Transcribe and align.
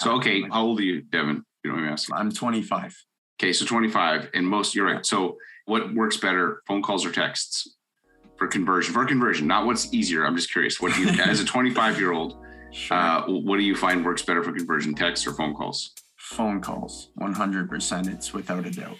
So 0.00 0.12
okay, 0.16 0.42
how 0.52 0.62
old 0.62 0.78
are 0.80 0.82
you, 0.84 1.00
Devin? 1.02 1.42
You 1.64 1.70
know 1.70 1.76
what 1.76 1.84
I'm 1.86 1.92
asking. 1.92 2.16
I'm 2.16 2.30
25. 2.30 2.94
Okay, 3.40 3.52
so 3.52 3.64
25, 3.64 4.30
and 4.34 4.46
most 4.46 4.74
you're 4.74 4.86
right. 4.86 5.04
So 5.06 5.36
what 5.64 5.94
works 5.94 6.16
better, 6.18 6.62
phone 6.66 6.82
calls 6.82 7.04
or 7.06 7.10
texts 7.10 7.76
for 8.36 8.46
conversion? 8.46 8.92
For 8.92 9.06
conversion, 9.06 9.46
not 9.46 9.64
what's 9.66 9.92
easier. 9.94 10.26
I'm 10.26 10.36
just 10.36 10.52
curious. 10.52 10.80
What 10.80 10.94
do 10.94 11.00
you, 11.02 11.08
as 11.22 11.40
a 11.40 11.44
25 11.46 11.98
year 11.98 12.12
old, 12.12 12.36
Sure. 12.72 12.96
uh, 12.96 13.22
what 13.26 13.56
do 13.56 13.62
you 13.62 13.74
find 13.74 14.04
works 14.04 14.20
better 14.22 14.42
for 14.42 14.52
conversion, 14.52 14.94
texts 14.94 15.26
or 15.26 15.32
phone 15.32 15.54
calls? 15.54 15.92
Phone 16.16 16.60
calls, 16.60 17.08
100%. 17.18 18.12
It's 18.12 18.34
without 18.34 18.66
a 18.66 18.70
doubt. 18.70 18.96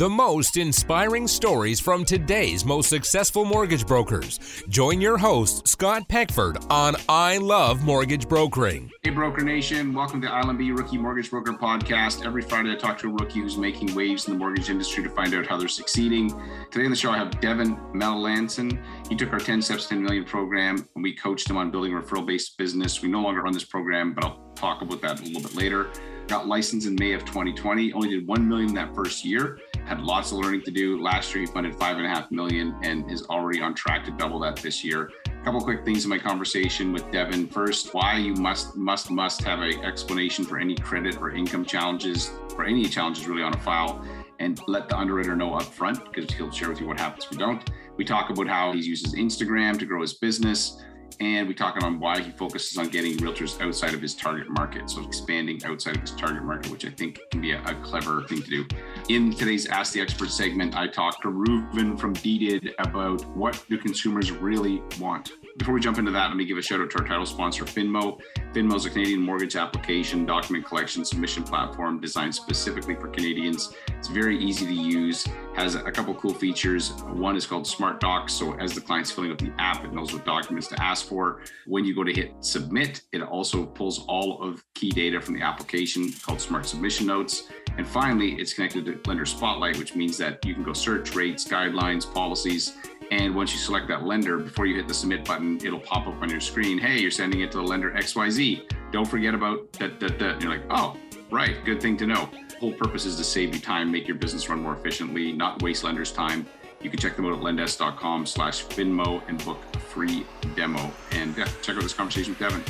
The 0.00 0.08
most 0.08 0.56
inspiring 0.56 1.28
stories 1.28 1.78
from 1.78 2.06
today's 2.06 2.64
most 2.64 2.88
successful 2.88 3.44
mortgage 3.44 3.86
brokers. 3.86 4.40
Join 4.70 4.98
your 4.98 5.18
host, 5.18 5.68
Scott 5.68 6.08
Peckford, 6.08 6.64
on 6.70 6.96
I 7.06 7.36
Love 7.36 7.84
Mortgage 7.84 8.26
Brokering. 8.26 8.90
Hey, 9.02 9.10
Broker 9.10 9.44
Nation. 9.44 9.92
Welcome 9.92 10.22
to 10.22 10.28
ILMB 10.28 10.74
Rookie 10.74 10.96
Mortgage 10.96 11.28
Broker 11.28 11.52
Podcast. 11.52 12.24
Every 12.24 12.40
Friday, 12.40 12.72
I 12.72 12.76
talk 12.76 12.96
to 13.00 13.08
a 13.08 13.12
rookie 13.12 13.40
who's 13.40 13.58
making 13.58 13.94
waves 13.94 14.26
in 14.26 14.32
the 14.32 14.38
mortgage 14.38 14.70
industry 14.70 15.02
to 15.02 15.10
find 15.10 15.34
out 15.34 15.46
how 15.46 15.58
they're 15.58 15.68
succeeding. 15.68 16.30
Today 16.70 16.86
on 16.86 16.90
the 16.90 16.96
show, 16.96 17.10
I 17.10 17.18
have 17.18 17.38
Devin 17.42 17.76
Melanson. 17.92 18.82
He 19.06 19.14
took 19.14 19.34
our 19.34 19.38
10 19.38 19.60
Steps 19.60 19.86
10 19.86 20.02
Million 20.02 20.24
program 20.24 20.88
and 20.94 21.04
we 21.04 21.14
coached 21.14 21.50
him 21.50 21.58
on 21.58 21.70
building 21.70 21.94
a 21.94 22.00
referral 22.00 22.24
based 22.24 22.56
business. 22.56 23.02
We 23.02 23.10
no 23.10 23.20
longer 23.20 23.42
run 23.42 23.52
this 23.52 23.64
program, 23.64 24.14
but 24.14 24.24
I'll 24.24 24.50
talk 24.54 24.80
about 24.80 25.02
that 25.02 25.20
a 25.20 25.24
little 25.24 25.42
bit 25.42 25.54
later. 25.54 25.90
Got 26.26 26.46
licensed 26.46 26.86
in 26.86 26.94
May 26.94 27.12
of 27.12 27.24
2020, 27.26 27.92
only 27.92 28.08
did 28.08 28.26
1 28.26 28.48
million 28.48 28.72
that 28.74 28.94
first 28.94 29.26
year. 29.26 29.58
Had 29.86 30.00
lots 30.00 30.32
of 30.32 30.38
learning 30.38 30.62
to 30.62 30.70
do. 30.70 31.00
Last 31.00 31.34
year, 31.34 31.44
he 31.44 31.46
funded 31.46 31.74
five 31.74 31.96
and 31.96 32.06
a 32.06 32.08
half 32.08 32.30
million 32.30 32.76
and 32.82 33.10
is 33.10 33.22
already 33.24 33.60
on 33.60 33.74
track 33.74 34.04
to 34.04 34.10
double 34.12 34.38
that 34.40 34.56
this 34.56 34.84
year. 34.84 35.10
A 35.26 35.44
couple 35.44 35.60
quick 35.60 35.84
things 35.84 36.04
in 36.04 36.10
my 36.10 36.18
conversation 36.18 36.92
with 36.92 37.10
Devin. 37.10 37.48
First, 37.48 37.92
why 37.94 38.18
you 38.18 38.34
must 38.34 38.76
must 38.76 39.10
must 39.10 39.42
have 39.42 39.60
an 39.60 39.84
explanation 39.84 40.44
for 40.44 40.58
any 40.58 40.76
credit 40.76 41.20
or 41.20 41.30
income 41.30 41.64
challenges 41.64 42.30
or 42.56 42.64
any 42.64 42.84
challenges 42.84 43.26
really 43.26 43.42
on 43.42 43.54
a 43.54 43.58
file, 43.58 44.04
and 44.38 44.60
let 44.68 44.88
the 44.88 44.96
underwriter 44.96 45.34
know 45.34 45.54
up 45.54 45.64
front 45.64 46.04
because 46.12 46.30
he'll 46.32 46.50
share 46.50 46.68
with 46.68 46.80
you 46.80 46.86
what 46.86 46.98
happens 46.98 47.24
if 47.24 47.32
you 47.32 47.38
don't. 47.38 47.70
We 47.96 48.04
talk 48.04 48.30
about 48.30 48.48
how 48.48 48.72
he 48.72 48.80
uses 48.80 49.14
Instagram 49.14 49.78
to 49.78 49.86
grow 49.86 50.00
his 50.00 50.14
business, 50.14 50.82
and 51.18 51.48
we 51.48 51.54
talk 51.54 51.82
on 51.82 51.98
why 51.98 52.20
he 52.20 52.30
focuses 52.30 52.78
on 52.78 52.88
getting 52.88 53.16
realtors 53.18 53.60
outside 53.60 53.94
of 53.94 54.00
his 54.00 54.14
target 54.14 54.48
market, 54.48 54.88
so 54.88 55.04
expanding 55.04 55.62
outside 55.64 55.96
of 55.96 56.02
his 56.02 56.12
target 56.12 56.42
market, 56.44 56.70
which 56.70 56.84
I 56.84 56.90
think 56.90 57.18
can 57.30 57.40
be 57.40 57.52
a, 57.52 57.62
a 57.64 57.74
clever 57.82 58.22
thing 58.24 58.42
to 58.42 58.50
do. 58.50 58.66
In 59.08 59.32
today's 59.32 59.66
Ask 59.66 59.92
the 59.92 60.00
Expert 60.00 60.30
segment, 60.30 60.76
I 60.76 60.86
talked 60.86 61.22
to 61.22 61.28
Reuven 61.28 61.98
from 61.98 62.14
DDID 62.14 62.72
about 62.78 63.24
what 63.36 63.62
do 63.68 63.78
consumers 63.78 64.30
really 64.30 64.82
want. 64.98 65.32
Before 65.60 65.74
we 65.74 65.80
jump 65.82 65.98
into 65.98 66.10
that, 66.12 66.28
let 66.28 66.38
me 66.38 66.46
give 66.46 66.56
a 66.56 66.62
shout 66.62 66.80
out 66.80 66.90
to 66.92 67.00
our 67.00 67.04
title 67.04 67.26
sponsor, 67.26 67.66
Finmo. 67.66 68.18
Finmo 68.54 68.76
is 68.76 68.86
a 68.86 68.90
Canadian 68.90 69.20
mortgage 69.20 69.56
application, 69.56 70.24
document 70.24 70.64
collection, 70.64 71.04
submission 71.04 71.42
platform 71.42 72.00
designed 72.00 72.34
specifically 72.34 72.94
for 72.94 73.08
Canadians. 73.08 73.74
It's 73.98 74.08
very 74.08 74.42
easy 74.42 74.64
to 74.64 74.72
use, 74.72 75.26
has 75.54 75.74
a 75.74 75.92
couple 75.92 76.14
cool 76.14 76.32
features. 76.32 76.92
One 77.12 77.36
is 77.36 77.44
called 77.44 77.66
Smart 77.66 78.00
Docs. 78.00 78.32
So 78.32 78.54
as 78.54 78.74
the 78.74 78.80
client's 78.80 79.10
filling 79.10 79.32
out 79.32 79.38
the 79.38 79.52
app, 79.58 79.84
it 79.84 79.92
knows 79.92 80.14
what 80.14 80.24
documents 80.24 80.66
to 80.68 80.82
ask 80.82 81.06
for. 81.06 81.42
When 81.66 81.84
you 81.84 81.94
go 81.94 82.04
to 82.04 82.12
hit 82.12 82.32
submit, 82.40 83.02
it 83.12 83.20
also 83.20 83.66
pulls 83.66 84.06
all 84.06 84.42
of 84.42 84.64
key 84.72 84.88
data 84.88 85.20
from 85.20 85.34
the 85.34 85.42
application 85.42 86.10
called 86.22 86.40
Smart 86.40 86.64
Submission 86.64 87.06
Notes. 87.06 87.50
And 87.76 87.86
finally, 87.86 88.32
it's 88.32 88.54
connected 88.54 88.86
to 88.86 88.98
Lender 89.06 89.26
Spotlight, 89.26 89.76
which 89.76 89.94
means 89.94 90.16
that 90.16 90.42
you 90.42 90.54
can 90.54 90.62
go 90.62 90.72
search 90.72 91.14
rates, 91.14 91.46
guidelines, 91.46 92.10
policies. 92.10 92.78
And 93.10 93.34
once 93.34 93.52
you 93.52 93.58
select 93.58 93.88
that 93.88 94.04
lender, 94.04 94.38
before 94.38 94.66
you 94.66 94.76
hit 94.76 94.86
the 94.86 94.94
submit 94.94 95.24
button, 95.24 95.56
it'll 95.64 95.80
pop 95.80 96.06
up 96.06 96.22
on 96.22 96.30
your 96.30 96.40
screen. 96.40 96.78
Hey, 96.78 97.00
you're 97.00 97.10
sending 97.10 97.40
it 97.40 97.50
to 97.52 97.58
the 97.58 97.64
lender 97.64 97.90
XYZ. 97.90 98.70
Don't 98.92 99.04
forget 99.04 99.34
about 99.34 99.72
that, 99.74 99.98
that, 99.98 100.18
that. 100.20 100.40
You're 100.40 100.52
like, 100.52 100.64
oh, 100.70 100.96
right, 101.30 101.64
good 101.64 101.82
thing 101.82 101.96
to 101.96 102.06
know. 102.06 102.28
The 102.48 102.56
whole 102.60 102.72
purpose 102.72 103.06
is 103.06 103.16
to 103.16 103.24
save 103.24 103.52
you 103.52 103.60
time, 103.60 103.90
make 103.90 104.06
your 104.06 104.16
business 104.16 104.48
run 104.48 104.62
more 104.62 104.74
efficiently, 104.74 105.32
not 105.32 105.60
waste 105.60 105.82
lenders' 105.82 106.12
time. 106.12 106.46
You 106.80 106.88
can 106.88 107.00
check 107.00 107.16
them 107.16 107.26
out 107.26 107.32
at 107.32 107.40
lendesk.com 107.40 108.26
slash 108.26 108.64
finmo 108.64 109.22
and 109.28 109.44
book 109.44 109.58
a 109.74 109.80
free 109.80 110.24
demo. 110.54 110.92
And 111.12 111.36
yeah, 111.36 111.48
check 111.62 111.76
out 111.76 111.82
this 111.82 111.92
conversation 111.92 112.32
with 112.32 112.38
Devin. 112.38 112.62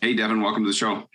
Hey, 0.00 0.14
Devin, 0.14 0.42
welcome 0.42 0.64
to 0.64 0.68
the 0.68 0.74
show. 0.74 1.08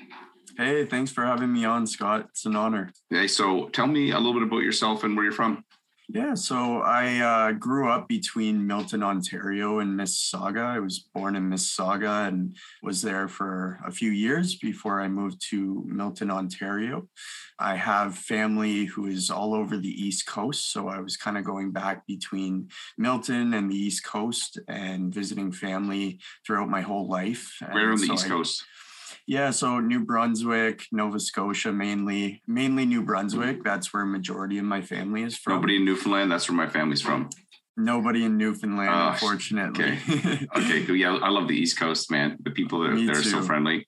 Hey, 0.57 0.85
thanks 0.85 1.11
for 1.11 1.25
having 1.25 1.51
me 1.51 1.65
on, 1.65 1.85
Scott. 1.85 2.27
It's 2.29 2.45
an 2.45 2.55
honor. 2.55 2.93
Okay, 3.13 3.27
so 3.27 3.67
tell 3.69 3.87
me 3.87 4.11
a 4.11 4.17
little 4.17 4.33
bit 4.33 4.43
about 4.43 4.63
yourself 4.63 5.03
and 5.03 5.15
where 5.15 5.25
you're 5.25 5.33
from. 5.33 5.63
Yeah, 6.09 6.35
so 6.35 6.79
I 6.83 7.19
uh, 7.19 7.51
grew 7.51 7.89
up 7.89 8.07
between 8.07 8.65
Milton, 8.65 9.03
Ontario 9.03 9.79
and 9.79 9.99
Mississauga. 9.99 10.63
I 10.63 10.79
was 10.79 10.99
born 10.99 11.35
in 11.35 11.49
Mississauga 11.49 12.29
and 12.29 12.55
was 12.81 13.01
there 13.01 13.27
for 13.27 13.77
a 13.85 13.91
few 13.91 14.11
years 14.11 14.55
before 14.55 15.01
I 15.01 15.09
moved 15.09 15.41
to 15.49 15.83
Milton, 15.85 16.31
Ontario. 16.31 17.09
I 17.59 17.75
have 17.75 18.15
family 18.17 18.85
who 18.85 19.07
is 19.07 19.29
all 19.29 19.53
over 19.53 19.75
the 19.77 19.89
East 19.89 20.25
Coast, 20.27 20.71
so 20.71 20.87
I 20.87 20.99
was 21.01 21.17
kind 21.17 21.37
of 21.37 21.43
going 21.43 21.71
back 21.71 22.07
between 22.07 22.69
Milton 22.97 23.53
and 23.53 23.69
the 23.69 23.75
East 23.75 24.05
Coast 24.05 24.59
and 24.69 25.13
visiting 25.13 25.51
family 25.51 26.19
throughout 26.45 26.69
my 26.69 26.81
whole 26.81 27.09
life. 27.09 27.51
Where 27.73 27.91
on 27.91 27.97
the 27.97 28.07
so 28.07 28.13
East 28.13 28.25
I- 28.27 28.29
Coast? 28.29 28.63
Yeah, 29.27 29.51
so 29.51 29.79
New 29.81 30.05
Brunswick, 30.05 30.83
Nova 30.93 31.19
Scotia, 31.19 31.73
mainly, 31.73 32.41
mainly 32.47 32.85
New 32.85 33.03
Brunswick. 33.03 33.61
That's 33.61 33.93
where 33.93 34.05
majority 34.05 34.57
of 34.57 34.63
my 34.63 34.81
family 34.81 35.23
is 35.23 35.37
from. 35.37 35.55
Nobody 35.55 35.75
in 35.75 35.85
Newfoundland. 35.85 36.31
That's 36.31 36.47
where 36.49 36.55
my 36.55 36.67
family's 36.69 37.01
from. 37.01 37.29
Nobody 37.75 38.23
in 38.23 38.37
Newfoundland, 38.37 38.89
Ah, 38.91 39.11
unfortunately. 39.11 39.99
Okay, 40.55 40.85
cool. 40.85 40.95
yeah, 41.03 41.15
I 41.21 41.29
love 41.29 41.47
the 41.49 41.55
East 41.55 41.77
Coast, 41.77 42.09
man. 42.09 42.37
The 42.41 42.51
people 42.51 42.79
that 42.79 42.95
there 42.95 43.17
are 43.19 43.23
so 43.23 43.41
friendly. 43.41 43.85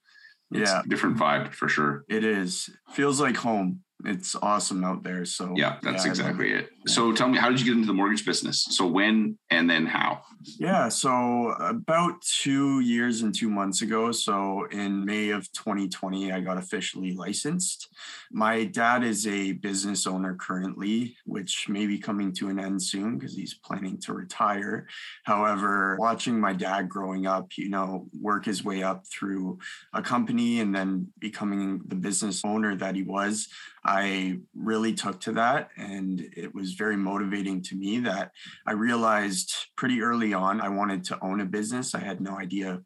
It's 0.52 0.70
Yeah. 0.70 0.82
a 0.82 0.88
different 0.90 1.18
vibe 1.18 1.54
for 1.54 1.70
sure. 1.70 2.04
it 2.10 2.24
is. 2.26 2.70
Feels 2.92 3.22
like 3.22 3.38
home. 3.38 3.82
It's 4.06 4.36
awesome 4.42 4.84
out 4.84 5.04
there. 5.04 5.26
So 5.26 5.54
Yeah, 5.58 5.78
that's 5.82 6.04
love 6.04 6.08
exactly 6.08 6.52
it. 6.54 6.70
it. 6.86 6.90
So 6.90 7.12
tell 7.12 7.28
me, 7.28 7.38
how 7.38 7.50
did 7.50 7.60
you 7.60 7.66
get 7.66 7.76
into 7.76 7.88
the 7.88 7.94
mortgage 7.94 8.26
business? 8.26 8.66
So 8.70 8.88
when 8.88 9.38
and 9.50 9.70
then 9.70 9.86
how? 9.86 10.22
Yeah, 10.58 10.88
so 10.88 11.50
about 11.60 12.22
two 12.22 12.80
years 12.80 13.22
and 13.22 13.36
two 13.36 13.50
months 13.50 13.82
ago, 13.82 14.14
so 14.14 14.66
in 14.72 15.04
May 15.04 15.32
of 15.32 15.52
2020, 15.52 16.32
I 16.32 16.40
got 16.40 16.58
officially 16.58 17.14
licensed. 17.14 17.90
My 18.32 18.64
dad 18.64 19.04
is 19.04 19.28
a 19.28 19.52
business 19.52 20.08
owner 20.08 20.36
currently, 20.40 21.18
which 21.26 21.68
may 21.68 21.88
be 21.88 21.98
coming 22.00 22.32
to 22.36 22.48
an 22.48 22.58
end 22.58 22.82
soon 22.82 23.18
because 23.18 23.36
he's 23.36 23.54
planning 23.54 23.98
to 24.02 24.14
retire. 24.14 24.88
However, 25.26 25.98
watching 26.00 26.40
my 26.40 26.54
dad 26.54 26.88
growing 26.88 27.28
up, 27.28 27.58
you 27.58 27.70
know, 27.70 28.08
work 28.22 28.46
his 28.46 28.64
way 28.64 28.82
up 28.82 29.06
through 29.08 29.60
a 29.94 30.02
company 30.02 30.62
and 30.62 30.74
then 30.74 31.08
becoming 31.20 31.82
the 31.88 31.96
business 31.96 32.46
owner 32.46 32.76
that 32.78 32.96
he 32.96 33.04
was, 33.04 33.50
I 33.86 34.40
really 34.56 34.94
took 34.94 35.20
to 35.22 35.32
that. 35.34 35.70
And 35.78 36.22
it 36.36 36.54
was 36.54 36.74
very 36.74 36.98
motivating 36.98 37.62
to 37.64 37.76
me 37.76 38.00
that 38.00 38.32
I 38.68 38.74
realized 38.74 39.54
pretty 39.78 40.02
early 40.02 40.34
on 40.34 40.62
I 40.62 40.70
wanted 40.70 41.04
to 41.06 41.24
own 41.24 41.42
a 41.42 41.46
business. 41.46 41.96
I 41.96 42.00
had 42.00 42.22
no 42.22 42.38
idea 42.38 42.82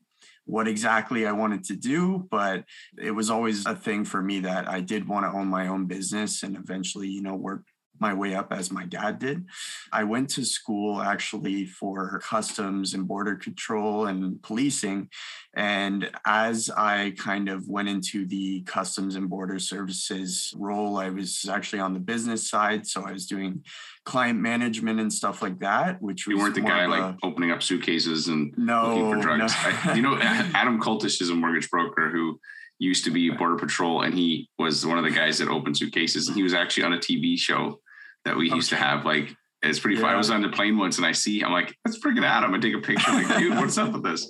what 0.45 0.67
exactly 0.67 1.25
I 1.25 1.31
wanted 1.31 1.63
to 1.65 1.75
do, 1.75 2.27
but 2.29 2.65
it 2.97 3.11
was 3.11 3.29
always 3.29 3.65
a 3.65 3.75
thing 3.75 4.03
for 4.03 4.21
me 4.21 4.41
that 4.41 4.67
I 4.67 4.81
did 4.81 5.07
want 5.07 5.25
to 5.25 5.37
own 5.37 5.47
my 5.47 5.67
own 5.67 5.85
business 5.85 6.43
and 6.43 6.57
eventually, 6.57 7.07
you 7.07 7.21
know, 7.21 7.35
work 7.35 7.63
my 8.03 8.13
way 8.13 8.35
up 8.35 8.51
as 8.51 8.69
my 8.69 8.85
dad 8.85 9.17
did. 9.17 9.45
I 9.91 10.03
went 10.03 10.29
to 10.31 10.43
school 10.43 11.01
actually 11.01 11.65
for 11.65 12.19
customs 12.19 12.93
and 12.93 13.07
border 13.07 13.35
control 13.35 14.07
and 14.07 14.41
policing. 14.43 15.09
And 15.55 16.11
as 16.25 16.69
I 16.69 17.13
kind 17.17 17.47
of 17.47 17.69
went 17.69 17.87
into 17.87 18.25
the 18.25 18.61
customs 18.63 19.15
and 19.15 19.29
border 19.29 19.57
services 19.57 20.53
role, 20.57 20.97
I 20.97 21.09
was 21.11 21.47
actually 21.49 21.79
on 21.79 21.93
the 21.93 21.99
business 21.99 22.49
side. 22.49 22.85
So 22.85 23.03
I 23.05 23.13
was 23.13 23.25
doing 23.25 23.63
client 24.05 24.39
management 24.39 24.99
and 24.99 25.11
stuff 25.13 25.41
like 25.41 25.59
that, 25.59 26.01
which 26.01 26.27
was 26.27 26.33
You 26.35 26.39
weren't 26.43 26.55
the 26.55 26.61
guy 26.61 26.83
of 26.83 26.89
like 26.89 27.01
a- 27.01 27.17
opening 27.23 27.51
up 27.51 27.63
suitcases 27.63 28.27
and 28.27 28.53
no, 28.57 28.87
looking 28.89 29.11
for 29.13 29.21
drugs. 29.21 29.53
no. 29.53 29.91
I, 29.91 29.93
you 29.95 30.01
know, 30.01 30.17
Adam 30.21 30.81
Cultish 30.81 31.21
is 31.21 31.29
a 31.29 31.35
mortgage 31.35 31.69
broker 31.69 32.09
who 32.09 32.39
used 32.79 33.05
to 33.05 33.11
be 33.11 33.29
Border 33.29 33.55
Patrol, 33.55 34.01
and 34.01 34.13
he 34.13 34.49
was 34.59 34.85
one 34.85 34.97
of 34.97 35.05
the 35.05 35.11
guys 35.11 35.37
that 35.37 35.47
opened 35.47 35.77
suitcases. 35.77 36.27
And 36.27 36.35
he 36.35 36.43
was 36.43 36.53
actually 36.53 36.83
on 36.83 36.93
a 36.93 36.97
TV 36.97 37.37
show 37.39 37.79
that 38.25 38.37
we 38.37 38.49
used 38.51 38.69
to 38.69 38.75
have. 38.75 39.05
Like, 39.05 39.35
it's 39.61 39.79
pretty 39.79 39.99
fun. 39.99 40.09
I 40.09 40.17
was 40.17 40.29
on 40.29 40.41
the 40.41 40.49
plane 40.49 40.77
once, 40.77 40.97
and 40.97 41.05
I 41.05 41.13
see, 41.13 41.41
I'm 41.41 41.53
like, 41.53 41.77
that's 41.85 41.97
freaking 41.99 42.23
Adam. 42.23 42.53
I'm 42.53 42.59
gonna 42.59 42.61
take 42.61 42.75
a 42.75 42.85
picture, 42.85 43.11
like, 43.11 43.37
dude, 43.37 43.57
what's 43.57 43.77
up 43.77 43.93
with 43.93 44.03
this? 44.03 44.29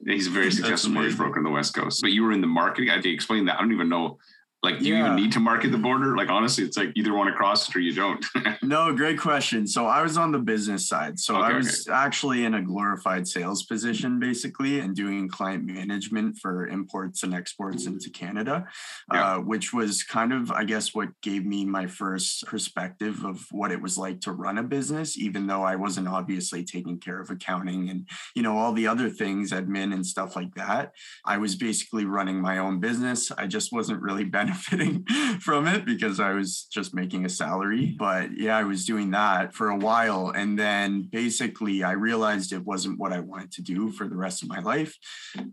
And 0.00 0.12
he's 0.12 0.26
a 0.26 0.30
very 0.30 0.50
successful 0.52 0.92
mortgage 0.92 1.16
broker 1.16 1.38
on 1.38 1.44
the 1.44 1.50
West 1.50 1.74
Coast. 1.74 2.02
But 2.02 2.12
you 2.12 2.22
were 2.22 2.32
in 2.32 2.40
the 2.40 2.46
marketing. 2.46 2.90
I 2.90 3.00
think 3.00 3.14
explain 3.14 3.46
that. 3.46 3.56
I 3.56 3.60
don't 3.60 3.72
even 3.72 3.88
know. 3.88 4.18
Like, 4.64 4.78
do 4.80 4.86
you 4.88 4.94
Yeah. 4.94 5.04
even 5.04 5.16
need 5.16 5.32
to 5.32 5.40
market 5.40 5.70
the 5.72 5.78
border? 5.78 6.16
Like, 6.16 6.30
honestly, 6.30 6.64
it's 6.64 6.76
like 6.76 6.92
either 6.96 7.12
want 7.12 7.28
to 7.28 7.34
cross 7.36 7.68
it 7.68 7.76
or 7.76 7.80
you 7.80 7.94
don't. 7.94 8.24
No, 8.62 8.94
great 8.94 9.18
question. 9.18 9.66
So 9.66 9.86
I 9.86 10.00
was 10.02 10.16
on 10.16 10.32
the 10.32 10.38
business 10.38 10.88
side. 10.88 11.20
So 11.20 11.36
I 11.36 11.48
Okay, 11.48 11.56
was 11.58 11.86
actually 11.88 12.46
in 12.46 12.54
a 12.54 12.62
glorified 12.62 13.28
sales 13.28 13.64
position 13.64 14.18
basically 14.18 14.80
and 14.80 14.96
doing 14.96 15.28
client 15.28 15.64
management 15.66 16.38
for 16.38 16.66
imports 16.66 17.22
and 17.24 17.34
exports 17.34 17.84
into 17.86 18.08
Canada, 18.08 18.64
Yeah. 19.12 19.34
uh, 19.34 19.38
which 19.40 19.74
was 19.74 20.02
kind 20.02 20.32
of, 20.32 20.50
I 20.50 20.64
guess, 20.64 20.94
what 20.94 21.08
gave 21.20 21.44
me 21.44 21.66
my 21.66 21.86
first 21.86 22.46
perspective 22.46 23.22
of 23.24 23.46
what 23.50 23.70
it 23.70 23.82
was 23.82 23.98
like 23.98 24.20
to 24.22 24.32
run 24.32 24.56
a 24.56 24.62
business, 24.62 25.18
even 25.18 25.46
though 25.46 25.62
I 25.62 25.76
wasn't 25.76 26.08
obviously 26.08 26.64
taking 26.64 26.98
care 26.98 27.20
of 27.20 27.28
accounting 27.30 27.90
and, 27.90 28.08
you 28.34 28.42
know, 28.42 28.56
all 28.56 28.72
the 28.72 28.86
other 28.86 29.10
things, 29.10 29.52
admin 29.52 29.92
and 29.92 30.06
stuff 30.06 30.36
like 30.36 30.54
that. 30.54 30.92
I 31.26 31.36
was 31.36 31.54
basically 31.54 32.06
running 32.06 32.40
my 32.40 32.58
own 32.58 32.80
business. 32.80 33.30
I 33.36 33.46
just 33.46 33.72
wasn't 33.72 34.00
really 34.00 34.24
benefiting 34.38 34.53
from 35.40 35.66
it 35.66 35.84
because 35.84 36.20
I 36.20 36.32
was 36.32 36.66
just 36.72 36.94
making 36.94 37.24
a 37.24 37.28
salary. 37.28 37.94
But 37.98 38.36
yeah, 38.36 38.56
I 38.56 38.64
was 38.64 38.84
doing 38.84 39.10
that 39.12 39.54
for 39.54 39.68
a 39.68 39.76
while. 39.76 40.30
And 40.30 40.58
then 40.58 41.02
basically, 41.02 41.82
I 41.82 41.92
realized 41.92 42.52
it 42.52 42.64
wasn't 42.64 42.98
what 42.98 43.12
I 43.12 43.20
wanted 43.20 43.52
to 43.52 43.62
do 43.62 43.90
for 43.90 44.08
the 44.08 44.16
rest 44.16 44.42
of 44.42 44.48
my 44.48 44.60
life. 44.60 44.96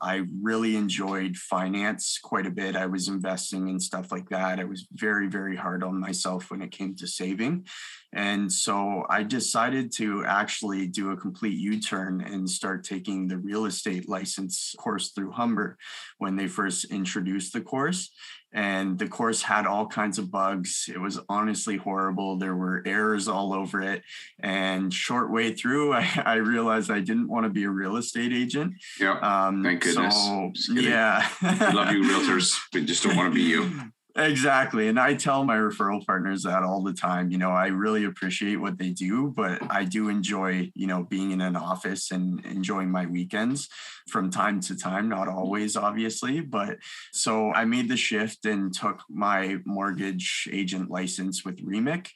I 0.01 0.23
really 0.41 0.75
enjoyed 0.75 1.35
finance 1.37 2.19
quite 2.21 2.45
a 2.45 2.51
bit. 2.51 2.75
I 2.75 2.85
was 2.85 3.07
investing 3.07 3.67
in 3.67 3.79
stuff 3.79 4.11
like 4.11 4.29
that. 4.29 4.59
I 4.59 4.65
was 4.65 4.87
very, 4.93 5.27
very 5.27 5.55
hard 5.55 5.83
on 5.83 5.99
myself 5.99 6.51
when 6.51 6.61
it 6.61 6.71
came 6.71 6.95
to 6.95 7.07
saving. 7.07 7.65
And 8.13 8.51
so 8.51 9.05
I 9.09 9.23
decided 9.23 9.91
to 9.93 10.25
actually 10.25 10.87
do 10.87 11.11
a 11.11 11.17
complete 11.17 11.57
U 11.57 11.79
turn 11.79 12.21
and 12.21 12.49
start 12.49 12.83
taking 12.83 13.27
the 13.27 13.37
real 13.37 13.65
estate 13.65 14.09
license 14.09 14.75
course 14.77 15.11
through 15.11 15.31
Humber 15.31 15.77
when 16.17 16.35
they 16.35 16.47
first 16.47 16.85
introduced 16.85 17.53
the 17.53 17.61
course. 17.61 18.11
And 18.53 18.99
the 18.99 19.07
course 19.07 19.41
had 19.41 19.65
all 19.65 19.87
kinds 19.87 20.17
of 20.19 20.29
bugs. 20.29 20.89
It 20.93 20.99
was 20.99 21.19
honestly 21.29 21.77
horrible. 21.77 22.37
There 22.37 22.55
were 22.55 22.83
errors 22.85 23.27
all 23.27 23.53
over 23.53 23.81
it. 23.81 24.03
And 24.39 24.93
short 24.93 25.31
way 25.31 25.53
through, 25.53 25.93
I, 26.01 26.23
I 26.25 26.35
realized 26.35 26.91
I 26.91 26.99
didn't 26.99 27.29
want 27.29 27.45
to 27.45 27.49
be 27.49 27.63
a 27.63 27.69
real 27.69 27.97
estate 27.97 28.33
agent. 28.33 28.73
yeah. 28.99 29.17
Um, 29.19 29.63
Thank 29.63 29.83
goodness. 29.83 30.15
So, 30.15 30.51
yeah. 30.73 31.27
I 31.41 31.71
love 31.71 31.91
you, 31.91 32.01
realtors, 32.11 32.59
We 32.73 32.85
just 32.85 33.03
don't 33.03 33.15
want 33.15 33.31
to 33.31 33.35
be 33.35 33.43
you. 33.43 33.91
Exactly. 34.15 34.89
And 34.89 34.99
I 34.99 35.13
tell 35.13 35.45
my 35.45 35.55
referral 35.55 36.05
partners 36.05 36.43
that 36.43 36.63
all 36.63 36.83
the 36.83 36.93
time. 36.93 37.31
You 37.31 37.37
know, 37.37 37.51
I 37.51 37.67
really 37.67 38.03
appreciate 38.03 38.57
what 38.57 38.77
they 38.77 38.89
do, 38.89 39.31
but 39.33 39.59
I 39.71 39.85
do 39.85 40.09
enjoy, 40.09 40.69
you 40.75 40.85
know, 40.85 41.03
being 41.03 41.31
in 41.31 41.39
an 41.39 41.55
office 41.55 42.11
and 42.11 42.43
enjoying 42.45 42.91
my 42.91 43.05
weekends 43.05 43.69
from 44.09 44.29
time 44.29 44.59
to 44.61 44.75
time, 44.75 45.07
not 45.07 45.29
always, 45.29 45.77
obviously. 45.77 46.41
But 46.41 46.77
so 47.13 47.53
I 47.53 47.63
made 47.63 47.87
the 47.87 47.95
shift 47.95 48.45
and 48.45 48.73
took 48.73 49.01
my 49.09 49.57
mortgage 49.65 50.49
agent 50.51 50.89
license 50.91 51.45
with 51.45 51.65
REMIC. 51.65 52.07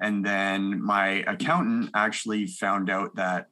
And 0.00 0.24
then 0.26 0.82
my 0.82 1.24
accountant 1.28 1.90
actually 1.94 2.46
found 2.46 2.90
out 2.90 3.14
that 3.14 3.46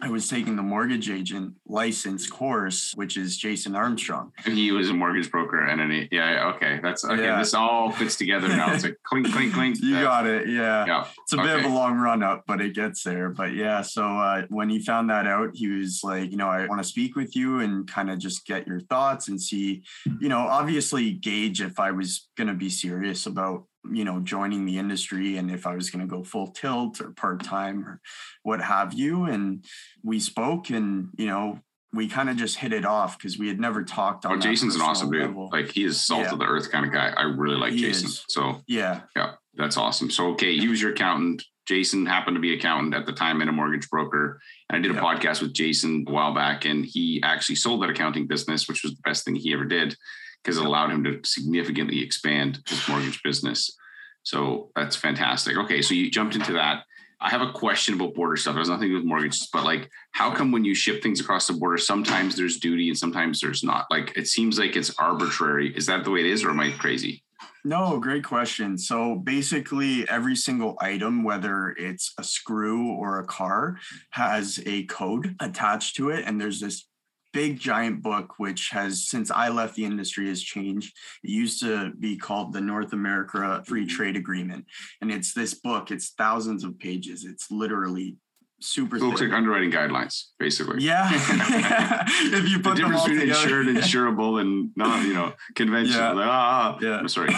I 0.00 0.08
was 0.08 0.28
taking 0.28 0.56
the 0.56 0.62
mortgage 0.62 1.08
agent 1.08 1.54
license 1.66 2.28
course, 2.28 2.92
which 2.94 3.16
is 3.16 3.36
Jason 3.38 3.74
Armstrong. 3.74 4.32
He 4.44 4.70
was 4.70 4.90
a 4.90 4.92
mortgage 4.92 5.30
broker, 5.30 5.64
and 5.64 5.80
then 5.80 5.90
he, 5.90 6.08
yeah, 6.12 6.52
okay, 6.54 6.80
that's 6.82 7.04
okay. 7.04 7.22
Yeah. 7.22 7.38
This 7.38 7.54
all 7.54 7.90
fits 7.90 8.16
together 8.16 8.48
now. 8.48 8.72
It's 8.74 8.84
like 8.84 8.98
clink, 9.04 9.32
clink, 9.32 9.54
clink. 9.54 9.80
You 9.80 10.02
got 10.02 10.26
it. 10.26 10.48
Yeah. 10.48 10.84
Yeah, 10.86 11.06
It's 11.22 11.32
a 11.32 11.38
bit 11.38 11.58
of 11.60 11.64
a 11.64 11.68
long 11.68 11.96
run 11.96 12.22
up, 12.22 12.44
but 12.46 12.60
it 12.60 12.74
gets 12.74 13.02
there. 13.02 13.30
But 13.30 13.54
yeah, 13.54 13.82
so 13.82 14.04
uh, 14.04 14.42
when 14.48 14.68
he 14.68 14.78
found 14.78 15.08
that 15.10 15.26
out, 15.26 15.50
he 15.54 15.68
was 15.68 16.00
like, 16.04 16.30
you 16.30 16.36
know, 16.36 16.48
I 16.48 16.66
want 16.66 16.82
to 16.82 16.88
speak 16.88 17.16
with 17.16 17.34
you 17.34 17.60
and 17.60 17.86
kind 17.90 18.10
of 18.10 18.18
just 18.18 18.46
get 18.46 18.66
your 18.66 18.80
thoughts 18.80 19.28
and 19.28 19.40
see, 19.40 19.84
you 20.20 20.28
know, 20.28 20.40
obviously 20.40 21.12
gauge 21.12 21.60
if 21.62 21.80
I 21.80 21.90
was 21.92 22.28
going 22.36 22.48
to 22.48 22.54
be 22.54 22.68
serious 22.70 23.26
about, 23.26 23.64
you 23.92 24.04
know, 24.04 24.20
joining 24.20 24.64
the 24.64 24.78
industry 24.78 25.36
and 25.36 25.50
if 25.50 25.66
I 25.66 25.74
was 25.74 25.90
going 25.90 26.06
to 26.06 26.10
go 26.10 26.24
full 26.24 26.48
tilt 26.48 27.00
or 27.00 27.10
part 27.10 27.42
time 27.42 27.86
or 27.86 28.00
what 28.42 28.60
have 28.60 28.94
you. 28.94 29.24
And 29.24 29.64
we 30.02 30.20
spoke 30.20 30.70
and, 30.70 31.10
you 31.16 31.26
know, 31.26 31.60
we 31.92 32.08
kind 32.08 32.28
of 32.28 32.36
just 32.36 32.56
hit 32.56 32.72
it 32.72 32.84
off 32.84 33.18
because 33.18 33.38
we 33.38 33.46
had 33.48 33.60
never 33.60 33.84
talked 33.84 34.26
oh, 34.26 34.30
on 34.30 34.38
Oh, 34.38 34.40
Jason's 34.40 34.74
an 34.74 34.80
awesome 34.80 35.10
personal 35.10 35.44
dude. 35.48 35.52
Like 35.52 35.70
he 35.70 35.84
is 35.84 36.04
salt 36.04 36.24
Yeah. 36.24 36.32
of 36.32 36.38
the 36.38 36.46
earth 36.46 36.70
kind 36.70 36.84
of 36.84 36.92
guy. 36.92 37.12
I 37.16 37.22
really 37.22 37.56
like 37.56 37.72
He 37.72 37.80
Jason. 37.80 38.06
is. 38.06 38.24
So 38.28 38.62
yeah. 38.66 39.02
yeah, 39.14 39.32
that's 39.54 39.76
awesome. 39.76 40.10
So 40.10 40.28
okay, 40.30 40.58
he 40.58 40.66
was 40.68 40.82
your 40.82 40.92
accountant. 40.92 41.42
Jason 41.66 42.04
happened 42.04 42.36
to 42.36 42.40
be 42.40 42.52
accountant 42.52 42.94
at 42.94 43.06
the 43.06 43.12
time 43.12 43.40
and 43.40 43.48
a 43.48 43.52
mortgage 43.52 43.88
broker. 43.88 44.38
And 44.68 44.76
I 44.76 44.86
did 44.86 44.94
a 44.94 45.00
podcast 45.00 45.40
with 45.40 45.54
Jason 45.54 46.04
a 46.06 46.12
while 46.12 46.34
back, 46.34 46.66
and 46.66 46.84
he 46.84 47.22
actually 47.24 47.54
sold 47.56 47.82
that 47.82 47.88
accounting 47.88 48.26
business, 48.26 48.68
which 48.68 48.82
was 48.82 48.92
the 48.92 49.00
best 49.02 49.24
thing 49.24 49.34
he 49.34 49.54
ever 49.54 49.64
did 49.64 49.96
because 50.44 50.58
it 50.58 50.66
allowed 50.66 50.90
him 50.90 51.02
to 51.04 51.20
significantly 51.24 52.02
expand 52.02 52.60
his 52.68 52.86
mortgage 52.86 53.22
business. 53.22 53.74
So 54.22 54.70
that's 54.76 54.94
fantastic. 54.96 55.56
Okay, 55.56 55.80
so 55.80 55.94
you 55.94 56.10
jumped 56.10 56.34
into 56.34 56.52
that. 56.52 56.84
I 57.20 57.30
have 57.30 57.40
a 57.40 57.52
question 57.52 57.94
about 57.94 58.14
border 58.14 58.36
stuff. 58.36 58.56
Has 58.56 58.68
nothing 58.68 58.88
to 58.88 58.88
do 58.88 58.94
with 58.96 59.06
mortgages, 59.06 59.48
but 59.50 59.64
like, 59.64 59.88
how 60.12 60.30
come 60.34 60.52
when 60.52 60.64
you 60.64 60.74
ship 60.74 61.02
things 61.02 61.20
across 61.20 61.46
the 61.46 61.54
border, 61.54 61.78
sometimes 61.78 62.36
there's 62.36 62.58
duty 62.58 62.88
and 62.88 62.98
sometimes 62.98 63.40
there's 63.40 63.64
not? 63.64 63.86
Like, 63.90 64.14
it 64.16 64.28
seems 64.28 64.58
like 64.58 64.76
it's 64.76 64.94
arbitrary. 64.98 65.74
Is 65.74 65.86
that 65.86 66.04
the 66.04 66.10
way 66.10 66.20
it 66.20 66.26
is, 66.26 66.44
or 66.44 66.50
am 66.50 66.60
I 66.60 66.70
crazy? 66.72 67.22
No, 67.64 67.98
great 67.98 68.24
question. 68.24 68.76
So 68.76 69.14
basically, 69.14 70.06
every 70.06 70.36
single 70.36 70.76
item, 70.82 71.24
whether 71.24 71.70
it's 71.78 72.12
a 72.18 72.24
screw 72.24 72.92
or 72.92 73.20
a 73.20 73.26
car, 73.26 73.78
has 74.10 74.60
a 74.66 74.84
code 74.84 75.34
attached 75.40 75.96
to 75.96 76.10
it. 76.10 76.24
And 76.26 76.38
there's 76.38 76.60
this 76.60 76.86
big 77.34 77.58
giant 77.58 78.00
book, 78.00 78.38
which 78.38 78.70
has, 78.70 79.08
since 79.08 79.30
I 79.30 79.48
left 79.48 79.74
the 79.74 79.84
industry, 79.84 80.28
has 80.28 80.42
changed. 80.42 80.96
It 81.22 81.30
used 81.30 81.60
to 81.60 81.92
be 81.98 82.16
called 82.16 82.54
the 82.54 82.60
North 82.60 82.94
America 82.94 83.62
Free 83.66 83.82
mm-hmm. 83.82 83.88
Trade 83.88 84.16
Agreement. 84.16 84.64
And 85.02 85.10
it's 85.10 85.34
this 85.34 85.52
book, 85.52 85.90
it's 85.90 86.10
thousands 86.10 86.64
of 86.64 86.78
pages. 86.78 87.24
It's 87.24 87.50
literally 87.50 88.16
super 88.60 88.96
It 88.96 89.02
looks 89.02 89.20
thick. 89.20 89.30
like 89.30 89.36
underwriting 89.36 89.70
guidelines, 89.70 90.26
basically. 90.38 90.82
yeah. 90.82 91.10
if 92.08 92.48
you 92.48 92.60
put 92.60 92.76
them 92.76 92.92
difference 92.92 93.02
between 93.02 93.20
together. 93.20 93.60
insured, 93.60 93.66
insurable, 93.76 94.40
and 94.40 94.70
not, 94.76 95.04
you 95.04 95.12
know, 95.12 95.32
conventional. 95.56 96.16
Yeah. 96.16 96.24
Ah, 96.24 96.30
ah, 96.30 96.76
ah, 96.76 96.78
Yeah. 96.80 96.96
I'm 96.98 97.08
sorry. 97.08 97.34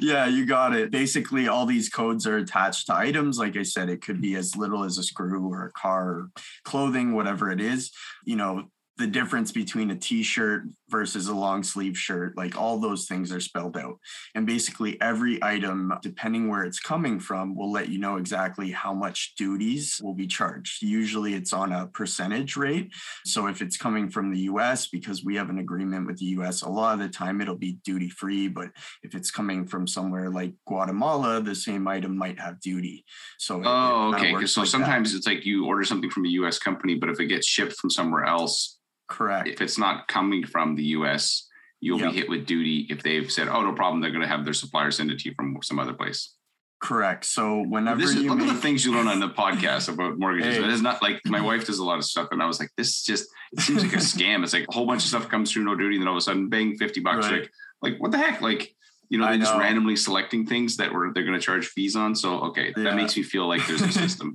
yeah, 0.00 0.26
you 0.26 0.44
got 0.44 0.76
it. 0.76 0.90
Basically, 0.90 1.48
all 1.48 1.64
these 1.64 1.88
codes 1.88 2.26
are 2.26 2.36
attached 2.36 2.86
to 2.86 2.94
items. 2.94 3.38
Like 3.38 3.56
I 3.56 3.62
said, 3.62 3.88
it 3.88 4.02
could 4.02 4.20
be 4.20 4.36
as 4.36 4.54
little 4.54 4.84
as 4.84 4.98
a 4.98 5.02
screw 5.02 5.50
or 5.50 5.64
a 5.64 5.72
car, 5.72 6.08
or 6.10 6.30
clothing, 6.62 7.14
whatever 7.14 7.50
it 7.50 7.60
is. 7.60 7.90
You 8.26 8.36
know, 8.36 8.64
the 8.98 9.06
difference 9.06 9.52
between 9.52 9.92
a 9.92 9.96
t-shirt 9.96 10.64
versus 10.88 11.28
a 11.28 11.34
long 11.34 11.62
sleeve 11.62 11.96
shirt, 11.96 12.36
like 12.36 12.56
all 12.56 12.80
those 12.80 13.06
things 13.06 13.30
are 13.32 13.38
spelled 13.38 13.76
out. 13.76 13.94
And 14.34 14.44
basically 14.44 15.00
every 15.00 15.42
item, 15.42 15.92
depending 16.02 16.48
where 16.48 16.64
it's 16.64 16.80
coming 16.80 17.20
from, 17.20 17.54
will 17.54 17.70
let 17.70 17.90
you 17.90 18.00
know 18.00 18.16
exactly 18.16 18.72
how 18.72 18.92
much 18.92 19.34
duties 19.36 20.00
will 20.02 20.14
be 20.14 20.26
charged. 20.26 20.82
Usually 20.82 21.34
it's 21.34 21.52
on 21.52 21.72
a 21.72 21.86
percentage 21.86 22.56
rate. 22.56 22.92
So 23.24 23.46
if 23.46 23.62
it's 23.62 23.76
coming 23.76 24.10
from 24.10 24.32
the 24.32 24.40
US, 24.52 24.88
because 24.88 25.24
we 25.24 25.36
have 25.36 25.48
an 25.48 25.58
agreement 25.58 26.06
with 26.08 26.18
the 26.18 26.26
US, 26.38 26.62
a 26.62 26.68
lot 26.68 26.94
of 26.94 26.98
the 26.98 27.08
time 27.08 27.40
it'll 27.40 27.54
be 27.56 27.78
duty 27.84 28.08
free. 28.10 28.48
But 28.48 28.70
if 29.04 29.14
it's 29.14 29.30
coming 29.30 29.64
from 29.64 29.86
somewhere 29.86 30.28
like 30.28 30.54
Guatemala, 30.66 31.40
the 31.40 31.54
same 31.54 31.86
item 31.86 32.16
might 32.18 32.40
have 32.40 32.60
duty. 32.60 33.04
So 33.38 33.60
it- 33.60 33.66
it 33.66 33.68
Oh, 33.68 34.12
kinda 34.16 34.36
okay. 34.38 34.46
So 34.46 34.62
like 34.62 34.66
that. 34.66 34.70
sometimes 34.72 35.14
it's 35.14 35.26
like 35.26 35.46
you 35.46 35.66
order 35.66 35.84
something 35.84 36.10
from 36.10 36.24
a 36.24 36.30
US 36.30 36.58
company, 36.58 36.96
but 36.96 37.08
if 37.10 37.20
it 37.20 37.26
gets 37.26 37.46
shipped 37.46 37.74
from 37.76 37.90
somewhere 37.90 38.24
else, 38.24 38.74
correct. 39.08 39.48
if 39.48 39.60
it's 39.60 39.78
not 39.78 40.06
coming 40.08 40.44
from 40.46 40.74
the 40.76 40.84
US, 40.98 41.46
you'll 41.80 42.00
Yep. 42.00 42.10
be 42.12 42.16
hit 42.16 42.28
with 42.28 42.46
duty 42.46 42.86
if 42.90 43.02
they've 43.02 43.30
said, 43.30 43.48
oh, 43.48 43.62
no 43.62 43.72
problem. 43.72 44.00
They're 44.00 44.10
going 44.10 44.22
to 44.22 44.28
have 44.28 44.44
their 44.44 44.54
supplier 44.54 44.90
send 44.90 45.10
it 45.10 45.18
to 45.20 45.28
you 45.28 45.34
from 45.34 45.56
some 45.62 45.78
other 45.78 45.92
place. 45.94 46.34
Correct. 46.80 47.24
So 47.24 47.62
whenever 47.62 48.00
This 48.00 48.10
is, 48.10 48.16
you 48.22 48.28
look 48.28 48.38
make, 48.38 48.48
at 48.48 48.54
the 48.54 48.60
things 48.60 48.84
you 48.84 48.92
learn 48.94 49.08
on 49.08 49.18
the 49.18 49.28
podcast 49.44 49.92
about 49.92 50.16
mortgages. 50.18 50.56
Hey. 50.58 50.62
It 50.64 50.70
is 50.70 50.80
not 50.82 51.02
like 51.02 51.20
my 51.26 51.40
wife 51.40 51.66
does 51.66 51.78
a 51.80 51.84
lot 51.84 51.98
of 51.98 52.04
stuff, 52.04 52.28
and 52.30 52.40
I 52.42 52.46
was 52.46 52.60
like, 52.60 52.70
this 52.76 52.88
is 52.98 53.02
just 53.02 53.28
it 53.52 53.60
seems 53.60 53.82
like 53.82 53.94
a 53.94 53.96
scam. 54.12 54.44
It's 54.44 54.52
like 54.52 54.66
a 54.68 54.72
whole 54.72 54.86
bunch 54.86 55.02
of 55.02 55.08
stuff 55.08 55.28
comes 55.28 55.50
through 55.52 55.64
no 55.64 55.74
duty, 55.74 55.96
and 55.96 56.02
then 56.02 56.08
all 56.08 56.14
of 56.14 56.18
a 56.18 56.20
sudden, 56.22 56.48
bang, 56.48 56.76
fifty 56.76 57.00
bucks. 57.00 57.26
Right. 57.28 57.40
Like, 57.40 57.50
like 57.82 58.00
what 58.00 58.12
the 58.12 58.18
heck? 58.18 58.42
Like, 58.42 58.72
you 59.08 59.18
know, 59.18 59.26
they're 59.26 59.38
just 59.38 59.54
randomly 59.56 59.96
selecting 59.96 60.46
things 60.46 60.76
that 60.76 60.92
were 60.92 61.10
they're 61.12 61.24
going 61.24 61.38
to 61.38 61.44
charge 61.44 61.66
fees 61.66 61.96
on. 61.96 62.14
So 62.14 62.38
okay, 62.50 62.72
Yeah. 62.76 62.84
that 62.84 62.94
makes 62.94 63.16
me 63.16 63.24
feel 63.24 63.48
like 63.48 63.66
there's 63.66 63.82
a 63.82 63.90
system. 64.04 64.34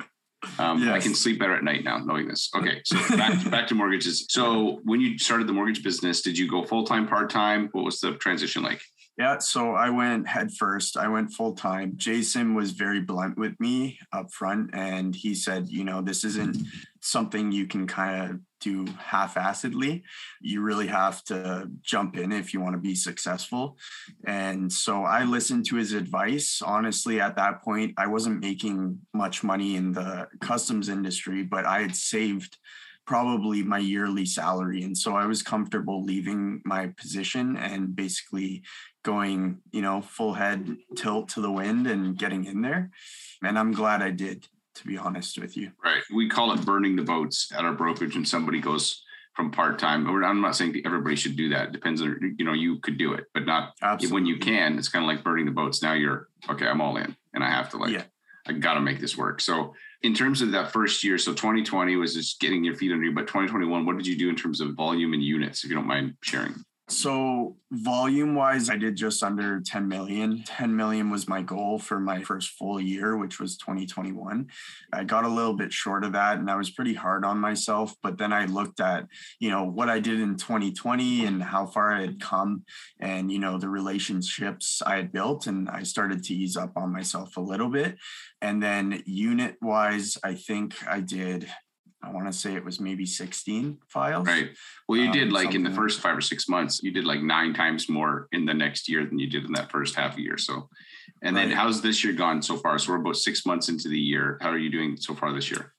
Um, 0.59 0.89
I 0.89 0.99
can 0.99 1.15
sleep 1.15 1.39
better 1.39 1.55
at 1.55 1.63
night 1.63 1.83
now 1.83 1.97
knowing 1.97 2.27
this. 2.27 2.49
Okay, 2.55 2.81
so 2.85 2.97
back 3.17 3.49
back 3.51 3.67
to 3.67 3.75
mortgages. 3.75 4.25
So 4.29 4.79
when 4.83 4.99
you 5.01 5.17
started 5.17 5.47
the 5.47 5.53
mortgage 5.53 5.83
business, 5.83 6.21
did 6.21 6.37
you 6.37 6.49
go 6.49 6.63
full 6.63 6.83
time, 6.85 7.07
part 7.07 7.29
time? 7.29 7.69
What 7.71 7.85
was 7.85 7.99
the 7.99 8.13
transition 8.13 8.63
like? 8.63 8.81
Yeah, 9.17 9.37
so 9.37 9.73
I 9.73 9.91
went 9.91 10.27
head 10.27 10.51
first. 10.51 10.97
I 10.97 11.07
went 11.07 11.33
full 11.33 11.53
time. 11.53 11.93
Jason 11.97 12.55
was 12.55 12.71
very 12.71 12.99
blunt 12.99 13.37
with 13.37 13.59
me 13.59 13.99
up 14.11 14.31
front, 14.31 14.71
and 14.73 15.15
he 15.15 15.35
said, 15.35 15.69
you 15.69 15.83
know, 15.83 16.01
this 16.01 16.23
isn't 16.23 16.57
something 16.99 17.51
you 17.51 17.67
can 17.67 17.85
kind 17.85 18.31
of 18.31 18.39
do 18.59 18.87
half 18.97 19.35
assedly. 19.35 20.01
You 20.41 20.61
really 20.61 20.87
have 20.87 21.23
to 21.25 21.69
jump 21.83 22.17
in 22.17 22.31
if 22.31 22.53
you 22.53 22.61
want 22.61 22.73
to 22.73 22.79
be 22.79 22.95
successful. 22.95 23.77
And 24.25 24.71
so 24.71 25.03
I 25.03 25.25
listened 25.25 25.65
to 25.67 25.75
his 25.75 25.93
advice. 25.93 26.61
Honestly, 26.65 27.19
at 27.19 27.35
that 27.35 27.61
point, 27.61 27.93
I 27.97 28.07
wasn't 28.07 28.41
making 28.41 28.99
much 29.13 29.43
money 29.43 29.75
in 29.75 29.91
the 29.91 30.27
customs 30.41 30.89
industry, 30.89 31.43
but 31.43 31.65
I 31.65 31.81
had 31.81 31.95
saved 31.95 32.57
probably 33.05 33.63
my 33.63 33.79
yearly 33.79 34.25
salary. 34.25 34.83
And 34.83 34.97
so 34.97 35.15
I 35.15 35.25
was 35.25 35.43
comfortable 35.43 36.03
leaving 36.03 36.61
my 36.65 36.87
position 36.97 37.57
and 37.57 37.95
basically 37.95 38.63
going, 39.03 39.59
you 39.71 39.81
know, 39.81 40.01
full 40.01 40.33
head 40.33 40.77
tilt 40.95 41.29
to 41.29 41.41
the 41.41 41.51
wind 41.51 41.87
and 41.87 42.17
getting 42.17 42.45
in 42.45 42.61
there. 42.61 42.91
And 43.43 43.59
I'm 43.59 43.73
glad 43.73 44.01
I 44.01 44.11
did, 44.11 44.47
to 44.75 44.87
be 44.87 44.97
honest 44.97 45.37
with 45.37 45.57
you. 45.57 45.71
Right. 45.83 46.01
We 46.13 46.29
call 46.29 46.53
it 46.53 46.65
burning 46.65 46.95
the 46.95 47.03
boats 47.03 47.51
at 47.53 47.65
our 47.65 47.73
brokerage 47.73 48.15
when 48.15 48.25
somebody 48.25 48.61
goes 48.61 49.03
from 49.35 49.51
part 49.51 49.79
time. 49.79 50.07
I'm 50.07 50.41
not 50.41 50.55
saying 50.55 50.81
everybody 50.85 51.15
should 51.15 51.35
do 51.35 51.49
that. 51.49 51.69
It 51.69 51.71
depends 51.73 52.01
on, 52.01 52.35
you 52.37 52.45
know, 52.45 52.53
you 52.53 52.79
could 52.79 52.97
do 52.97 53.13
it, 53.13 53.25
but 53.33 53.45
not 53.45 53.73
Absolutely. 53.81 54.13
when 54.13 54.25
you 54.25 54.37
can. 54.37 54.77
It's 54.77 54.89
kind 54.89 55.03
of 55.03 55.07
like 55.07 55.23
burning 55.23 55.45
the 55.45 55.51
boats. 55.51 55.81
Now 55.81 55.93
you're, 55.93 56.29
okay, 56.49 56.67
I'm 56.67 56.81
all 56.81 56.97
in 56.97 57.15
and 57.33 57.43
I 57.43 57.49
have 57.49 57.69
to 57.71 57.77
like, 57.77 57.91
yeah. 57.91 58.03
I 58.47 58.53
got 58.53 58.75
to 58.75 58.81
make 58.81 58.99
this 58.99 59.17
work. 59.17 59.41
So, 59.41 59.73
in 60.03 60.13
terms 60.13 60.41
of 60.41 60.51
that 60.51 60.71
first 60.71 61.03
year, 61.03 61.17
so 61.17 61.31
2020 61.31 61.95
was 61.95 62.13
just 62.13 62.39
getting 62.39 62.63
your 62.63 62.75
feet 62.75 62.91
under 62.91 63.05
you, 63.05 63.13
but 63.13 63.21
2021, 63.21 63.85
what 63.85 63.97
did 63.97 64.05
you 64.05 64.17
do 64.17 64.29
in 64.29 64.35
terms 64.35 64.59
of 64.59 64.73
volume 64.73 65.13
and 65.13 65.23
units, 65.23 65.63
if 65.63 65.69
you 65.69 65.75
don't 65.75 65.87
mind 65.87 66.15
sharing? 66.21 66.63
So 66.89 67.55
volume 67.71 68.35
wise, 68.35 68.69
I 68.69 68.75
did 68.75 68.97
just 68.97 69.23
under 69.23 69.61
10 69.61 69.87
million. 69.87 70.43
10 70.45 70.75
million 70.75 71.09
was 71.09 71.29
my 71.29 71.41
goal 71.41 71.79
for 71.79 71.97
my 71.97 72.21
first 72.21 72.49
full 72.51 72.79
year, 72.79 73.15
which 73.15 73.39
was 73.39 73.57
2021. 73.57 74.47
I 74.91 75.03
got 75.05 75.23
a 75.23 75.29
little 75.29 75.53
bit 75.53 75.71
short 75.71 76.03
of 76.03 76.11
that 76.11 76.39
and 76.39 76.51
I 76.51 76.57
was 76.57 76.71
pretty 76.71 76.93
hard 76.93 77.23
on 77.23 77.39
myself. 77.39 77.95
But 78.03 78.17
then 78.17 78.33
I 78.33 78.45
looked 78.45 78.81
at, 78.81 79.07
you 79.39 79.49
know, 79.49 79.63
what 79.63 79.89
I 79.89 79.99
did 79.99 80.19
in 80.19 80.35
2020 80.35 81.25
and 81.25 81.41
how 81.41 81.67
far 81.67 81.93
I 81.93 82.01
had 82.01 82.19
come 82.19 82.63
and, 82.99 83.31
you 83.31 83.39
know, 83.39 83.57
the 83.57 83.69
relationships 83.69 84.81
I 84.85 84.97
had 84.97 85.13
built. 85.13 85.47
And 85.47 85.69
I 85.69 85.83
started 85.83 86.21
to 86.25 86.33
ease 86.33 86.57
up 86.57 86.73
on 86.75 86.91
myself 86.91 87.37
a 87.37 87.41
little 87.41 87.69
bit. 87.69 87.97
And 88.41 88.61
then 88.61 89.01
unit 89.05 89.55
wise, 89.61 90.17
I 90.21 90.35
think 90.35 90.75
I 90.85 90.99
did 90.99 91.49
I 92.03 92.11
want 92.11 92.27
to 92.27 92.33
say 92.33 92.55
it 92.55 92.65
was 92.65 92.79
maybe 92.79 93.05
16 93.05 93.77
files. 93.87 94.27
Right. 94.27 94.49
Well, 94.87 94.99
you 94.99 95.11
did 95.11 95.29
um, 95.29 95.33
like 95.33 95.55
in 95.55 95.63
the 95.63 95.71
first 95.71 96.01
five 96.01 96.17
or 96.17 96.21
six 96.21 96.49
months, 96.49 96.81
you 96.83 96.91
did 96.91 97.05
like 97.05 97.21
nine 97.21 97.53
times 97.53 97.87
more 97.87 98.27
in 98.33 98.45
the 98.45 98.53
next 98.53 98.89
year 98.89 99.05
than 99.05 99.19
you 99.19 99.29
did 99.29 99.45
in 99.45 99.53
that 99.53 99.71
first 99.71 99.95
half 99.95 100.17
year. 100.17 100.37
So, 100.37 100.69
and 101.21 101.35
right. 101.35 101.47
then 101.47 101.55
how's 101.55 101.81
this 101.81 102.03
year 102.03 102.13
gone 102.13 102.41
so 102.41 102.57
far? 102.57 102.77
So 102.77 102.91
we're 102.91 102.99
about 102.99 103.15
six 103.15 103.45
months 103.45 103.69
into 103.69 103.87
the 103.87 103.99
year. 103.99 104.37
How 104.41 104.49
are 104.49 104.57
you 104.57 104.69
doing 104.69 104.97
so 104.97 105.13
far 105.13 105.33
this 105.33 105.49
year? 105.49 105.73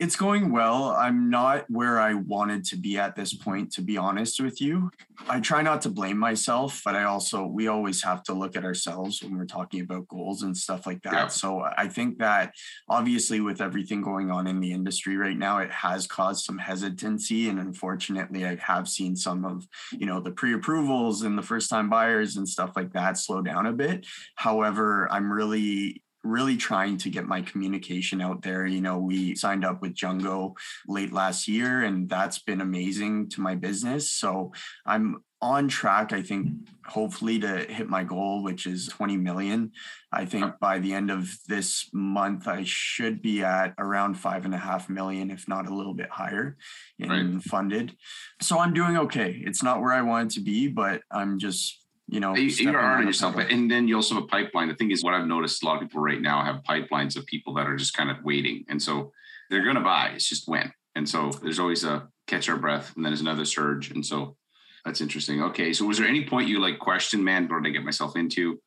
It's 0.00 0.16
going 0.16 0.50
well. 0.50 0.96
I'm 0.98 1.28
not 1.28 1.66
where 1.68 2.00
I 2.00 2.14
wanted 2.14 2.64
to 2.64 2.76
be 2.76 2.96
at 2.96 3.14
this 3.14 3.34
point, 3.34 3.70
to 3.72 3.82
be 3.82 3.98
honest 3.98 4.40
with 4.40 4.58
you. 4.58 4.90
I 5.28 5.40
try 5.40 5.60
not 5.60 5.82
to 5.82 5.90
blame 5.90 6.16
myself, 6.16 6.80
but 6.86 6.96
I 6.96 7.04
also, 7.04 7.44
we 7.44 7.68
always 7.68 8.02
have 8.02 8.22
to 8.22 8.32
look 8.32 8.56
at 8.56 8.64
ourselves 8.64 9.22
when 9.22 9.36
we're 9.36 9.44
talking 9.44 9.82
about 9.82 10.08
goals 10.08 10.42
and 10.42 10.56
stuff 10.56 10.86
like 10.86 11.02
that. 11.02 11.12
Yeah. 11.12 11.26
So 11.26 11.60
I 11.76 11.86
think 11.86 12.18
that 12.18 12.54
obviously, 12.88 13.42
with 13.42 13.60
everything 13.60 14.00
going 14.00 14.30
on 14.30 14.46
in 14.46 14.58
the 14.60 14.72
industry 14.72 15.18
right 15.18 15.36
now, 15.36 15.58
it 15.58 15.70
has 15.70 16.06
caused 16.06 16.46
some 16.46 16.56
hesitancy. 16.56 17.50
And 17.50 17.58
unfortunately, 17.58 18.46
I 18.46 18.56
have 18.56 18.88
seen 18.88 19.14
some 19.14 19.44
of, 19.44 19.68
you 19.92 20.06
know, 20.06 20.18
the 20.18 20.30
pre 20.30 20.54
approvals 20.54 21.20
and 21.20 21.36
the 21.36 21.42
first 21.42 21.68
time 21.68 21.90
buyers 21.90 22.38
and 22.38 22.48
stuff 22.48 22.72
like 22.74 22.94
that 22.94 23.18
slow 23.18 23.42
down 23.42 23.66
a 23.66 23.72
bit. 23.74 24.06
However, 24.36 25.08
I'm 25.12 25.30
really 25.30 26.02
really 26.22 26.56
trying 26.56 26.96
to 26.98 27.10
get 27.10 27.26
my 27.26 27.42
communication 27.42 28.20
out 28.20 28.42
there. 28.42 28.66
You 28.66 28.80
know, 28.80 28.98
we 28.98 29.34
signed 29.34 29.64
up 29.64 29.80
with 29.80 29.94
Jungo 29.94 30.54
late 30.86 31.12
last 31.12 31.48
year, 31.48 31.82
and 31.82 32.08
that's 32.08 32.38
been 32.38 32.60
amazing 32.60 33.28
to 33.30 33.40
my 33.40 33.54
business. 33.54 34.10
So 34.12 34.52
I'm 34.86 35.22
on 35.42 35.68
track, 35.68 36.12
I 36.12 36.20
think, 36.20 36.48
hopefully 36.86 37.38
to 37.38 37.60
hit 37.60 37.88
my 37.88 38.04
goal, 38.04 38.42
which 38.42 38.66
is 38.66 38.88
20 38.88 39.16
million. 39.16 39.72
I 40.12 40.26
think 40.26 40.58
by 40.60 40.78
the 40.80 40.92
end 40.92 41.10
of 41.10 41.30
this 41.48 41.88
month, 41.94 42.46
I 42.46 42.64
should 42.64 43.22
be 43.22 43.42
at 43.42 43.74
around 43.78 44.14
five 44.14 44.44
and 44.44 44.54
a 44.54 44.58
half 44.58 44.90
million, 44.90 45.30
if 45.30 45.48
not 45.48 45.66
a 45.66 45.74
little 45.74 45.94
bit 45.94 46.10
higher 46.10 46.58
in 46.98 47.08
right. 47.08 47.42
funded. 47.42 47.96
So 48.42 48.58
I'm 48.58 48.74
doing 48.74 48.98
okay. 48.98 49.40
It's 49.42 49.62
not 49.62 49.80
where 49.80 49.92
I 49.92 50.02
want 50.02 50.32
it 50.32 50.34
to 50.34 50.44
be, 50.44 50.68
but 50.68 51.00
I'm 51.10 51.38
just 51.38 51.79
you 52.10 52.18
know, 52.18 52.34
you, 52.34 52.68
are 52.70 52.80
hard 52.80 53.00
on 53.00 53.06
yourself. 53.06 53.36
And 53.36 53.70
then 53.70 53.86
you 53.86 53.94
also 53.94 54.16
have 54.16 54.24
a 54.24 54.26
pipeline. 54.26 54.66
The 54.66 54.74
thing 54.74 54.90
is, 54.90 55.04
what 55.04 55.14
I've 55.14 55.28
noticed 55.28 55.62
a 55.62 55.66
lot 55.66 55.76
of 55.76 55.82
people 55.82 56.02
right 56.02 56.20
now 56.20 56.44
have 56.44 56.62
pipelines 56.68 57.16
of 57.16 57.24
people 57.26 57.54
that 57.54 57.68
are 57.68 57.76
just 57.76 57.94
kind 57.94 58.10
of 58.10 58.16
waiting. 58.24 58.64
And 58.68 58.82
so 58.82 59.12
they're 59.48 59.62
going 59.62 59.76
to 59.76 59.80
buy. 59.80 60.10
It's 60.14 60.28
just 60.28 60.48
when. 60.48 60.72
And 60.96 61.08
so 61.08 61.30
there's 61.30 61.60
always 61.60 61.84
a 61.84 62.08
catch 62.26 62.48
our 62.48 62.56
breath 62.56 62.92
and 62.96 63.04
then 63.04 63.12
there's 63.12 63.20
another 63.20 63.44
surge. 63.44 63.92
And 63.92 64.04
so 64.04 64.36
that's 64.84 65.00
interesting. 65.00 65.40
Okay. 65.44 65.72
So 65.72 65.84
was 65.84 65.98
there 65.98 66.08
any 66.08 66.24
point 66.26 66.48
you 66.48 66.58
like 66.58 66.80
question, 66.80 67.22
man, 67.22 67.48
what 67.48 67.62
did 67.62 67.70
I 67.70 67.72
get 67.72 67.84
myself 67.84 68.16
into? 68.16 68.58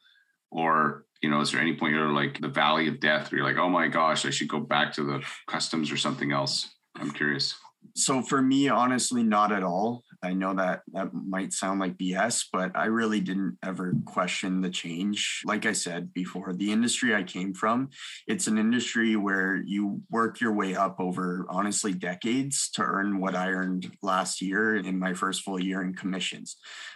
Or, 0.50 1.06
you 1.22 1.30
know, 1.30 1.42
is 1.42 1.52
there 1.52 1.60
any 1.60 1.76
point 1.76 1.96
you're 1.96 2.14
like 2.14 2.40
the 2.40 2.48
valley 2.48 2.88
of 2.88 3.02
death 3.02 3.30
where 3.30 3.40
you're 3.40 3.48
like, 3.48 3.58
oh 3.58 3.70
my 3.70 3.90
gosh, 3.90 4.26
I 4.26 4.30
should 4.30 4.48
go 4.48 4.62
back 4.62 4.94
to 4.94 5.04
the 5.04 5.22
customs 5.48 5.92
or 5.92 5.98
something 5.98 6.32
else? 6.32 6.76
I'm 6.96 7.12
curious. 7.12 7.56
So 7.96 8.22
for 8.22 8.42
me, 8.42 8.70
honestly, 8.70 9.24
not 9.24 9.52
at 9.52 9.64
all. 9.64 10.04
I 10.24 10.34
know 10.34 10.54
that 10.56 10.82
that 10.94 11.14
might 11.14 11.54
sound 11.54 11.80
like 11.80 11.98
BS, 11.98 12.46
but 12.52 12.72
I 12.76 12.86
really 12.86 13.20
didn't 13.20 13.58
ever 13.64 13.94
question 14.06 14.62
the 14.62 14.70
change. 14.70 15.42
Like 15.46 15.66
I 15.66 15.74
said 15.74 16.14
before, 16.14 16.54
the 16.54 16.72
industry 16.72 17.14
I 17.14 17.24
came 17.24 17.54
from, 17.54 17.90
it's 18.28 18.48
an 18.48 18.58
industry 18.58 19.16
where 19.16 19.62
you 19.66 20.02
work 20.10 20.40
your 20.40 20.54
way 20.54 20.76
up 20.76 20.96
over 21.00 21.46
honestly 21.50 21.94
decades 21.94 22.70
to 22.72 22.84
earn 22.84 23.20
what 23.20 23.36
I 23.36 23.50
earned 23.50 23.92
last 24.02 24.42
year 24.42 24.78
in 24.78 24.98
my 24.98 25.14
first 25.14 25.42
full 25.42 25.60
year 25.60 25.82
in 25.82 25.94
commissions. 25.94 26.56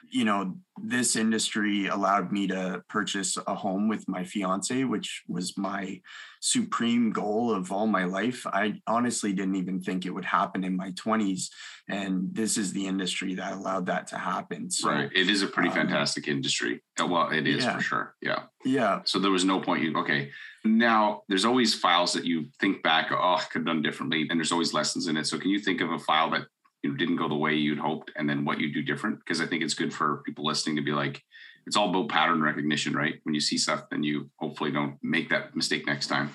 You 0.10 0.26
know, 0.26 0.56
this 0.82 1.16
industry 1.16 1.88
allowed 1.88 2.32
me 2.32 2.48
to 2.48 2.84
purchase 2.90 3.38
a 3.48 3.56
home 3.56 3.88
with 3.88 4.08
my 4.08 4.24
fiance, 4.24 4.84
which 4.84 5.24
was 5.28 5.58
my 5.58 6.02
supreme 6.40 7.12
goal 7.12 7.52
of 7.54 7.72
all 7.72 7.88
my 7.88 8.06
life. 8.06 8.46
I 8.48 8.82
honestly 8.88 9.34
didn't 9.34 9.56
even 9.56 9.82
think 9.82 10.06
it 10.06 10.12
would 10.12 10.26
happen 10.26 10.64
in 10.64 10.76
my 10.76 10.92
20s. 10.92 11.50
And 11.90 12.30
this 12.34 12.58
is 12.58 12.74
the 12.74 12.86
industry 12.86 13.36
that 13.36 13.54
allowed 13.54 13.86
that 13.88 14.08
to 14.08 14.18
happen. 14.18 14.70
So, 14.70 14.90
right. 14.90 15.10
It 15.14 15.30
is 15.30 15.42
a 15.42 15.48
pretty 15.48 15.70
um, 15.70 15.76
fantastic 15.76 16.28
industry. 16.28 16.82
Uh, 17.00 17.08
well, 17.08 17.30
it 17.32 17.48
is 17.48 17.64
yeah. 17.64 17.76
for 17.76 17.82
sure. 17.82 18.16
Yeah. 18.22 18.44
Yeah. 18.66 19.02
So 19.06 19.20
there 19.20 19.32
was 19.32 19.46
no 19.46 19.60
point 19.60 19.84
you, 19.84 19.96
okay. 19.98 20.32
Now 20.66 21.24
there's 21.30 21.46
always 21.46 21.74
files 21.74 22.14
that 22.14 22.26
you 22.26 22.48
think 22.60 22.84
back, 22.84 23.08
oh, 23.12 23.16
I 23.16 23.44
could 23.52 23.60
have 23.60 23.68
done 23.68 23.82
differently. 23.82 24.28
And 24.30 24.40
there's 24.40 24.52
always 24.52 24.74
lessons 24.74 25.08
in 25.08 25.18
it. 25.18 25.26
So 25.28 25.40
can 25.40 25.50
you 25.50 25.60
think 25.60 25.82
of 25.82 25.92
a 25.92 26.00
file 26.00 26.30
that 26.32 26.48
you 26.84 26.96
didn't 26.96 27.18
go 27.18 27.28
the 27.28 27.36
way 27.36 27.54
you'd 27.54 27.80
hoped 27.80 28.12
and 28.16 28.30
then 28.30 28.46
what 28.46 28.60
you 28.60 28.74
do 28.74 28.82
different? 28.82 29.20
Because 29.20 29.42
I 29.42 29.46
think 29.46 29.64
it's 29.64 29.74
good 29.74 29.94
for 29.94 30.22
people 30.26 30.46
listening 30.46 30.76
to 30.76 30.82
be 30.82 30.92
like, 30.92 31.24
it's 31.66 31.76
all 31.76 31.90
about 31.90 32.10
pattern 32.10 32.42
recognition, 32.42 32.96
right? 32.96 33.16
When 33.24 33.36
you 33.36 33.42
see 33.42 33.58
stuff, 33.58 33.90
then 33.92 34.04
you 34.04 34.30
hopefully 34.38 34.72
don't 34.72 34.98
make 35.02 35.30
that 35.30 35.56
mistake 35.56 35.86
next 35.86 36.08
time. 36.08 36.32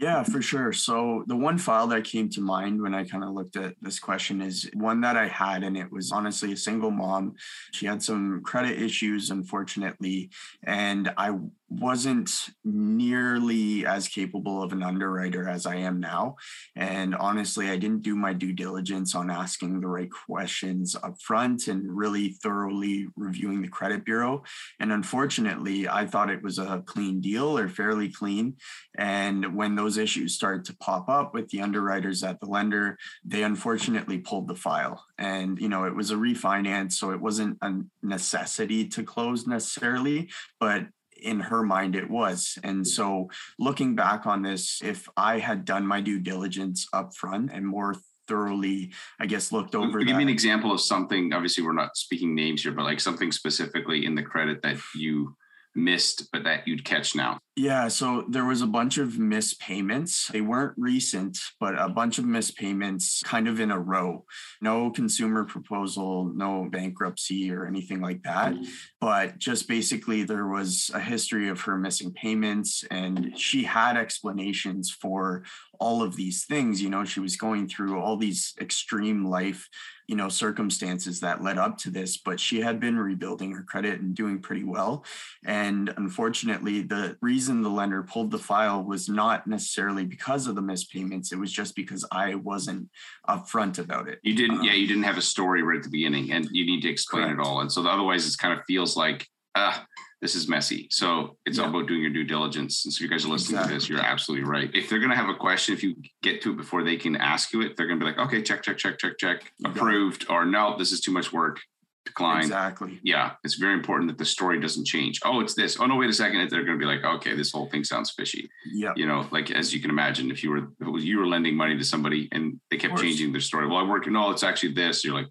Yeah, 0.00 0.22
for 0.22 0.40
sure. 0.40 0.72
So 0.72 1.24
the 1.26 1.34
one 1.34 1.58
file 1.58 1.88
that 1.88 2.04
came 2.04 2.28
to 2.30 2.40
mind 2.40 2.80
when 2.80 2.94
I 2.94 3.02
kind 3.02 3.24
of 3.24 3.30
looked 3.30 3.56
at 3.56 3.74
this 3.82 3.98
question 3.98 4.40
is 4.40 4.70
one 4.74 5.00
that 5.00 5.16
I 5.16 5.26
had, 5.26 5.64
and 5.64 5.76
it 5.76 5.90
was 5.90 6.12
honestly 6.12 6.52
a 6.52 6.56
single 6.56 6.92
mom. 6.92 7.34
She 7.72 7.86
had 7.86 8.00
some 8.00 8.40
credit 8.44 8.80
issues, 8.80 9.30
unfortunately, 9.30 10.30
and 10.62 11.12
I 11.16 11.32
wasn't 11.70 12.48
nearly 12.64 13.84
as 13.84 14.08
capable 14.08 14.62
of 14.62 14.72
an 14.72 14.82
underwriter 14.82 15.48
as 15.48 15.66
I 15.66 15.76
am 15.76 16.00
now. 16.00 16.36
And 16.76 17.14
honestly, 17.14 17.68
I 17.68 17.76
didn't 17.76 18.02
do 18.02 18.16
my 18.16 18.32
due 18.32 18.52
diligence 18.52 19.14
on 19.14 19.30
asking 19.30 19.80
the 19.80 19.86
right 19.86 20.08
questions 20.26 20.96
up 20.96 21.20
front 21.20 21.68
and 21.68 21.94
really 21.94 22.30
thoroughly 22.42 23.08
reviewing 23.16 23.60
the 23.60 23.68
credit 23.68 24.04
bureau. 24.04 24.44
And 24.80 24.92
unfortunately, 24.92 25.88
I 25.88 26.06
thought 26.06 26.30
it 26.30 26.42
was 26.42 26.58
a 26.58 26.82
clean 26.86 27.20
deal 27.20 27.58
or 27.58 27.68
fairly 27.68 28.10
clean. 28.10 28.56
And 28.96 29.54
when 29.54 29.74
those 29.74 29.87
issues 29.96 30.34
started 30.34 30.64
to 30.66 30.76
pop 30.76 31.08
up 31.08 31.32
with 31.32 31.48
the 31.48 31.62
underwriters 31.62 32.22
at 32.22 32.40
the 32.40 32.46
lender, 32.46 32.98
they 33.24 33.42
unfortunately 33.42 34.18
pulled 34.18 34.48
the 34.48 34.54
file. 34.54 35.04
And, 35.16 35.58
you 35.58 35.68
know, 35.68 35.84
it 35.84 35.94
was 35.94 36.10
a 36.10 36.16
refinance, 36.16 36.92
so 36.94 37.12
it 37.12 37.20
wasn't 37.20 37.58
a 37.62 37.80
necessity 38.02 38.88
to 38.88 39.02
close 39.02 39.46
necessarily, 39.46 40.28
but 40.60 40.86
in 41.22 41.40
her 41.40 41.62
mind 41.62 41.96
it 41.96 42.08
was 42.08 42.58
and 42.62 42.86
so 42.86 43.28
looking 43.58 43.94
back 43.94 44.26
on 44.26 44.42
this 44.42 44.80
if 44.84 45.08
i 45.16 45.38
had 45.38 45.64
done 45.64 45.86
my 45.86 46.00
due 46.00 46.20
diligence 46.20 46.86
up 46.92 47.14
front 47.14 47.50
and 47.52 47.66
more 47.66 47.94
thoroughly 48.28 48.92
i 49.18 49.26
guess 49.26 49.50
looked 49.50 49.74
over 49.74 49.98
give 49.98 50.08
that. 50.08 50.16
me 50.16 50.22
an 50.22 50.28
example 50.28 50.70
of 50.72 50.80
something 50.80 51.32
obviously 51.32 51.64
we're 51.64 51.72
not 51.72 51.96
speaking 51.96 52.34
names 52.34 52.62
here 52.62 52.72
but 52.72 52.84
like 52.84 53.00
something 53.00 53.32
specifically 53.32 54.04
in 54.04 54.14
the 54.14 54.22
credit 54.22 54.62
that 54.62 54.76
you 54.94 55.34
missed 55.74 56.30
but 56.32 56.44
that 56.44 56.66
you'd 56.66 56.84
catch 56.84 57.14
now 57.14 57.38
yeah, 57.58 57.88
so 57.88 58.24
there 58.28 58.44
was 58.44 58.62
a 58.62 58.68
bunch 58.68 58.98
of 58.98 59.18
missed 59.18 59.58
payments. 59.58 60.28
They 60.28 60.40
weren't 60.40 60.74
recent, 60.76 61.36
but 61.58 61.74
a 61.76 61.88
bunch 61.88 62.18
of 62.18 62.24
missed 62.24 62.56
payments 62.56 63.20
kind 63.24 63.48
of 63.48 63.58
in 63.58 63.72
a 63.72 63.80
row. 63.80 64.24
No 64.60 64.90
consumer 64.90 65.44
proposal, 65.44 66.32
no 66.32 66.68
bankruptcy 66.70 67.50
or 67.50 67.66
anything 67.66 68.00
like 68.00 68.22
that. 68.22 68.52
Mm-hmm. 68.52 68.64
But 69.00 69.38
just 69.38 69.66
basically, 69.66 70.22
there 70.22 70.46
was 70.46 70.92
a 70.94 71.00
history 71.00 71.48
of 71.48 71.60
her 71.62 71.76
missing 71.76 72.12
payments, 72.12 72.84
and 72.92 73.36
she 73.36 73.64
had 73.64 73.96
explanations 73.96 74.92
for 74.92 75.42
all 75.80 76.00
of 76.00 76.14
these 76.14 76.44
things. 76.44 76.80
You 76.80 76.90
know, 76.90 77.04
she 77.04 77.18
was 77.18 77.34
going 77.34 77.68
through 77.68 77.98
all 77.98 78.16
these 78.16 78.54
extreme 78.60 79.24
life 79.24 79.68
you 80.08 80.16
know 80.16 80.28
circumstances 80.28 81.20
that 81.20 81.44
led 81.44 81.58
up 81.58 81.76
to 81.76 81.90
this 81.90 82.16
but 82.16 82.40
she 82.40 82.60
had 82.60 82.80
been 82.80 82.98
rebuilding 82.98 83.52
her 83.52 83.62
credit 83.62 84.00
and 84.00 84.14
doing 84.14 84.40
pretty 84.40 84.64
well 84.64 85.04
and 85.44 85.92
unfortunately 85.98 86.82
the 86.82 87.16
reason 87.20 87.47
reason 87.48 87.62
the 87.62 87.70
lender 87.70 88.02
pulled 88.02 88.30
the 88.30 88.38
file 88.38 88.82
was 88.82 89.08
not 89.08 89.46
necessarily 89.46 90.04
because 90.04 90.46
of 90.46 90.54
the 90.54 90.60
missed 90.60 90.92
payments. 90.92 91.32
It 91.32 91.38
was 91.38 91.50
just 91.50 91.74
because 91.74 92.04
I 92.12 92.34
wasn't 92.34 92.90
upfront 93.26 93.78
about 93.78 94.06
it. 94.06 94.18
You 94.22 94.34
didn't, 94.34 94.58
um, 94.58 94.64
yeah, 94.64 94.74
you 94.74 94.86
didn't 94.86 95.04
have 95.04 95.16
a 95.16 95.22
story 95.22 95.62
right 95.62 95.78
at 95.78 95.82
the 95.82 95.88
beginning, 95.88 96.30
and 96.32 96.46
you 96.52 96.66
need 96.66 96.82
to 96.82 96.90
explain 96.90 97.24
correct. 97.24 97.40
it 97.40 97.46
all. 97.46 97.60
And 97.60 97.72
so 97.72 97.86
otherwise, 97.86 98.26
it 98.26 98.36
kind 98.38 98.58
of 98.58 98.64
feels 98.66 98.98
like, 98.98 99.26
ah, 99.54 99.86
this 100.20 100.34
is 100.34 100.46
messy. 100.46 100.88
So 100.90 101.38
it's 101.46 101.56
yeah. 101.56 101.64
all 101.64 101.70
about 101.70 101.88
doing 101.88 102.02
your 102.02 102.10
due 102.10 102.24
diligence. 102.24 102.84
And 102.84 102.92
so 102.92 103.02
you 103.02 103.08
guys 103.08 103.24
are 103.24 103.28
listening 103.28 103.60
exactly. 103.60 103.78
to 103.78 103.80
this, 103.80 103.88
you're 103.88 104.00
absolutely 104.00 104.46
right. 104.46 104.70
If 104.74 104.90
they're 104.90 104.98
going 104.98 105.10
to 105.10 105.16
have 105.16 105.30
a 105.30 105.34
question, 105.34 105.74
if 105.74 105.82
you 105.82 105.96
get 106.22 106.42
to 106.42 106.50
it 106.50 106.56
before 106.56 106.82
they 106.82 106.96
can 106.96 107.16
ask 107.16 107.52
you 107.54 107.62
it, 107.62 107.76
they're 107.76 107.86
going 107.86 107.98
to 107.98 108.04
be 108.04 108.10
like, 108.10 108.18
okay, 108.26 108.42
check, 108.42 108.62
check, 108.62 108.76
check, 108.76 108.98
check, 108.98 109.16
check, 109.18 109.52
approved, 109.64 110.26
or 110.28 110.44
no, 110.44 110.76
this 110.76 110.92
is 110.92 111.00
too 111.00 111.12
much 111.12 111.32
work 111.32 111.60
decline. 112.08 112.42
Exactly. 112.42 113.00
Yeah, 113.02 113.32
it's 113.44 113.54
very 113.54 113.74
important 113.74 114.08
that 114.10 114.18
the 114.18 114.24
story 114.24 114.60
doesn't 114.60 114.86
change. 114.86 115.20
Oh, 115.24 115.40
it's 115.40 115.54
this. 115.54 115.78
Oh 115.78 115.86
no, 115.86 115.96
wait 115.96 116.10
a 116.10 116.12
second. 116.12 116.50
They're 116.50 116.64
going 116.64 116.78
to 116.78 116.84
be 116.84 116.90
like, 116.90 117.04
okay, 117.04 117.34
this 117.36 117.52
whole 117.52 117.68
thing 117.68 117.84
sounds 117.84 118.10
fishy. 118.10 118.50
Yeah. 118.66 118.92
You 118.96 119.06
know, 119.06 119.26
like 119.30 119.50
as 119.50 119.72
you 119.72 119.80
can 119.80 119.90
imagine, 119.90 120.30
if 120.30 120.42
you 120.42 120.50
were 120.50 120.58
if 120.80 120.86
it 120.86 120.90
was 120.90 121.04
you 121.04 121.18
were 121.18 121.26
lending 121.26 121.56
money 121.56 121.76
to 121.78 121.84
somebody 121.84 122.28
and 122.32 122.60
they 122.70 122.76
kept 122.76 122.98
changing 122.98 123.32
their 123.32 123.40
story. 123.40 123.66
Well, 123.66 123.78
I 123.78 123.82
work. 123.84 124.06
No, 124.06 124.30
it's 124.30 124.42
actually 124.42 124.72
this. 124.72 125.04
You're 125.04 125.14
like, 125.14 125.30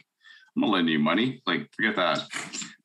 I'm 0.56 0.62
not 0.62 0.70
lending 0.72 0.94
you 0.94 1.00
money. 1.00 1.42
Like, 1.46 1.70
forget 1.76 1.96
that. 1.98 2.20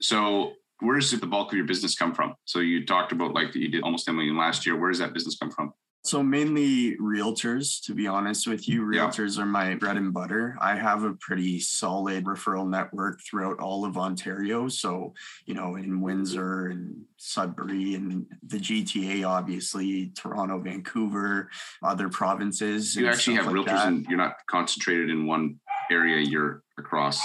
So 0.00 0.52
where 0.80 0.98
does 0.98 1.10
the 1.12 1.26
bulk 1.26 1.52
of 1.52 1.56
your 1.56 1.66
business 1.66 1.94
come 1.94 2.12
from? 2.12 2.34
So 2.44 2.58
you 2.58 2.84
talked 2.84 3.12
about 3.12 3.34
like 3.34 3.52
that 3.52 3.60
you 3.60 3.68
did 3.68 3.82
almost 3.84 4.06
10 4.06 4.16
million 4.16 4.36
last 4.36 4.66
year. 4.66 4.76
Where 4.76 4.90
does 4.90 4.98
that 4.98 5.14
business 5.14 5.36
come 5.40 5.50
from? 5.50 5.72
So 6.04 6.20
mainly 6.20 6.96
realtors, 6.96 7.80
to 7.84 7.94
be 7.94 8.08
honest 8.08 8.48
with 8.48 8.68
you. 8.68 8.82
Realtors 8.82 9.36
yeah. 9.36 9.44
are 9.44 9.46
my 9.46 9.74
bread 9.76 9.96
and 9.96 10.12
butter. 10.12 10.56
I 10.60 10.74
have 10.74 11.04
a 11.04 11.12
pretty 11.14 11.60
solid 11.60 12.24
referral 12.24 12.68
network 12.68 13.20
throughout 13.20 13.60
all 13.60 13.84
of 13.84 13.96
Ontario. 13.96 14.66
So, 14.66 15.14
you 15.46 15.54
know, 15.54 15.76
in 15.76 16.00
Windsor 16.00 16.66
and 16.66 17.04
Sudbury 17.18 17.94
and 17.94 18.26
the 18.44 18.58
GTA, 18.58 19.24
obviously, 19.24 20.08
Toronto, 20.16 20.58
Vancouver, 20.58 21.48
other 21.84 22.08
provinces. 22.08 22.96
You 22.96 23.08
actually 23.08 23.36
have 23.36 23.46
like 23.46 23.54
realtors 23.54 23.66
that. 23.66 23.88
and 23.88 24.06
you're 24.06 24.18
not 24.18 24.34
concentrated 24.48 25.08
in 25.08 25.26
one 25.26 25.60
area, 25.88 26.20
you're 26.20 26.64
across 26.78 27.20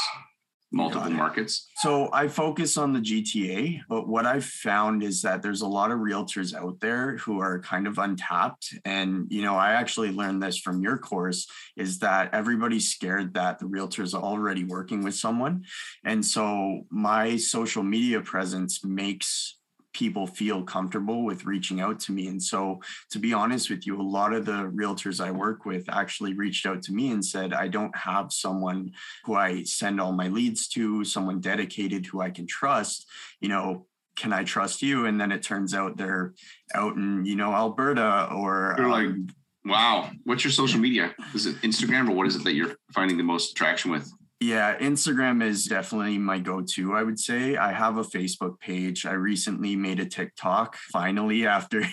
multiple 0.71 1.09
markets? 1.11 1.69
So 1.77 2.09
I 2.11 2.27
focus 2.27 2.77
on 2.77 2.93
the 2.93 2.99
GTA, 2.99 3.81
but 3.89 4.07
what 4.07 4.25
I've 4.25 4.45
found 4.45 5.03
is 5.03 5.21
that 5.21 5.41
there's 5.41 5.61
a 5.61 5.67
lot 5.67 5.91
of 5.91 5.99
realtors 5.99 6.53
out 6.53 6.79
there 6.79 7.17
who 7.17 7.39
are 7.39 7.59
kind 7.59 7.87
of 7.87 7.97
untapped. 7.97 8.73
And, 8.85 9.27
you 9.29 9.41
know, 9.41 9.55
I 9.55 9.73
actually 9.73 10.11
learned 10.11 10.43
this 10.43 10.57
from 10.57 10.81
your 10.81 10.97
course 10.97 11.47
is 11.75 11.99
that 11.99 12.33
everybody's 12.33 12.89
scared 12.89 13.33
that 13.35 13.59
the 13.59 13.65
realtor's 13.65 14.13
are 14.13 14.21
already 14.21 14.63
working 14.63 15.03
with 15.03 15.15
someone. 15.15 15.63
And 16.03 16.25
so 16.25 16.85
my 16.89 17.37
social 17.37 17.83
media 17.83 18.21
presence 18.21 18.83
makes 18.83 19.57
people 19.97 20.27
feel 20.27 20.61
comfortable 20.61 21.23
with 21.23 21.45
reaching 21.45 21.81
out 21.81 21.99
to 21.99 22.11
me. 22.11 22.27
And 22.27 22.41
so, 22.41 22.79
to 23.09 23.17
be 23.17 23.33
honest 23.33 23.69
with 23.69 23.87
you, 23.87 23.99
a 23.99 24.03
lot 24.03 24.31
of 24.31 24.45
the 24.45 24.71
realtors 24.75 25.19
I 25.19 25.31
work 25.31 25.65
with 25.65 25.89
actually 25.89 26.33
reached 26.33 26.67
out 26.67 26.83
to 26.83 26.93
me 26.93 27.11
and 27.11 27.25
said, 27.25 27.51
I 27.51 27.67
don't 27.67 27.95
have 27.97 28.31
someone 28.31 28.91
who 29.25 29.33
I 29.33 29.63
send 29.63 29.99
all 29.99 30.11
my 30.11 30.27
leads 30.27 30.67
to, 30.69 31.03
someone 31.03 31.39
dedicated 31.39 32.05
who 32.05 32.21
I 32.21 32.29
can 32.29 32.45
trust. 32.45 33.07
You 33.41 33.49
know, 33.49 33.87
can 34.15 34.33
I 34.33 34.43
trust 34.43 34.83
you? 34.83 35.07
And 35.07 35.19
then 35.19 35.31
it 35.31 35.41
turns 35.41 35.73
out 35.73 35.97
they're 35.97 36.35
out 36.75 36.95
in, 36.95 37.25
you 37.25 37.35
know, 37.35 37.53
Alberta 37.53 38.29
or. 38.31 38.75
They're 38.77 38.89
like, 38.89 39.07
um, 39.07 39.27
wow. 39.65 40.11
What's 40.25 40.43
your 40.43 40.51
social 40.51 40.79
media? 40.79 41.15
Is 41.33 41.47
it 41.47 41.55
Instagram 41.61 42.07
or 42.09 42.13
what 42.13 42.27
is 42.27 42.35
it 42.35 42.43
that 42.43 42.53
you're 42.53 42.75
finding 42.93 43.17
the 43.17 43.23
most 43.23 43.57
traction 43.57 43.89
with? 43.89 44.11
Yeah, 44.39 44.77
Instagram 44.77 45.43
is 45.43 45.65
definitely 45.65 46.19
my 46.19 46.37
go 46.37 46.61
to, 46.61 46.93
I 46.93 47.01
would 47.01 47.19
say. 47.19 47.57
I 47.57 47.71
have 47.71 47.97
a 47.97 48.03
Facebook 48.03 48.59
page. 48.59 49.03
I 49.03 49.13
recently 49.13 49.75
made 49.75 49.99
a 49.99 50.05
TikTok. 50.05 50.75
Finally, 50.91 51.47
after 51.47 51.83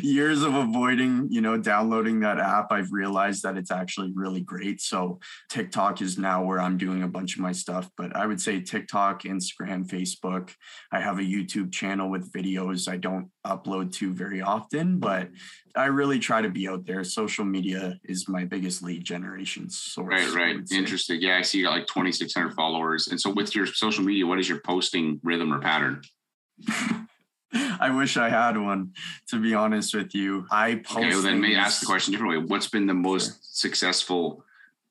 years 0.00 0.42
of 0.42 0.54
avoiding, 0.54 1.28
you 1.30 1.42
know, 1.42 1.58
downloading 1.58 2.20
that 2.20 2.38
app, 2.38 2.72
I've 2.72 2.90
realized 2.90 3.42
that 3.42 3.58
it's 3.58 3.70
actually 3.70 4.12
really 4.14 4.40
great. 4.40 4.80
So, 4.80 5.20
TikTok 5.50 6.00
is 6.00 6.16
now 6.16 6.42
where 6.42 6.58
I'm 6.58 6.78
doing 6.78 7.02
a 7.02 7.08
bunch 7.08 7.34
of 7.34 7.42
my 7.42 7.52
stuff. 7.52 7.90
But 7.98 8.16
I 8.16 8.24
would 8.24 8.40
say 8.40 8.62
TikTok, 8.62 9.24
Instagram, 9.24 9.86
Facebook. 9.86 10.54
I 10.90 11.00
have 11.00 11.18
a 11.18 11.22
YouTube 11.22 11.70
channel 11.70 12.10
with 12.10 12.32
videos 12.32 12.90
I 12.90 12.96
don't 12.96 13.30
upload 13.46 13.92
to 13.94 14.12
very 14.12 14.42
often, 14.42 14.98
but 14.98 15.26
mm-hmm. 15.26 15.80
I 15.80 15.86
really 15.86 16.18
try 16.18 16.42
to 16.42 16.50
be 16.50 16.68
out 16.68 16.84
there. 16.86 17.04
Social 17.04 17.44
media 17.44 17.98
is 18.04 18.28
my 18.28 18.44
biggest 18.44 18.82
lead 18.82 19.04
generation 19.04 19.70
source. 19.70 20.08
Right, 20.08 20.34
right. 20.34 20.72
Interesting. 20.72 21.20
Yeah, 21.20 21.38
I 21.38 21.42
see 21.42 21.58
you 21.58 21.64
got 21.64 21.72
like 21.72 21.86
2,600 21.86 22.54
followers. 22.54 23.08
And 23.08 23.20
so 23.20 23.30
with 23.30 23.54
your 23.54 23.66
social 23.66 24.04
media, 24.04 24.26
what 24.26 24.38
is 24.38 24.48
your 24.48 24.60
posting 24.60 25.20
rhythm 25.22 25.52
or 25.52 25.60
pattern? 25.60 26.02
I 27.52 27.90
wish 27.90 28.16
I 28.16 28.28
had 28.28 28.56
one, 28.56 28.92
to 29.28 29.40
be 29.40 29.54
honest 29.54 29.94
with 29.94 30.14
you. 30.14 30.46
I 30.50 30.76
post. 30.76 30.98
Okay, 30.98 31.08
well, 31.08 31.22
then 31.22 31.40
may 31.40 31.56
ask 31.56 31.80
the 31.80 31.86
question 31.86 32.12
different 32.12 32.32
way. 32.32 32.46
What's 32.46 32.68
been 32.68 32.86
the 32.86 32.94
most 32.94 33.26
sure. 33.26 33.38
successful 33.42 34.44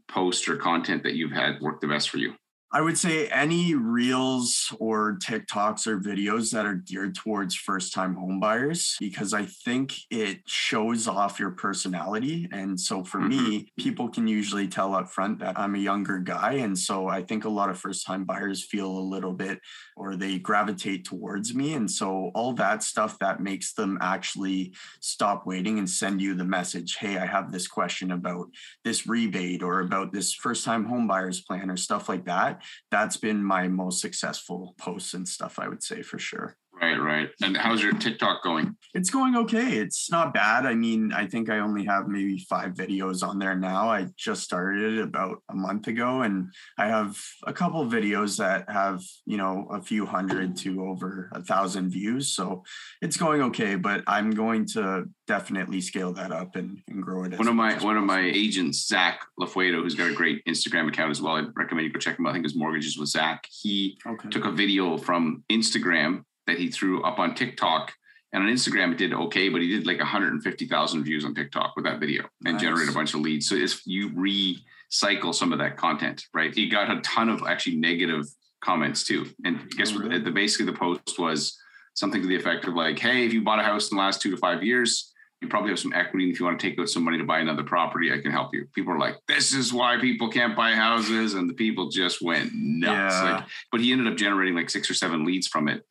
post 0.08 0.50
or 0.50 0.58
content 0.58 1.04
that 1.04 1.16
you've 1.16 1.32
had 1.32 1.62
work 1.62 1.80
the 1.80 1.88
best 1.88 2.10
for 2.10 2.18
you? 2.18 2.34
I 2.72 2.82
would 2.82 3.00
say 3.00 3.28
any 3.30 3.74
reels 3.74 4.72
or 4.80 5.18
TikToks 5.18 5.88
or 5.88 6.00
videos 6.00 6.52
that 6.52 6.68
are 6.68 6.76
geared 6.76 7.16
towards 7.16 7.56
first 7.56 7.94
time 7.94 8.16
homebuyers, 8.16 8.96
because 9.00 9.34
I 9.34 9.46
think 9.46 9.96
it 10.12 10.42
shows 10.46 11.08
off 11.08 11.40
your 11.40 11.50
personality. 11.50 12.48
And 12.52 12.80
so 12.80 13.04
for 13.04 13.20
mm-hmm. 13.20 13.50
me, 13.50 13.72
people 13.80 14.08
can 14.08 14.28
usually 14.28 14.68
tell 14.68 14.94
up 14.94 15.10
front 15.10 15.40
that 15.40 15.58
I'm 15.58 15.74
a 15.74 15.80
younger 15.80 16.20
guy. 16.20 16.54
And 16.54 16.78
so 16.78 17.08
I 17.08 17.24
think 17.24 17.46
a 17.46 17.50
lot 17.50 17.72
of 17.72 17.80
first 17.80 18.06
time 18.06 18.24
buyers 18.24 18.64
feel 18.64 18.88
a 18.88 19.00
little 19.00 19.34
bit 19.34 19.60
or 19.98 20.16
they 20.16 20.38
gravitate 20.38 21.06
towards 21.06 21.56
me. 21.56 21.74
And 21.74 21.90
so 21.90 22.30
all 22.36 22.54
that 22.54 22.84
stuff 22.84 23.18
that 23.18 23.42
makes 23.42 23.74
them 23.74 23.98
actually 24.00 24.76
stop 25.00 25.48
waiting 25.48 25.80
and 25.80 25.90
send 25.90 26.22
you 26.22 26.36
the 26.36 26.46
message 26.46 26.98
Hey, 26.98 27.18
I 27.18 27.26
have 27.26 27.52
this 27.52 27.68
question 27.68 28.12
about 28.12 28.48
this 28.84 29.08
rebate 29.08 29.64
or 29.64 29.80
about 29.80 30.12
this 30.14 30.34
first 30.34 30.64
time 30.64 30.88
homebuyers 30.88 31.44
plan 31.44 31.72
or 31.72 31.78
stuff 31.78 32.08
like 32.08 32.26
that 32.26 32.59
that's 32.92 33.18
been 33.18 33.44
my 33.44 33.68
most 33.68 34.02
successful 34.02 34.76
posts 34.78 35.14
and 35.14 35.28
stuff, 35.28 35.60
I 35.60 35.68
would 35.68 35.84
say 35.84 36.02
for 36.02 36.20
sure. 36.20 36.56
Right, 36.82 36.98
right. 36.98 37.30
And 37.44 37.58
how's 37.58 37.84
your 37.84 37.94
TikTok 37.94 38.42
going? 38.42 38.76
It's 38.94 39.10
going 39.10 39.36
okay. 39.36 39.78
It's 39.78 40.10
not 40.10 40.34
bad. 40.34 40.66
I 40.66 40.76
mean, 40.76 41.12
I 41.12 41.28
think 41.28 41.50
I 41.50 41.60
only 41.60 41.86
have 41.86 42.08
maybe 42.08 42.40
five 42.50 42.74
videos 42.74 43.28
on 43.28 43.38
there 43.38 43.56
now. 43.56 43.90
I 43.90 44.08
just 44.16 44.44
started 44.44 44.94
it 44.98 45.02
about 45.02 45.44
a 45.50 45.56
month 45.56 45.88
ago, 45.88 46.22
and 46.22 46.52
I 46.78 46.88
have 46.88 47.20
a 47.46 47.52
couple 47.52 47.86
videos 47.86 48.38
that 48.38 48.70
have, 48.70 49.04
you 49.26 49.38
know, 49.38 49.68
a 49.72 49.82
few 49.82 50.06
hundred 50.06 50.56
to 50.58 50.86
over 50.86 51.30
a 51.34 51.42
thousand 51.42 51.90
views. 51.90 52.30
So 52.30 52.64
it's 53.02 53.18
going 53.18 53.42
okay, 53.42 53.76
but 53.76 54.04
I'm 54.08 54.32
going 54.32 54.66
to 54.68 55.06
definitely 55.28 55.82
scale 55.82 56.14
that 56.14 56.32
up 56.32 56.56
and, 56.56 56.82
and 56.88 57.04
grow 57.04 57.26
it. 57.26 57.38
One 57.38 57.48
of 57.48 57.56
my 57.56 57.74
one 57.84 57.98
of 57.98 58.04
my 58.04 58.22
agents, 58.22 58.88
Zach 58.88 59.22
Lafuedo, 59.40 59.84
who's 59.84 59.96
got 59.96 60.10
a 60.10 60.14
great 60.14 60.44
Instagram 60.46 60.88
account 60.88 61.12
as 61.12 61.22
well. 61.22 61.36
I 61.36 61.44
recommend 61.56 61.88
you 61.88 61.94
go 61.94 62.00
check 62.00 62.18
him 62.18 62.26
out. 62.26 62.30
I 62.30 62.34
think 62.34 62.46
his 62.46 62.56
mortgages 62.56 62.98
with 62.98 63.10
Zach. 63.10 63.46
He 63.52 63.98
okay. 64.08 64.30
took 64.30 64.46
a 64.46 64.52
video 64.52 64.98
from 64.98 65.44
Instagram 65.52 66.24
that 66.50 66.58
he 66.58 66.70
threw 66.70 67.04
up 67.04 67.20
on 67.20 67.36
TikTok. 67.36 67.94
And 68.32 68.44
on 68.44 68.50
Instagram, 68.50 68.92
it 68.92 69.00
did 69.00 69.12
okay, 69.12 69.50
but 69.50 69.62
he 69.62 69.70
did 69.70 69.88
like 69.88 69.98
150,000 69.98 71.04
views 71.04 71.26
on 71.26 71.34
TikTok 71.34 71.76
with 71.76 71.86
that 71.86 72.00
video 72.00 72.26
and 72.46 72.54
nice. 72.54 72.62
generated 72.62 72.90
a 72.90 72.94
bunch 72.94 73.16
of 73.16 73.22
leads. 73.22 73.50
So 73.50 73.56
if 73.56 73.82
you 73.88 74.12
recycle 74.12 75.34
some 75.34 75.52
of 75.52 75.58
that 75.58 75.78
content, 75.78 76.26
right? 76.32 76.54
He 76.54 76.70
got 76.70 76.96
a 76.96 77.02
ton 77.02 77.30
of 77.30 77.42
actually 77.48 77.78
negative 77.78 78.26
comments 78.62 79.04
too. 79.04 79.26
And 79.46 79.70
guess 79.72 79.94
what? 79.94 80.04
Mm-hmm. 80.04 80.26
The, 80.26 80.32
basically 80.32 80.68
the 80.68 80.78
post 80.78 81.18
was 81.18 81.58
something 81.96 82.22
to 82.22 82.28
the 82.28 82.36
effect 82.36 82.66
of 82.66 82.76
like, 82.76 83.00
hey, 83.00 83.26
if 83.26 83.34
you 83.34 83.42
bought 83.42 83.60
a 83.60 83.64
house 83.64 83.90
in 83.90 83.98
the 83.98 84.04
last 84.04 84.22
two 84.22 84.30
to 84.30 84.38
five 84.38 84.64
years, 84.64 85.12
you 85.42 85.48
probably 85.48 85.70
have 85.70 85.80
some 85.80 85.94
equity. 85.94 86.26
And 86.26 86.34
if 86.34 86.40
you 86.40 86.46
want 86.46 86.60
to 86.60 86.70
take 86.70 86.78
out 86.80 86.90
some 86.90 87.04
money 87.04 87.18
to 87.18 87.24
buy 87.24 87.40
another 87.40 87.64
property, 87.64 88.12
I 88.12 88.20
can 88.20 88.32
help 88.32 88.54
you. 88.54 88.68
People 88.76 88.94
are 88.94 89.00
like, 89.00 89.16
this 89.28 89.54
is 89.54 89.72
why 89.74 89.98
people 90.00 90.30
can't 90.30 90.56
buy 90.56 90.72
houses. 90.72 91.34
And 91.34 91.50
the 91.50 91.54
people 91.54 91.90
just 91.90 92.22
went 92.22 92.52
nuts. 92.54 93.16
Yeah. 93.16 93.36
Like, 93.36 93.46
but 93.72 93.82
he 93.82 93.92
ended 93.92 94.08
up 94.08 94.18
generating 94.18 94.56
like 94.56 94.70
six 94.70 94.90
or 94.90 94.94
seven 94.94 95.26
leads 95.26 95.48
from 95.48 95.70
it. 95.70 95.86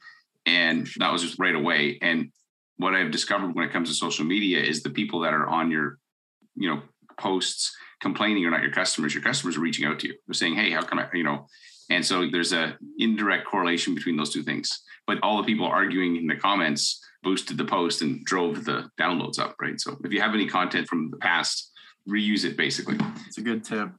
And 0.49 0.89
that 0.97 1.13
was 1.13 1.23
just 1.23 1.39
right 1.39 1.55
away. 1.55 1.99
And 2.01 2.31
what 2.79 2.95
I've 2.95 3.11
discovered 3.11 3.55
when 3.55 3.67
it 3.67 3.73
comes 3.73 3.89
to 3.91 3.95
social 3.95 4.25
media 4.25 4.61
is 4.63 4.83
the 4.83 4.91
people 4.91 5.21
that 5.21 5.35
are 5.35 5.47
on 5.47 5.71
your, 5.71 5.99
you 6.57 6.71
know, 6.71 6.83
posts 7.21 7.77
complaining 8.01 8.41
you're 8.43 8.51
not 8.51 8.63
your 8.63 8.73
customers, 8.73 9.13
your 9.13 9.23
customers 9.23 9.57
are 9.57 9.61
reaching 9.61 9.85
out 9.85 9.99
to 10.01 10.07
you. 10.07 10.15
They're 10.27 10.35
saying, 10.35 10.55
hey, 10.55 10.71
how 10.71 10.83
can 10.83 11.01
I, 11.01 11.09
you 11.13 11.25
know, 11.25 11.47
and 11.91 12.05
so 12.05 12.29
there's 12.31 12.53
a 12.53 12.79
indirect 12.99 13.47
correlation 13.47 13.95
between 13.95 14.17
those 14.17 14.33
two 14.33 14.43
things. 14.43 14.83
But 15.07 15.19
all 15.23 15.39
the 15.39 15.43
people 15.43 15.67
arguing 15.67 16.17
in 16.17 16.27
the 16.27 16.37
comments 16.37 17.03
boosted 17.23 17.59
the 17.59 17.65
post 17.65 18.03
and 18.03 18.25
drove 18.25 18.65
the 18.65 18.91
downloads 18.99 19.39
up, 19.39 19.57
right? 19.61 19.81
So 19.81 19.97
if 20.05 20.13
you 20.13 20.21
have 20.21 20.35
any 20.35 20.47
content 20.47 20.87
from 20.87 21.11
the 21.11 21.17
past, 21.17 21.73
reuse 22.09 22.45
it 22.45 22.57
basically. 22.57 22.97
It's 23.27 23.39
a 23.39 23.43
good 23.43 23.65
tip. 23.65 23.91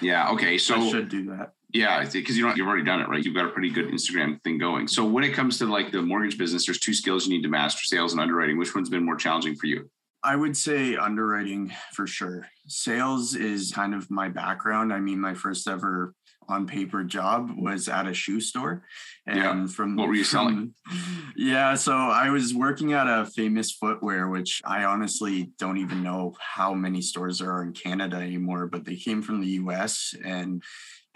Yeah. 0.00 0.30
Okay. 0.30 0.58
So 0.58 0.76
I 0.76 0.90
should 0.90 1.08
do 1.08 1.26
that. 1.26 1.52
Yeah, 1.72 2.08
because 2.10 2.36
you 2.36 2.46
know 2.46 2.54
you've 2.54 2.66
already 2.66 2.84
done 2.84 3.00
it, 3.00 3.08
right? 3.08 3.22
You've 3.24 3.34
got 3.34 3.44
a 3.46 3.50
pretty 3.50 3.70
good 3.70 3.88
Instagram 3.88 4.40
thing 4.42 4.56
going. 4.58 4.86
So 4.86 5.04
when 5.04 5.24
it 5.24 5.32
comes 5.34 5.58
to 5.58 5.66
like 5.66 5.90
the 5.92 6.00
mortgage 6.00 6.38
business, 6.38 6.66
there's 6.66 6.78
two 6.78 6.94
skills 6.94 7.26
you 7.26 7.32
need 7.36 7.42
to 7.42 7.48
master: 7.48 7.84
sales 7.84 8.12
and 8.12 8.20
underwriting. 8.20 8.56
Which 8.56 8.74
one's 8.74 8.88
been 8.88 9.04
more 9.04 9.16
challenging 9.16 9.56
for 9.56 9.66
you? 9.66 9.90
I 10.22 10.36
would 10.36 10.56
say 10.56 10.96
underwriting 10.96 11.72
for 11.92 12.06
sure. 12.06 12.46
Sales 12.66 13.34
is 13.34 13.72
kind 13.72 13.94
of 13.94 14.10
my 14.10 14.28
background. 14.28 14.92
I 14.92 15.00
mean, 15.00 15.20
my 15.20 15.34
first 15.34 15.68
ever 15.68 16.14
on 16.48 16.64
paper 16.66 17.02
job 17.02 17.50
was 17.56 17.88
at 17.88 18.06
a 18.06 18.14
shoe 18.14 18.40
store. 18.40 18.84
And 19.26 19.36
Yeah. 19.38 19.66
from 19.66 19.96
What 19.96 20.06
were 20.08 20.14
you 20.14 20.22
from- 20.24 20.74
Yeah, 21.36 21.74
so 21.74 21.92
I 21.96 22.30
was 22.30 22.54
working 22.54 22.92
at 22.92 23.08
a 23.08 23.26
famous 23.26 23.72
footwear, 23.72 24.28
which 24.28 24.62
I 24.64 24.84
honestly 24.84 25.50
don't 25.58 25.78
even 25.78 26.04
know 26.04 26.34
how 26.40 26.72
many 26.72 27.02
stores 27.02 27.40
there 27.40 27.50
are 27.50 27.64
in 27.64 27.72
Canada 27.72 28.16
anymore, 28.18 28.68
but 28.68 28.84
they 28.84 28.94
came 28.94 29.22
from 29.22 29.40
the 29.40 29.48
US 29.62 30.14
and 30.24 30.62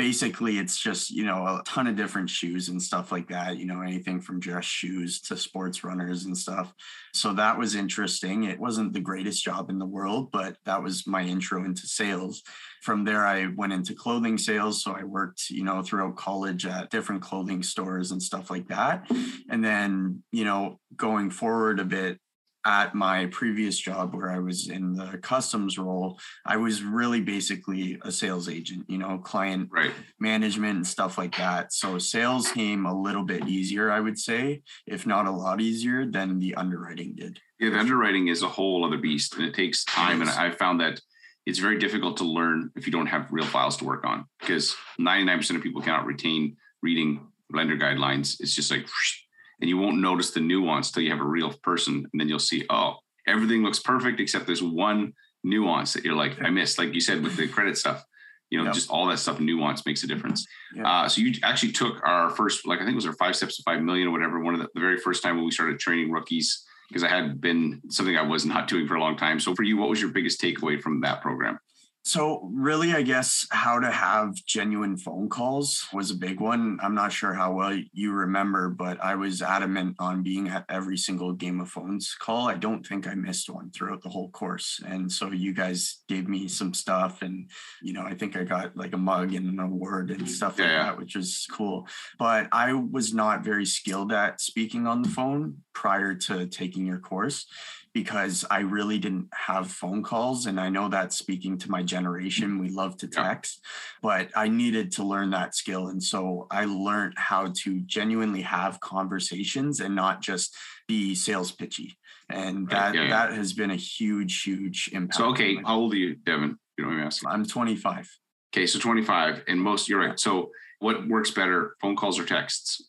basically 0.01 0.59
it's 0.59 0.81
just 0.81 1.11
you 1.11 1.27
know 1.27 1.45
a 1.45 1.63
ton 1.67 1.87
of 1.87 1.95
different 1.95 2.31
shoes 2.31 2.71
and 2.71 2.83
stuff 2.83 3.13
like 3.13 3.29
that 3.29 3.59
you 3.59 3.67
know 3.67 3.83
anything 3.83 4.19
from 4.19 4.41
dress 4.41 4.65
shoes 4.65 5.21
to 5.21 5.37
sports 5.37 5.85
runners 5.85 6.25
and 6.25 6.35
stuff. 6.35 6.73
So 7.13 7.35
that 7.35 7.59
was 7.59 7.75
interesting. 7.75 8.45
It 8.45 8.59
wasn't 8.59 8.95
the 8.95 9.01
greatest 9.01 9.45
job 9.45 9.69
in 9.69 9.79
the 9.79 9.85
world 9.85 10.33
but 10.33 10.57
that 10.65 10.83
was 10.83 11.07
my 11.07 11.23
intro 11.23 11.67
into 11.67 11.87
sales. 11.87 12.43
From 12.81 13.05
there 13.05 13.27
i 13.27 13.49
went 13.55 13.75
into 13.75 13.95
clothing 13.95 14.39
sales. 14.39 14.83
So 14.83 14.93
i 14.93 15.05
worked 15.05 15.51
you 15.51 15.65
know 15.65 15.83
throughout 15.83 16.17
college 16.17 16.65
at 16.65 16.89
different 16.89 17.21
clothing 17.21 17.63
stores 17.63 18.11
and 18.11 18.23
stuff 18.23 18.51
like 18.51 18.69
that. 18.69 19.07
And 19.51 19.63
then 19.63 20.23
you 20.33 20.47
know 20.47 20.81
going 20.97 21.29
forward 21.29 21.79
a 21.79 21.85
bit 21.85 22.19
at 22.67 22.95
my 22.95 23.27
previous 23.27 23.79
job 23.79 24.15
where 24.15 24.31
I 24.31 24.39
was 24.39 24.69
in 24.69 24.93
the 24.93 25.19
customs 25.23 25.79
role, 25.79 26.19
I 26.45 26.57
was 26.57 26.83
really 26.83 27.21
basically 27.21 27.99
a 28.03 28.13
sales 28.13 28.49
agent, 28.49 28.85
you 28.89 28.99
know, 28.99 29.19
client 29.19 29.69
Right. 29.73 29.93
management 30.19 30.77
and 30.77 30.87
stuff 30.87 31.17
like 31.17 31.37
that. 31.37 31.73
So 31.73 31.99
sales 31.99 32.51
came 32.53 32.85
a 32.87 33.01
little 33.01 33.25
bit 33.25 33.49
easier, 33.49 33.91
I 33.91 34.01
would 34.01 34.19
say, 34.19 34.63
if 34.87 35.07
not 35.07 35.27
a 35.27 35.31
lot 35.31 35.61
easier 35.61 36.05
than 36.05 36.39
the 36.39 36.55
underwriting 36.55 37.15
did. 37.17 37.41
Yeah, 37.59 37.71
the 37.71 37.79
underwriting 37.79 38.29
is 38.29 38.43
a 38.43 38.49
whole 38.49 38.85
other 38.85 38.99
beast 38.99 39.35
and 39.37 39.45
it 39.45 39.55
takes 39.55 39.85
time. 39.85 40.21
And 40.21 40.31
I 40.31 40.51
found 40.51 40.81
that 40.81 41.01
it's 41.47 41.59
very 41.59 41.79
difficult 41.79 42.19
to 42.19 42.25
learn 42.25 42.71
if 42.77 42.87
you 42.87 42.93
don't 42.93 43.07
have 43.07 43.33
real 43.33 43.47
files 43.47 43.77
to 43.79 43.85
work 43.85 44.05
on 44.05 44.27
because 44.41 44.77
99% 45.01 45.57
of 45.57 45.63
people 45.63 45.81
cannot 45.81 46.05
retain 46.07 46.57
reading 46.83 47.27
lender 47.53 47.77
guidelines. 47.77 48.37
It's 48.41 48.55
just 48.55 48.71
like, 48.71 48.83
whoosh, 48.83 49.19
and 49.61 49.69
you 49.69 49.77
won't 49.79 49.99
notice 49.99 50.31
the 50.31 50.41
nuance 50.41 50.91
till 50.91 51.03
you 51.03 51.11
have 51.11 51.21
a 51.21 51.25
real 51.25 51.53
person. 51.63 52.07
And 52.13 52.21
then 52.21 52.29
you'll 52.29 52.39
see, 52.39 52.65
oh, 52.71 52.97
everything 53.27 53.63
looks 53.63 53.79
perfect 53.79 54.21
except 54.21 54.47
there's 54.47 54.63
one 54.63 55.13
nuance 55.45 55.93
that 55.93 56.05
you're 56.05 56.15
like, 56.15 56.41
I 56.43 56.51
missed. 56.51 56.79
Like 56.79 56.95
you 56.95 57.01
said 57.01 57.23
with 57.23 57.37
the 57.37 57.49
credit 57.49 57.77
stuff, 57.77 58.05
you 58.51 58.59
know, 58.59 58.65
Yep. 58.65 58.75
just 58.75 58.91
all 58.91 59.07
that 59.07 59.19
stuff, 59.19 59.39
nuance 59.41 59.87
makes 59.87 60.03
a 60.03 60.07
difference. 60.07 60.47
Yeah. 60.75 60.89
Uh, 60.89 61.09
so 61.09 61.21
you 61.21 61.35
actually 61.43 61.73
took 61.73 62.01
our 62.07 62.31
first, 62.31 62.67
like 62.67 62.81
I 62.81 62.83
think 62.83 62.93
it 62.93 62.97
was 62.97 63.07
our 63.07 63.15
five 63.15 63.37
steps 63.37 63.57
to 63.57 63.63
five 63.63 63.81
million 63.83 64.09
or 64.09 64.11
whatever. 64.11 64.41
One 64.41 64.55
of 64.55 64.61
the, 64.61 64.69
the 64.75 64.81
very 64.81 64.99
first 64.99 65.23
time 65.23 65.37
when 65.37 65.45
we 65.45 65.51
started 65.51 65.79
training 65.79 66.11
rookies, 66.11 66.65
because 66.89 67.05
I 67.05 67.09
had 67.09 67.41
been 67.41 67.81
something 67.91 68.17
I 68.17 68.23
was 68.23 68.45
not 68.55 68.67
doing 68.67 68.87
for 68.89 68.95
a 68.97 69.01
long 69.01 69.17
time. 69.17 69.39
So 69.41 69.55
for 69.55 69.63
you, 69.63 69.77
what 69.77 69.89
was 69.89 70.01
your 70.01 70.11
biggest 70.11 70.41
takeaway 70.41 70.81
from 70.81 71.01
that 71.03 71.21
program? 71.23 71.59
So, 72.03 72.49
really, 72.53 72.95
I 72.95 73.03
guess 73.03 73.47
how 73.51 73.79
to 73.79 73.91
have 73.91 74.35
genuine 74.47 74.97
phone 74.97 75.29
calls 75.29 75.87
was 75.93 76.11
a 76.11 76.15
big 76.15 76.41
one. 76.41 76.79
I'm 76.83 76.95
not 76.95 77.13
sure 77.13 77.35
how 77.35 77.53
well 77.53 77.79
you 77.93 78.13
remember, 78.13 78.71
but 78.71 78.99
I 79.05 79.17
was 79.17 79.43
adamant 79.43 79.97
on 79.99 80.23
being 80.23 80.49
at 80.49 80.65
every 80.71 80.97
single 80.97 81.33
Game 81.35 81.61
of 81.61 81.69
Phones 81.69 82.17
call. 82.19 82.49
I 82.49 82.55
don't 82.55 82.87
think 82.87 83.07
I 83.07 83.15
missed 83.15 83.51
one 83.51 83.71
throughout 83.71 84.03
the 84.03 84.09
whole 84.09 84.31
course. 84.31 84.81
And 84.87 85.13
so, 85.13 85.31
you 85.31 85.53
guys 85.53 86.03
gave 86.09 86.27
me 86.27 86.49
some 86.49 86.73
stuff, 86.73 87.21
and, 87.21 87.51
you 87.83 87.93
know, 87.93 88.03
I 88.03 88.15
think 88.15 88.35
I 88.35 88.45
got 88.45 88.75
like 88.77 88.95
a 88.95 88.99
mug 88.99 89.35
and 89.35 89.47
an 89.47 89.61
award 89.61 90.11
and 90.11 90.29
stuff 90.29 90.59
like 90.59 90.69
Yeah, 90.69 90.73
yeah. 90.73 90.83
that, 90.85 90.99
which 90.99 91.17
was 91.17 91.47
cool. 91.53 91.87
But 92.19 92.49
I 92.51 92.73
was 92.73 93.13
not 93.13 93.45
very 93.45 93.67
skilled 93.67 94.11
at 94.11 94.41
speaking 94.41 94.87
on 94.87 95.03
the 95.03 95.09
phone 95.11 95.59
prior 95.75 96.15
to 96.15 96.47
taking 96.47 96.87
your 96.87 96.99
course 96.99 97.47
because 97.93 98.45
I 98.51 98.61
really 98.61 98.99
didn't 98.99 99.29
have 99.35 99.71
phone 99.71 100.03
calls. 100.03 100.47
And 100.47 100.61
I 100.61 100.69
know 100.69 100.89
that 100.89 101.13
speaking 101.13 101.59
to 101.59 101.71
my 101.71 101.83
generation, 101.83 102.59
we 102.59 102.71
love 102.71 102.97
to 102.99 103.09
text, 103.09 103.65
but 104.01 104.29
I 104.37 104.49
needed 104.49 104.93
to 104.93 105.03
learn 105.03 105.31
that 105.31 105.55
skill. 105.57 105.89
And 105.89 106.03
so 106.03 106.47
I 106.51 106.67
learned 106.67 107.15
how 107.17 107.53
to 107.63 107.81
genuinely 107.81 108.43
have 108.43 108.79
conversations 108.81 109.81
and 109.81 109.97
not 109.97 110.23
just 110.23 110.55
be 110.87 111.15
sales 111.15 111.51
pitchy. 111.51 111.97
And 112.29 112.69
that 112.69 112.95
yeah, 112.95 113.03
yeah. 113.03 113.09
that 113.09 113.33
has 113.33 113.53
been 113.53 113.73
a 113.73 113.77
huge, 113.77 114.43
huge 114.43 114.91
impact. 114.93 115.17
So, 115.17 115.31
okay, 115.31 115.57
how 115.57 115.81
old 115.81 115.93
are 115.93 115.97
you, 115.97 116.15
Devin? 116.15 116.57
You 116.79 116.85
know 116.85 116.91
what 116.91 117.01
I'm 117.01 117.07
asking. 117.07 117.29
I'm 117.29 117.45
25. 117.45 118.09
Okay, 118.55 118.67
so 118.67 118.79
25, 118.79 119.45
and 119.49 119.61
most, 119.61 119.89
you're 119.89 120.01
right. 120.01 120.19
So 120.19 120.51
what 120.79 121.07
works 121.09 121.31
better, 121.31 121.77
phone 121.81 121.97
calls 121.97 122.19
or 122.19 122.25
texts 122.25 122.83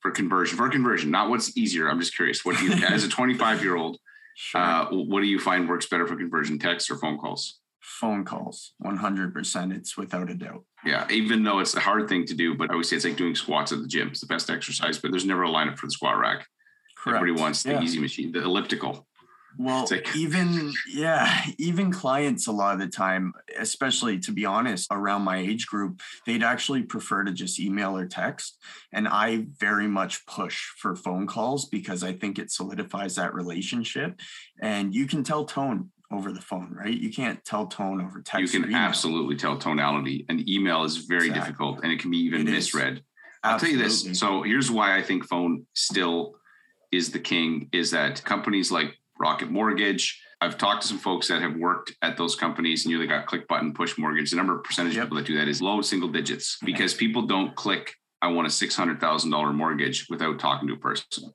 for 0.00 0.10
conversion? 0.10 0.56
For 0.56 0.68
conversion, 0.68 1.10
not 1.10 1.28
what's 1.28 1.56
easier. 1.56 1.88
I'm 1.88 2.00
just 2.00 2.16
curious. 2.16 2.44
What 2.44 2.56
do 2.56 2.64
you, 2.64 2.72
as 2.86 3.04
a 3.04 3.08
25 3.08 3.62
year 3.62 3.76
old, 3.76 3.98
Sure. 4.42 4.60
uh, 4.60 4.86
what 4.90 5.20
do 5.20 5.26
you 5.26 5.38
find 5.38 5.68
works 5.68 5.84
better 5.86 6.06
for 6.06 6.16
conversion, 6.16 6.58
texts 6.58 6.90
or 6.90 6.96
phone 6.96 7.18
calls? 7.18 7.58
phone 7.82 8.24
calls, 8.24 8.72
100%. 8.84 9.74
It's 9.74 9.96
without 9.96 10.30
a 10.30 10.34
doubt. 10.34 10.64
Yeah, 10.84 11.06
even 11.10 11.42
though 11.42 11.58
it's 11.58 11.74
a 11.74 11.80
hard 11.80 12.08
thing 12.08 12.24
to 12.26 12.34
do, 12.34 12.54
but 12.54 12.70
I 12.70 12.72
always 12.74 12.88
say 12.88 12.96
it's 12.96 13.04
like 13.04 13.16
doing 13.16 13.34
squats 13.34 13.72
at 13.72 13.80
the 13.80 13.86
gym. 13.88 14.08
It's 14.08 14.20
the 14.20 14.26
best 14.26 14.48
exercise, 14.48 14.96
but 14.98 15.10
there's 15.10 15.26
never 15.26 15.42
a 15.44 15.48
lineup 15.48 15.76
for 15.78 15.86
the 15.86 15.90
squat 15.92 16.18
rack. 16.18 16.46
Correct. 16.96 17.16
Everybody 17.20 17.40
wants 17.42 17.62
the 17.62 17.72
Yeah. 17.72 17.82
easy 17.82 17.98
machine, 17.98 18.32
the 18.32 18.42
elliptical. 18.42 19.06
Well, 19.58 19.88
even 20.16 20.72
yeah, 20.92 21.44
even 21.58 21.90
clients 21.92 22.46
a 22.46 22.52
lot 22.52 22.74
of 22.74 22.80
the 22.80 22.86
time, 22.88 23.32
especially 23.58 24.18
to 24.20 24.32
be 24.32 24.44
honest, 24.44 24.88
around 24.90 25.22
my 25.22 25.38
age 25.38 25.66
group, 25.66 26.00
they'd 26.26 26.42
actually 26.42 26.82
prefer 26.82 27.24
to 27.24 27.32
just 27.32 27.58
email 27.60 27.96
or 27.96 28.06
text. 28.06 28.58
And 28.92 29.06
I 29.08 29.46
very 29.58 29.86
much 29.86 30.24
push 30.26 30.66
for 30.78 30.94
phone 30.96 31.26
calls 31.26 31.66
because 31.68 32.02
I 32.02 32.12
think 32.12 32.38
it 32.38 32.50
solidifies 32.50 33.16
that 33.16 33.34
relationship. 33.34 34.20
And 34.60 34.94
you 34.94 35.06
can 35.06 35.24
tell 35.24 35.44
tone 35.44 35.90
over 36.12 36.32
the 36.32 36.40
phone, 36.40 36.74
right? 36.76 36.96
You 36.96 37.10
can't 37.12 37.44
tell 37.44 37.66
tone 37.66 38.00
over 38.00 38.20
text. 38.20 38.52
you 38.52 38.60
can 38.60 38.74
absolutely 38.74 39.36
tell 39.36 39.56
tonality. 39.56 40.26
And 40.28 40.48
email 40.48 40.82
is 40.84 40.96
very 40.98 41.28
Exactly. 41.28 41.40
difficult 41.52 41.80
and 41.84 41.92
it 41.92 42.00
can 42.00 42.10
be 42.10 42.18
even 42.18 42.42
It 42.42 42.48
is. 42.48 42.54
misread. 42.74 43.02
I'll 43.44 43.58
tell 43.58 43.70
you 43.70 43.78
this. 43.78 44.06
So 44.18 44.42
here's 44.42 44.70
why 44.70 44.96
I 44.96 45.02
think 45.02 45.26
phone 45.26 45.66
still 45.74 46.34
is 46.92 47.10
the 47.12 47.20
king 47.20 47.68
is 47.72 47.92
that 47.92 48.22
companies 48.24 48.70
like 48.72 48.96
Rocket 49.20 49.50
Mortgage, 49.50 50.20
I've 50.40 50.56
talked 50.56 50.82
to 50.82 50.88
some 50.88 50.98
folks 50.98 51.28
that 51.28 51.42
have 51.42 51.54
worked 51.56 51.92
at 52.00 52.16
those 52.16 52.34
companies 52.34 52.84
and 52.86 52.92
you 52.92 53.06
got 53.06 53.26
click 53.26 53.46
button, 53.46 53.74
push 53.74 53.98
mortgage. 53.98 54.30
The 54.30 54.36
number 54.36 54.56
of 54.56 54.64
percentage 54.64 54.96
Yep. 54.96 55.02
of 55.04 55.08
people 55.08 55.18
that 55.18 55.26
do 55.26 55.36
that 55.36 55.48
is 55.48 55.60
low 55.60 55.82
single 55.82 56.08
digits 56.08 56.56
because 56.64 56.94
people 56.94 57.22
don't 57.26 57.54
click, 57.54 57.94
I 58.22 58.28
want 58.28 58.46
a 58.48 58.50
$600,000 58.50 59.54
mortgage 59.54 60.06
without 60.08 60.38
talking 60.38 60.66
to 60.68 60.74
a 60.74 60.78
person. 60.78 61.32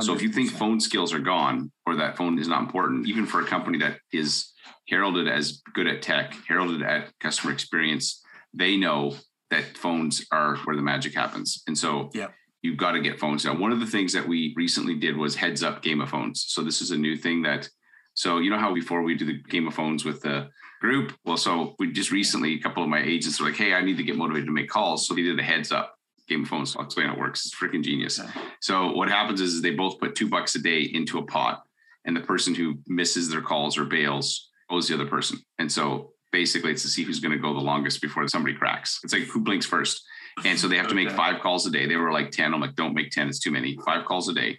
So 0.00 0.12
if 0.12 0.22
you 0.22 0.28
think 0.28 0.50
phone 0.50 0.80
skills 0.80 1.12
are 1.12 1.20
gone 1.20 1.70
or 1.86 1.94
that 1.96 2.16
phone 2.16 2.38
is 2.38 2.48
not 2.48 2.60
important, 2.60 3.06
even 3.06 3.26
for 3.26 3.40
a 3.40 3.46
company 3.46 3.78
that 3.78 3.98
is 4.12 4.52
heralded 4.88 5.28
as 5.28 5.62
good 5.72 5.86
at 5.86 6.02
tech, 6.02 6.34
heralded 6.48 6.82
at 6.82 7.16
customer 7.20 7.52
experience, 7.52 8.20
they 8.52 8.76
know 8.76 9.16
that 9.50 9.78
phones 9.78 10.26
are 10.32 10.56
where 10.64 10.74
the 10.74 10.82
magic 10.82 11.14
happens. 11.14 11.62
And 11.68 11.78
so 11.78 12.10
Yep. 12.12 12.34
You've 12.64 12.78
got 12.78 12.92
to 12.92 13.00
get 13.00 13.20
phones. 13.20 13.44
Now, 13.44 13.54
one 13.54 13.72
of 13.72 13.78
the 13.78 13.86
things 13.86 14.14
that 14.14 14.26
we 14.26 14.54
recently 14.56 14.94
did 14.94 15.18
was 15.18 15.36
heads 15.36 15.62
up 15.62 15.82
game 15.82 16.00
of 16.00 16.08
phones. 16.08 16.46
So 16.48 16.62
this 16.62 16.80
is 16.80 16.92
a 16.92 16.96
new 16.96 17.14
thing 17.14 17.42
that, 17.42 17.68
so 18.14 18.38
you 18.38 18.48
know 18.48 18.58
how 18.58 18.72
before 18.72 19.02
we 19.02 19.14
do 19.14 19.26
the 19.26 19.42
game 19.50 19.68
of 19.68 19.74
phones 19.74 20.02
with 20.02 20.22
the 20.22 20.48
group? 20.80 21.12
Well, 21.26 21.36
so 21.36 21.74
we 21.78 21.92
just 21.92 22.10
recently, 22.10 22.54
a 22.54 22.60
couple 22.60 22.82
of 22.82 22.88
my 22.88 23.02
agents 23.02 23.38
were 23.38 23.48
like, 23.48 23.56
hey, 23.56 23.74
I 23.74 23.82
need 23.82 23.98
to 23.98 24.02
get 24.02 24.16
motivated 24.16 24.46
to 24.46 24.52
make 24.52 24.70
calls. 24.70 25.06
So 25.06 25.14
they 25.14 25.20
did 25.20 25.38
a 25.38 25.42
heads 25.42 25.72
up 25.72 25.94
game 26.26 26.44
of 26.44 26.48
phones. 26.48 26.74
I'll 26.74 26.86
explain 26.86 27.08
how 27.08 27.12
it 27.12 27.18
works. 27.18 27.44
It's 27.44 27.54
freaking 27.54 27.84
genius. 27.84 28.18
Yeah. 28.18 28.30
So 28.60 28.92
what 28.92 29.10
happens 29.10 29.42
is, 29.42 29.56
is 29.56 29.62
they 29.62 29.72
both 29.72 30.00
put 30.00 30.14
two 30.14 30.30
bucks 30.30 30.54
a 30.54 30.62
day 30.62 30.80
into 30.80 31.18
a 31.18 31.26
pot, 31.26 31.64
and 32.06 32.16
the 32.16 32.22
person 32.22 32.54
who 32.54 32.78
misses 32.86 33.28
their 33.28 33.42
calls 33.42 33.76
or 33.76 33.84
bails 33.84 34.48
owes 34.70 34.88
the 34.88 34.94
other 34.94 35.06
person. 35.06 35.38
And 35.58 35.70
so 35.70 36.12
basically, 36.32 36.72
it's 36.72 36.82
to 36.82 36.88
see 36.88 37.02
who's 37.02 37.20
going 37.20 37.32
to 37.32 37.38
go 37.38 37.52
the 37.52 37.60
longest 37.60 38.00
before 38.00 38.26
somebody 38.28 38.54
cracks. 38.54 39.00
It's 39.04 39.12
like 39.12 39.24
who 39.24 39.40
blinks 39.40 39.66
first. 39.66 40.02
And 40.44 40.58
so 40.58 40.66
they 40.68 40.76
have 40.76 40.88
to 40.88 40.94
make 40.94 41.10
five 41.10 41.40
calls 41.40 41.66
a 41.66 41.70
day. 41.70 41.86
They 41.86 41.96
were 41.96 42.12
like 42.12 42.30
10. 42.30 42.52
I'm 42.54 42.60
like, 42.60 42.74
don't 42.74 42.94
make 42.94 43.10
10. 43.10 43.28
It's 43.28 43.38
too 43.38 43.50
many. 43.52 43.76
Five 43.84 44.04
calls 44.04 44.28
a 44.28 44.34
day. 44.34 44.58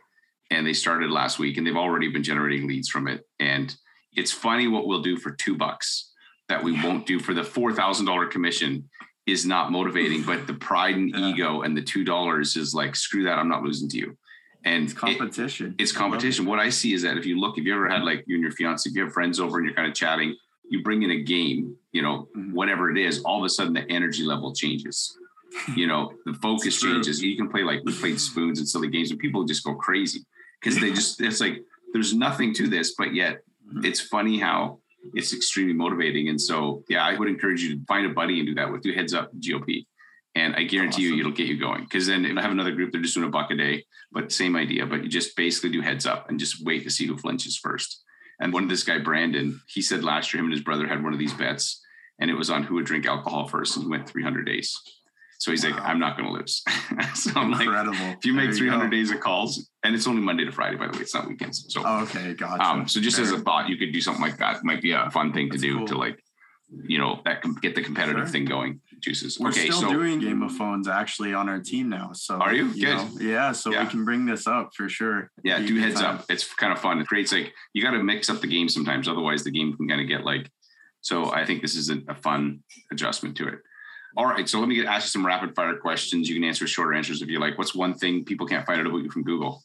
And 0.51 0.65
they 0.65 0.73
started 0.73 1.09
last 1.09 1.39
week 1.39 1.57
and 1.57 1.65
they've 1.67 1.75
already 1.75 2.09
been 2.09 2.23
generating 2.23 2.67
leads 2.67 2.87
from 2.89 3.07
it. 3.07 3.25
And 3.39 3.75
it's 4.13 4.31
funny 4.31 4.67
what 4.67 4.87
we'll 4.87 5.01
do 5.01 5.17
for 5.17 5.31
two 5.31 5.55
bucks 5.57 6.11
that 6.47 6.63
we 6.63 6.71
won't 6.81 7.05
do 7.05 7.19
for 7.19 7.33
the 7.33 7.41
$4,000 7.41 8.29
commission 8.31 8.89
is 9.25 9.45
not 9.45 9.71
motivating, 9.71 10.21
but 10.21 10.45
the 10.45 10.53
pride 10.53 10.95
and 10.95 11.09
Yeah. 11.09 11.29
ego 11.29 11.61
and 11.63 11.75
the 11.75 11.81
$2 11.81 12.55
is 12.55 12.73
like, 12.75 12.95
screw 12.95 13.23
that. 13.23 13.39
I'm 13.39 13.49
not 13.49 13.63
losing 13.63 13.89
to 13.89 13.97
you. 13.97 14.17
And 14.63 14.83
it's 14.85 14.93
it- 14.93 14.97
competition. 14.97 15.75
it's 15.79 15.91
I 15.91 15.95
it. 15.95 15.99
competition. 15.99 16.45
What 16.45 16.59
I 16.59 16.69
see 16.69 16.93
is 16.93 17.01
that 17.01 17.17
if 17.17 17.25
you 17.25 17.39
look, 17.39 17.57
if 17.57 17.65
you 17.65 17.73
ever 17.73 17.89
had 17.89 18.03
like 18.03 18.23
you 18.27 18.35
and 18.35 18.43
your 18.43 18.51
fiance, 18.51 18.87
if 18.89 18.95
you 18.95 19.03
have 19.03 19.13
friends 19.13 19.39
over 19.39 19.57
and 19.57 19.65
you're 19.65 19.75
kind 19.75 19.87
of 19.87 19.95
chatting, 19.95 20.35
you 20.69 20.83
bring 20.83 21.01
in 21.03 21.11
a 21.11 21.21
game, 21.23 21.75
you 21.91 22.01
know, 22.03 22.27
Mhm. 22.37 22.51
whatever 22.53 22.89
it 22.91 22.97
is, 22.97 23.19
all 23.21 23.39
of 23.39 23.45
a 23.45 23.49
sudden 23.49 23.73
the 23.73 23.89
energy 23.91 24.23
level 24.23 24.53
changes. 24.53 25.17
You 25.75 25.87
know, 25.87 26.13
the 26.25 26.33
focus 26.33 26.79
changes. 26.81 27.21
You 27.21 27.35
can 27.37 27.49
play 27.49 27.63
like 27.63 27.81
we 27.85 27.93
played 27.93 28.19
spoons 28.19 28.59
and 28.59 28.67
silly 28.67 28.89
games, 28.89 29.11
and 29.11 29.19
people 29.19 29.43
just 29.45 29.63
go 29.63 29.75
crazy 29.75 30.25
because 30.61 30.79
they 30.79 30.91
just 30.91 31.21
it's 31.21 31.41
like 31.41 31.63
there's 31.93 32.13
nothing 32.13 32.53
to 32.55 32.67
this, 32.67 32.93
but 32.97 33.13
yet 33.13 33.41
Mhm. 33.73 33.85
it's 33.85 33.99
funny 33.99 34.37
how 34.37 34.79
it's 35.13 35.33
extremely 35.33 35.73
motivating. 35.73 36.29
And 36.29 36.39
so, 36.39 36.83
yeah, 36.89 37.03
I 37.05 37.15
would 37.17 37.27
encourage 37.27 37.61
you 37.63 37.75
to 37.77 37.85
find 37.85 38.05
a 38.05 38.09
buddy 38.13 38.39
and 38.39 38.47
do 38.47 38.55
that 38.55 38.71
with 38.71 38.81
do 38.81 38.93
heads 38.93 39.13
up 39.13 39.31
GOP. 39.39 39.87
And 40.35 40.55
I 40.55 40.63
guarantee 40.63 41.03
you, 41.03 41.19
it'll 41.19 41.31
get 41.31 41.47
you 41.47 41.57
going. 41.57 41.83
Because 41.83 42.07
then 42.07 42.37
I 42.37 42.41
have 42.41 42.51
another 42.51 42.71
group, 42.73 42.91
they're 42.91 43.01
just 43.01 43.13
doing 43.13 43.27
a 43.27 43.31
buck 43.31 43.49
a 43.51 43.55
day, 43.55 43.85
but 44.11 44.31
same 44.31 44.55
idea. 44.55 44.85
But 44.85 45.03
you 45.03 45.09
just 45.09 45.35
basically 45.35 45.69
do 45.69 45.81
heads 45.81 46.05
up 46.05 46.29
and 46.29 46.39
just 46.39 46.63
wait 46.65 46.83
to 46.83 46.89
see 46.89 47.05
who 47.07 47.17
flinches 47.17 47.57
first. 47.57 48.03
And 48.39 48.51
one 48.51 48.63
of 48.63 48.69
this 48.69 48.83
guy, 48.83 48.97
Brandon, 48.99 49.61
he 49.67 49.81
said 49.81 50.03
last 50.03 50.33
year 50.33 50.39
him 50.39 50.47
and 50.47 50.53
his 50.53 50.63
brother 50.63 50.87
had 50.87 51.01
one 51.03 51.13
of 51.13 51.19
these 51.19 51.33
bets, 51.33 51.81
and 52.19 52.29
it 52.29 52.33
was 52.35 52.49
on 52.49 52.63
who 52.63 52.75
would 52.75 52.85
drink 52.85 53.05
alcohol 53.05 53.47
first, 53.47 53.77
and 53.77 53.85
he 53.85 53.89
went 53.89 54.09
300 54.09 54.45
days. 54.45 54.77
So 55.37 55.51
he's 55.51 55.65
like, 55.65 55.79
I'm 55.79 55.99
not 55.99 56.17
going 56.17 56.27
to 56.29 56.33
lose. 56.33 56.63
so 57.13 57.31
I'm 57.35 57.51
like, 57.51 57.61
Incredible. 57.63 57.97
if 58.17 58.25
you 58.25 58.33
make 58.33 58.49
There 58.51 58.57
300 58.57 58.85
go. 58.85 58.89
days 58.89 59.11
of 59.11 59.19
calls, 59.19 59.69
and 59.83 59.93
it's 59.93 60.07
only 60.07 60.21
Monday 60.21 60.45
to 60.45 60.51
Friday, 60.51 60.77
by 60.77 60.87
the 60.87 60.93
way, 60.97 61.01
it's 61.01 61.13
not 61.13 61.27
weekends. 61.27 61.65
So, 61.73 61.81
Oh, 61.85 62.03
okay, 62.03 62.33
gotcha. 62.33 62.63
um, 62.63 62.87
so 62.87 62.99
just 63.01 63.19
as 63.19 63.31
a 63.31 63.35
Fair. 63.35 63.43
thought, 63.43 63.69
you 63.69 63.77
could 63.77 63.91
do 63.91 64.01
something 64.01 64.21
like 64.21 64.37
that. 64.37 64.63
Might 64.63 64.81
be 64.81 64.91
a 64.91 65.09
fun 65.11 65.33
thing 65.33 65.49
to 65.51 65.57
do 65.57 65.79
cool. 65.79 65.87
to 65.87 65.97
like, 65.97 66.19
you 66.87 66.97
know, 66.97 67.21
that 67.25 67.41
can 67.41 67.53
get 67.55 67.75
the 67.75 67.81
competitive 67.83 68.23
Sure. 68.25 68.31
thing 68.31 68.45
going. 68.45 68.81
Juices. 69.01 69.37
We're 69.39 69.49
okay, 69.49 69.69
still 69.69 69.81
so 69.81 69.89
doing 69.91 70.19
Game 70.19 70.41
of 70.41 70.51
Phones 70.53 70.87
actually 70.87 71.33
on 71.33 71.47
our 71.49 71.59
team 71.59 71.89
now. 71.89 72.11
So 72.13 72.35
Are 72.39 72.53
you? 72.53 72.73
Good. 72.73 72.83
know, 72.95 73.09
yeah, 73.19 73.51
so 73.51 73.71
Yeah. 73.71 73.83
we 73.83 73.89
can 73.89 74.03
bring 74.05 74.25
this 74.25 74.47
up 74.47 74.71
for 74.73 74.87
sure. 74.89 75.29
yeah, 75.43 75.59
do 75.59 75.77
heads 75.79 75.99
time. 76.01 76.15
up. 76.19 76.25
It's 76.29 76.51
kind 76.55 76.71
of 76.73 76.79
fun. 76.79 76.99
It 76.99 77.07
creates 77.07 77.31
like 77.33 77.53
you 77.73 77.83
got 77.83 77.91
to 77.91 78.01
mix 78.01 78.29
up 78.29 78.39
the 78.41 78.47
game 78.47 78.67
sometimes, 78.69 79.07
otherwise 79.07 79.43
the 79.43 79.51
game 79.51 79.75
can 79.75 79.87
kind 79.87 80.01
of 80.01 80.07
get 80.07 80.23
like. 80.23 80.49
So 81.01 81.31
I 81.31 81.45
think 81.45 81.61
this 81.61 81.75
is 81.75 81.89
a, 81.91 81.97
a 82.07 82.15
fun 82.15 82.63
adjustment 82.91 83.37
to 83.37 83.47
it. 83.49 83.59
All 84.17 84.25
right, 84.25 84.47
so 84.47 84.59
let 84.59 84.69
me 84.69 84.85
ask 84.85 85.05
you 85.05 85.09
some 85.09 85.25
rapid 85.25 85.53
fire 85.55 85.75
questions. 85.75 86.29
You 86.29 86.35
can 86.35 86.45
answer 86.45 86.65
shorter 86.67 86.93
answers 86.93 87.21
if 87.21 87.27
you 87.27 87.39
like. 87.39 87.57
What's 87.57 87.75
one 87.75 87.93
thing 87.93 88.23
people 88.23 88.47
can't 88.47 88.65
find 88.65 88.79
out 88.79 88.87
about 88.87 88.99
you 88.99 89.11
from 89.11 89.23
Google? 89.23 89.61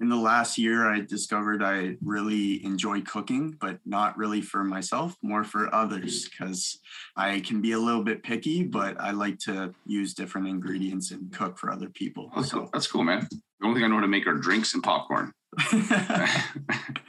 In 0.00 0.08
the 0.08 0.16
last 0.16 0.58
year, 0.58 0.88
I 0.92 1.00
discovered 1.00 1.62
I 1.62 1.96
really 2.02 2.64
enjoy 2.64 3.00
cooking, 3.02 3.56
but 3.60 3.78
not 3.86 4.16
really 4.18 4.40
for 4.40 4.64
myself, 4.64 5.16
more 5.22 5.44
for 5.44 5.72
others, 5.72 6.28
because 6.28 6.78
I 7.16 7.38
can 7.40 7.60
be 7.62 7.72
a 7.72 7.78
little 7.78 8.02
bit 8.02 8.24
picky, 8.24 8.64
but 8.64 9.00
I 9.00 9.12
like 9.12 9.38
to 9.40 9.72
use 9.86 10.12
different 10.12 10.48
ingredients 10.48 11.12
and 11.12 11.32
cook 11.32 11.58
for 11.58 11.70
other 11.70 11.88
people. 11.88 12.32
That's 12.34 12.50
cool. 12.52 12.68
That's 12.72 12.88
cool, 12.88 13.04
man. 13.04 13.28
The 13.60 13.66
only 13.66 13.78
thing 13.80 13.84
I 13.84 13.88
know 13.88 13.94
how 13.96 14.00
to 14.00 14.08
make 14.08 14.26
are 14.26 14.34
drinks 14.34 14.74
and 14.74 14.82
popcorn. 14.82 15.32
and, 15.72 15.88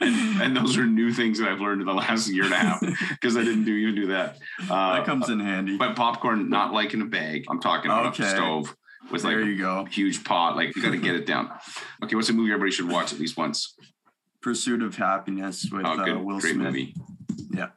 and 0.00 0.56
those 0.56 0.76
are 0.78 0.86
new 0.86 1.12
things 1.12 1.40
that 1.40 1.48
I've 1.48 1.60
learned 1.60 1.80
in 1.80 1.86
the 1.88 1.92
last 1.94 2.28
year 2.28 2.44
and 2.44 2.52
a 2.54 2.56
half 2.56 2.80
because 3.10 3.36
I 3.36 3.42
didn't 3.42 3.64
do 3.64 3.72
even 3.74 3.96
do 3.96 4.06
that. 4.08 4.38
Uh, 4.70 4.94
that 4.96 5.04
comes 5.06 5.28
in 5.28 5.40
handy. 5.40 5.76
but 5.76 5.96
popcorn, 5.96 6.48
not 6.48 6.72
like 6.72 6.94
in 6.94 7.02
a 7.02 7.06
bag. 7.06 7.46
I'm 7.50 7.60
talking 7.60 7.90
about 7.90 8.06
Okay. 8.06 8.22
a 8.24 8.30
stove 8.30 8.76
with 9.10 9.24
like 9.24 9.32
there 9.34 9.42
a 9.42 9.46
you 9.46 9.58
go. 9.58 9.84
huge 9.86 10.22
pot. 10.24 10.54
Like 10.56 10.76
you 10.76 10.82
got 10.82 10.92
to 10.92 10.96
get 10.98 11.16
it 11.16 11.26
down. 11.26 11.50
Okay, 12.02 12.14
what's 12.16 12.28
a 12.28 12.32
movie 12.32 12.50
everybody 12.52 12.70
should 12.72 12.90
watch 12.90 13.12
at 13.12 13.18
least 13.18 13.36
once? 13.36 13.74
Pursuit 14.42 14.82
of 14.82 14.96
Happiness 14.96 15.66
with 15.72 15.84
Oh, 15.86 15.96
good, 15.96 16.16
uh, 16.16 16.20
Will 16.20 16.38
great 16.40 16.54
Smith. 16.54 16.66
movie. 16.66 16.94
Yeah. 17.52 17.68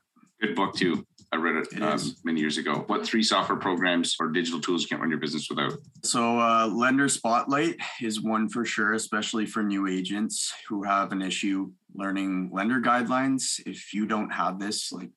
good 0.42 0.56
book 0.56 0.76
too. 0.76 1.06
I 1.32 1.36
read 1.38 1.58
it, 1.58 1.68
It 1.74 1.84
um, 1.84 2.00
many 2.24 2.40
years 2.42 2.58
ago. 2.58 2.84
What 2.88 3.06
three 3.06 3.22
software 3.22 3.58
programs 3.58 4.16
or 4.20 4.30
digital 4.30 4.60
tools 4.60 4.82
you 4.82 4.88
can't 4.88 5.00
run 5.00 5.12
your 5.12 5.20
business 5.20 5.48
without? 5.48 5.74
So, 6.04 6.40
uh, 6.40 6.68
Lender 6.68 7.08
Spotlight 7.08 7.76
is 8.02 8.20
one 8.20 8.50
for 8.50 8.66
sure, 8.66 8.94
especially 8.94 9.46
for 9.46 9.62
new 9.62 9.86
agents 9.88 10.52
who 10.68 10.82
have 10.84 11.12
an 11.12 11.22
issue 11.22 11.72
learning 11.94 12.50
lender 12.52 12.82
guidelines. 12.82 13.60
If 13.68 13.94
you 13.94 14.08
don't 14.08 14.32
have 14.32 14.58
this, 14.60 14.92
like, 14.92 15.12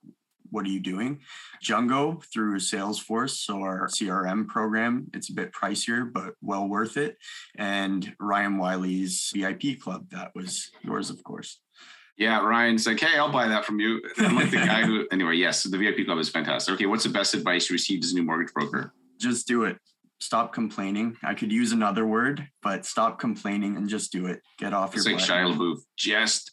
what 0.52 0.64
are 0.66 0.70
you 0.70 0.80
doing? 0.80 1.20
Jungo 1.64 2.22
through 2.32 2.58
Salesforce, 2.58 3.30
so 3.30 3.62
our 3.62 3.88
CRM 3.88 4.46
program, 4.46 5.10
it's 5.14 5.30
a 5.30 5.34
bit 5.34 5.52
pricier, 5.52 6.12
but 6.12 6.34
well 6.40 6.68
worth 6.68 6.96
it. 6.96 7.16
And 7.56 8.14
Ryan 8.20 8.58
Wiley's 8.58 9.32
VIP 9.34 9.80
club, 9.80 10.10
that 10.10 10.32
was 10.34 10.70
yours, 10.82 11.10
of 11.10 11.22
course. 11.24 11.60
Yeah, 12.18 12.44
Ryan's 12.44 12.86
like, 12.86 13.00
hey, 13.00 13.18
I'll 13.18 13.32
buy 13.32 13.48
that 13.48 13.64
from 13.64 13.80
you. 13.80 14.00
I'm 14.18 14.36
like 14.36 14.50
the 14.50 14.58
guy 14.58 14.84
who, 14.84 15.06
anyway, 15.10 15.36
yes, 15.36 15.62
the 15.62 15.78
VIP 15.78 16.04
club 16.04 16.18
is 16.18 16.28
fantastic. 16.28 16.74
Okay, 16.74 16.86
what's 16.86 17.04
the 17.04 17.10
best 17.10 17.34
advice 17.34 17.68
you 17.68 17.74
received 17.74 18.04
as 18.04 18.12
a 18.12 18.14
new 18.14 18.22
mortgage 18.22 18.52
broker? 18.52 18.92
Just 19.18 19.48
do 19.48 19.64
it. 19.64 19.78
Stop 20.20 20.52
complaining. 20.52 21.16
I 21.24 21.34
could 21.34 21.50
use 21.50 21.72
another 21.72 22.06
word, 22.06 22.46
but 22.62 22.86
stop 22.86 23.18
complaining 23.18 23.76
and 23.76 23.88
just 23.88 24.12
do 24.12 24.26
it. 24.26 24.40
Get 24.58 24.72
off 24.72 24.94
It's 24.94 25.04
your 25.04 25.16
like 25.16 25.26
butt. 25.26 25.36
Shia 25.36 25.56
LaBeouf. 25.56 25.78
Just 25.96 26.52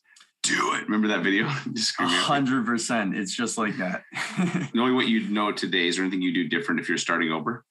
do 0.49 0.73
it. 0.75 0.83
Remember 0.83 1.07
that 1.09 1.23
video? 1.23 1.47
Just 1.73 1.91
A 1.91 1.93
screaming 1.93 2.15
at 2.15 2.19
me. 2.19 2.23
hundred 2.25 2.65
percent. 2.65 3.15
It's 3.15 3.33
just 3.35 3.57
like 3.57 3.77
that. 3.77 4.03
Knowing 4.73 4.95
what 4.95 5.07
you 5.07 5.27
know 5.29 5.51
today, 5.51 5.87
is 5.87 5.95
there 5.95 6.03
anything 6.05 6.21
you 6.21 6.33
do 6.33 6.47
different 6.49 6.79
if 6.81 6.89
you're 6.89 6.97
starting 6.97 7.31
over? 7.31 7.63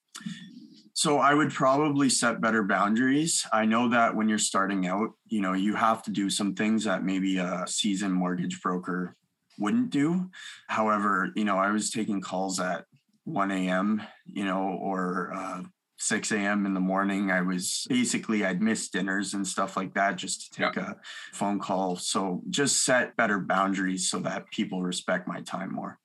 so 0.94 1.18
I 1.18 1.32
would 1.32 1.52
probably 1.52 2.08
set 2.10 2.40
better 2.40 2.64
boundaries. 2.64 3.46
I 3.52 3.66
know 3.66 3.88
that 3.90 4.16
when 4.16 4.28
you're 4.28 4.36
starting 4.36 4.88
out, 4.88 5.10
you 5.28 5.40
know, 5.40 5.52
you 5.52 5.76
have 5.76 6.02
to 6.04 6.10
do 6.10 6.28
some 6.28 6.56
things 6.56 6.82
that 6.84 7.04
maybe 7.04 7.38
a 7.38 7.64
seasoned 7.68 8.14
mortgage 8.14 8.60
broker 8.60 9.14
wouldn't 9.60 9.90
do. 9.90 10.28
However, 10.66 11.30
you 11.36 11.44
know, 11.44 11.56
I 11.56 11.70
was 11.70 11.90
taking 11.92 12.20
calls 12.20 12.58
at 12.58 12.84
1 13.26 13.50
a.m., 13.52 14.02
you 14.26 14.44
know, 14.44 14.76
or 14.80 15.32
uh, 15.32 15.62
6 15.98 16.32
a.m. 16.32 16.64
in 16.66 16.74
the 16.74 16.80
morning. 16.80 17.30
I 17.30 17.42
was 17.42 17.86
basically, 17.88 18.44
I'd 18.44 18.62
miss 18.62 18.88
dinners 18.88 19.34
and 19.34 19.46
stuff 19.46 19.76
like 19.76 19.94
that 19.94 20.16
just 20.16 20.52
to 20.52 20.62
take 20.62 20.76
a 20.76 20.96
phone 21.32 21.58
call. 21.58 21.96
So 21.96 22.42
just 22.48 22.84
set 22.84 23.16
better 23.16 23.38
boundaries 23.38 24.08
so 24.08 24.18
that 24.20 24.50
people 24.50 24.82
respect 24.82 25.26
my 25.28 25.40
time 25.40 25.74
more. 25.74 25.98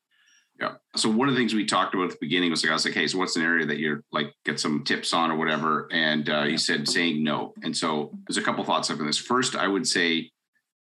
Yeah. 0.60 0.74
So 0.96 1.10
one 1.10 1.28
of 1.28 1.36
the 1.36 1.40
things 1.40 1.54
we 1.54 1.66
talked 1.66 1.96
about 1.96 2.06
at 2.06 2.12
the 2.12 2.18
beginning 2.22 2.52
was 2.52 2.64
like, 2.64 2.72
I 2.72 2.74
was 2.74 2.86
like, 2.86 2.94
hey, 2.94 3.08
so 3.08 3.18
what's 3.18 3.36
an 3.36 3.42
area 3.42 3.66
that 3.66 3.80
you're 3.80 4.04
like 4.12 4.34
get 4.46 4.60
some 4.60 4.84
tips 4.84 5.14
on 5.14 5.32
or 5.32 5.38
whatever? 5.38 5.88
And 5.92 6.30
uh, 6.30 6.44
you 6.44 6.58
said 6.58 6.88
saying 6.88 7.24
no. 7.24 7.54
And 7.64 7.76
so 7.76 8.12
there's 8.28 8.38
a 8.38 8.42
couple 8.42 8.64
thoughts 8.64 8.90
on 8.92 9.04
this. 9.06 9.18
First, 9.18 9.56
I 9.56 9.68
would 9.68 9.88
say 9.88 10.32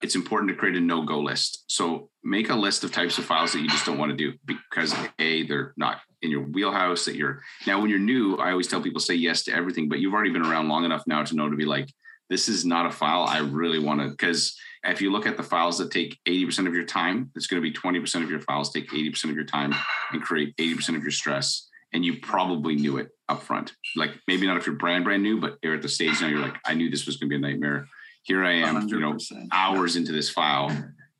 it's 0.03 0.15
important 0.15 0.49
to 0.49 0.55
create 0.55 0.75
a 0.75 0.81
no-go 0.81 1.19
list. 1.19 1.63
So 1.67 2.09
make 2.23 2.49
a 2.49 2.55
list 2.55 2.83
of 2.83 2.91
types 2.91 3.17
of 3.17 3.25
files 3.25 3.53
that 3.53 3.61
you 3.61 3.69
just 3.69 3.85
don't 3.85 3.97
want 3.97 4.11
to 4.11 4.17
do 4.17 4.37
because 4.45 4.93
a 5.17 5.43
they're 5.43 5.73
not 5.77 6.01
in 6.21 6.29
your 6.29 6.41
wheelhouse. 6.41 7.05
That 7.05 7.15
you're 7.15 7.41
now 7.65 7.79
when 7.79 7.89
you're 7.89 7.99
new, 7.99 8.35
I 8.35 8.51
always 8.51 8.67
tell 8.67 8.81
people 8.81 8.99
say 8.99 9.15
yes 9.15 9.43
to 9.43 9.53
everything, 9.53 9.87
but 9.87 9.99
you've 9.99 10.13
already 10.13 10.31
been 10.31 10.45
around 10.45 10.67
long 10.67 10.83
enough 10.83 11.03
now 11.07 11.23
to 11.23 11.35
know 11.35 11.49
to 11.49 11.55
be 11.55 11.65
like, 11.65 11.89
this 12.29 12.49
is 12.49 12.65
not 12.65 12.85
a 12.85 12.91
file 12.91 13.23
I 13.23 13.39
really 13.39 13.79
want 13.79 14.01
to 14.01 14.09
because 14.09 14.57
if 14.83 15.01
you 15.01 15.11
look 15.11 15.25
at 15.25 15.37
the 15.37 15.43
files 15.43 15.77
that 15.77 15.91
take 15.91 16.19
80% 16.27 16.67
of 16.67 16.73
your 16.73 16.83
time, 16.83 17.31
it's 17.35 17.47
going 17.47 17.61
to 17.63 17.69
be 17.69 17.73
20% 17.73 18.23
of 18.23 18.29
your 18.29 18.41
files 18.41 18.71
take 18.71 18.89
80% 18.89 19.25
of 19.29 19.35
your 19.35 19.45
time 19.45 19.73
and 20.11 20.21
create 20.21 20.55
80% 20.57 20.97
of 20.97 21.01
your 21.01 21.11
stress. 21.11 21.69
And 21.93 22.03
you 22.03 22.19
probably 22.19 22.75
knew 22.75 22.97
it 22.97 23.09
up 23.29 23.43
front. 23.43 23.71
Like 23.95 24.11
maybe 24.27 24.47
not 24.47 24.57
if 24.57 24.65
you're 24.65 24.75
brand 24.75 25.05
brand 25.05 25.23
new, 25.23 25.39
but 25.39 25.57
you're 25.63 25.75
at 25.75 25.81
the 25.81 25.87
stage 25.87 26.19
now, 26.19 26.27
you're 26.27 26.39
like, 26.39 26.55
I 26.65 26.73
knew 26.73 26.89
this 26.89 27.05
was 27.05 27.15
going 27.15 27.29
to 27.29 27.37
be 27.37 27.45
a 27.45 27.51
nightmare. 27.51 27.87
Here 28.23 28.43
I 28.43 28.53
am, 28.53 28.87
you 28.87 28.99
know, 28.99 29.13
100%. 29.13 29.47
hours 29.51 29.95
into 29.95 30.11
this 30.11 30.29
file 30.29 30.69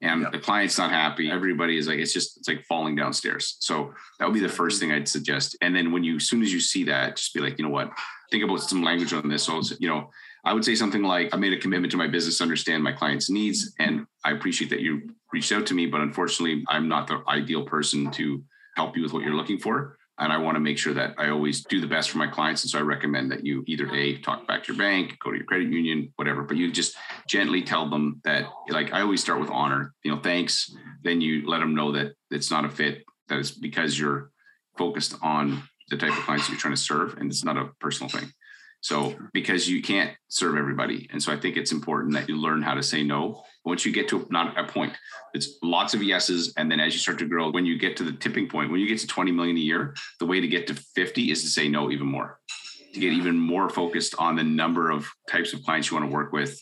and 0.01 0.21
Yep. 0.21 0.31
the 0.33 0.39
client's 0.39 0.77
not 0.77 0.91
happy. 0.91 1.31
Everybody 1.31 1.77
is 1.77 1.87
like, 1.87 1.99
it's 1.99 2.13
just, 2.13 2.37
it's 2.37 2.47
like 2.47 2.65
falling 2.65 2.95
downstairs. 2.95 3.55
So 3.59 3.93
that 4.19 4.25
would 4.25 4.33
be 4.33 4.41
the 4.41 4.49
first 4.49 4.79
thing 4.79 4.91
I'd 4.91 5.07
suggest. 5.07 5.55
And 5.61 5.73
then 5.73 5.91
when 5.93 6.03
you, 6.03 6.17
as 6.17 6.27
soon 6.27 6.41
as 6.41 6.51
you 6.51 6.59
see 6.59 6.83
that, 6.85 7.15
just 7.15 7.33
be 7.33 7.39
like, 7.39 7.57
you 7.57 7.63
know 7.63 7.71
what, 7.71 7.91
think 8.29 8.43
about 8.43 8.59
some 8.61 8.83
language 8.83 9.13
on 9.13 9.29
this. 9.29 9.43
So, 9.43 9.61
you 9.79 9.87
know, 9.87 10.09
I 10.43 10.53
would 10.53 10.65
say 10.65 10.75
something 10.75 11.03
like, 11.03 11.33
I 11.33 11.37
made 11.37 11.53
a 11.53 11.57
commitment 11.57 11.91
to 11.91 11.97
my 11.97 12.07
business, 12.07 12.37
to 12.39 12.43
understand 12.43 12.83
my 12.83 12.91
client's 12.91 13.29
needs. 13.29 13.73
And 13.79 14.05
I 14.25 14.31
appreciate 14.31 14.69
that 14.71 14.81
you 14.81 15.09
reached 15.31 15.53
out 15.53 15.65
to 15.67 15.73
me, 15.73 15.85
but 15.85 16.01
unfortunately, 16.01 16.65
I'm 16.67 16.89
not 16.89 17.07
the 17.07 17.23
ideal 17.29 17.63
person 17.63 18.11
to 18.11 18.43
help 18.75 18.97
you 18.97 19.03
with 19.03 19.13
what 19.13 19.23
you're 19.23 19.35
looking 19.35 19.57
for. 19.57 19.97
And 20.23 20.31
I 20.31 20.37
want 20.37 20.55
to 20.55 20.61
make 20.61 20.77
sure 20.77 20.93
that 20.93 21.15
I 21.17 21.29
always 21.29 21.65
do 21.65 21.81
the 21.81 21.87
best 21.87 22.09
for 22.09 22.17
my 22.17 22.27
clients. 22.27 22.63
And 22.63 22.71
so 22.71 22.79
I 22.79 22.81
recommend 22.81 23.29
that 23.31 23.45
you 23.45 23.61
either 23.67 23.93
A, 23.93 24.19
talk 24.19 24.47
back 24.47 24.63
to 24.63 24.73
your 24.73 24.79
bank, 24.79 25.17
go 25.19 25.31
to 25.31 25.35
your 25.35 25.45
credit 25.45 25.67
union, 25.67 26.13
whatever, 26.15 26.43
but 26.43 26.55
you 26.55 26.71
just 26.71 26.95
gently 27.27 27.61
tell 27.61 27.89
them 27.89 28.21
that, 28.23 28.45
like, 28.69 28.93
I 28.93 29.01
always 29.01 29.19
start 29.19 29.41
with 29.41 29.49
honor, 29.49 29.93
you 30.01 30.11
know, 30.11 30.21
thanks. 30.21 30.73
Then 31.03 31.19
you 31.19 31.45
let 31.45 31.59
them 31.59 31.75
know 31.75 31.91
that 31.91 32.13
it's 32.31 32.49
not 32.49 32.63
a 32.63 32.69
fit, 32.69 33.03
that 33.27 33.37
it's 33.37 33.51
because 33.51 33.99
you're 33.99 34.31
focused 34.77 35.15
on 35.21 35.63
the 35.89 35.97
type 35.97 36.17
of 36.17 36.23
clients 36.23 36.47
you're 36.47 36.57
trying 36.57 36.73
to 36.73 36.79
serve 36.79 37.17
and 37.17 37.29
it's 37.29 37.43
not 37.43 37.57
a 37.57 37.71
personal 37.81 38.09
thing. 38.09 38.31
So 38.83 39.15
because 39.31 39.69
you 39.69 39.81
can't 39.81 40.11
serve 40.27 40.57
everybody. 40.57 41.07
And 41.09 41.23
so 41.23 41.31
I 41.31 41.37
think 41.37 41.55
it's 41.55 41.71
important 41.71 42.13
that 42.15 42.27
you 42.27 42.35
learn 42.35 42.61
how 42.61 42.73
to 42.73 42.83
say 42.83 43.01
no. 43.01 43.41
Once 43.63 43.85
you 43.85 43.93
get 43.93 44.09
to 44.09 44.27
not 44.29 44.59
a 44.59 44.65
point, 44.65 44.91
it's 45.33 45.57
lots 45.63 45.93
of 45.93 46.03
yeses. 46.03 46.53
And 46.57 46.69
then 46.69 46.81
as 46.81 46.93
you 46.93 46.99
start 46.99 47.17
to 47.19 47.25
grow, 47.25 47.49
when 47.49 47.65
you 47.65 47.79
get 47.79 47.95
to 47.97 48.03
the 48.03 48.11
tipping 48.11 48.49
point, 48.49 48.71
when 48.71 48.81
you 48.81 48.87
get 48.89 48.99
to 48.99 49.07
20 49.07 49.31
million 49.31 49.55
a 49.55 49.61
year, 49.61 49.95
the 50.19 50.25
way 50.25 50.41
to 50.41 50.49
get 50.49 50.67
to 50.67 50.75
50 50.75 51.31
is 51.31 51.43
to 51.43 51.47
say 51.47 51.69
no 51.69 51.91
even 51.91 52.07
more, 52.07 52.41
to 52.93 52.99
get 52.99 53.13
even 53.13 53.39
more 53.39 53.69
focused 53.69 54.15
on 54.19 54.35
the 54.35 54.43
number 54.43 54.91
of 54.91 55.07
types 55.29 55.53
of 55.53 55.63
clients 55.63 55.89
you 55.89 55.95
want 55.95 56.09
to 56.09 56.13
work 56.13 56.33
with. 56.33 56.61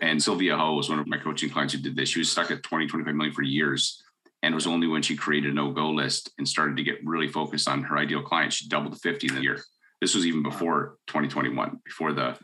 And 0.00 0.22
Sylvia 0.22 0.56
Ho 0.56 0.72
was 0.72 0.88
one 0.88 1.00
of 1.00 1.06
my 1.06 1.18
coaching 1.18 1.50
clients 1.50 1.74
who 1.74 1.80
did 1.80 1.96
this. 1.96 2.08
She 2.08 2.20
was 2.20 2.32
stuck 2.32 2.50
at 2.50 2.62
20, 2.62 2.86
25 2.86 3.14
million 3.14 3.34
for 3.34 3.42
years. 3.42 4.02
And 4.42 4.54
it 4.54 4.54
was 4.54 4.66
only 4.66 4.86
when 4.86 5.02
she 5.02 5.16
created 5.16 5.50
a 5.50 5.54
no-go 5.54 5.90
list 5.90 6.30
and 6.38 6.48
started 6.48 6.78
to 6.78 6.82
get 6.82 7.04
really 7.04 7.28
focused 7.28 7.68
on 7.68 7.82
her 7.82 7.98
ideal 7.98 8.22
client, 8.22 8.54
she 8.54 8.68
doubled 8.68 8.94
to 8.94 8.98
50 9.00 9.26
in 9.26 9.36
a 9.36 9.40
year. 9.40 9.62
This 10.00 10.14
was 10.14 10.26
even 10.26 10.42
before 10.42 10.96
2021, 11.08 11.80
before 11.84 12.12
the 12.12 12.36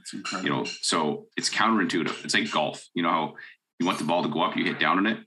you 0.42 0.50
know 0.50 0.64
so 0.64 1.26
it's 1.36 1.50
counterintuitive. 1.50 2.24
It's 2.24 2.34
like 2.34 2.50
golf. 2.50 2.84
You 2.94 3.02
know 3.02 3.10
how 3.10 3.34
you 3.78 3.86
want 3.86 3.98
the 3.98 4.04
ball 4.04 4.22
to 4.22 4.28
go 4.28 4.42
up 4.42 4.56
you 4.56 4.64
hit 4.64 4.80
down 4.80 4.98
on 4.98 5.06
it. 5.06 5.18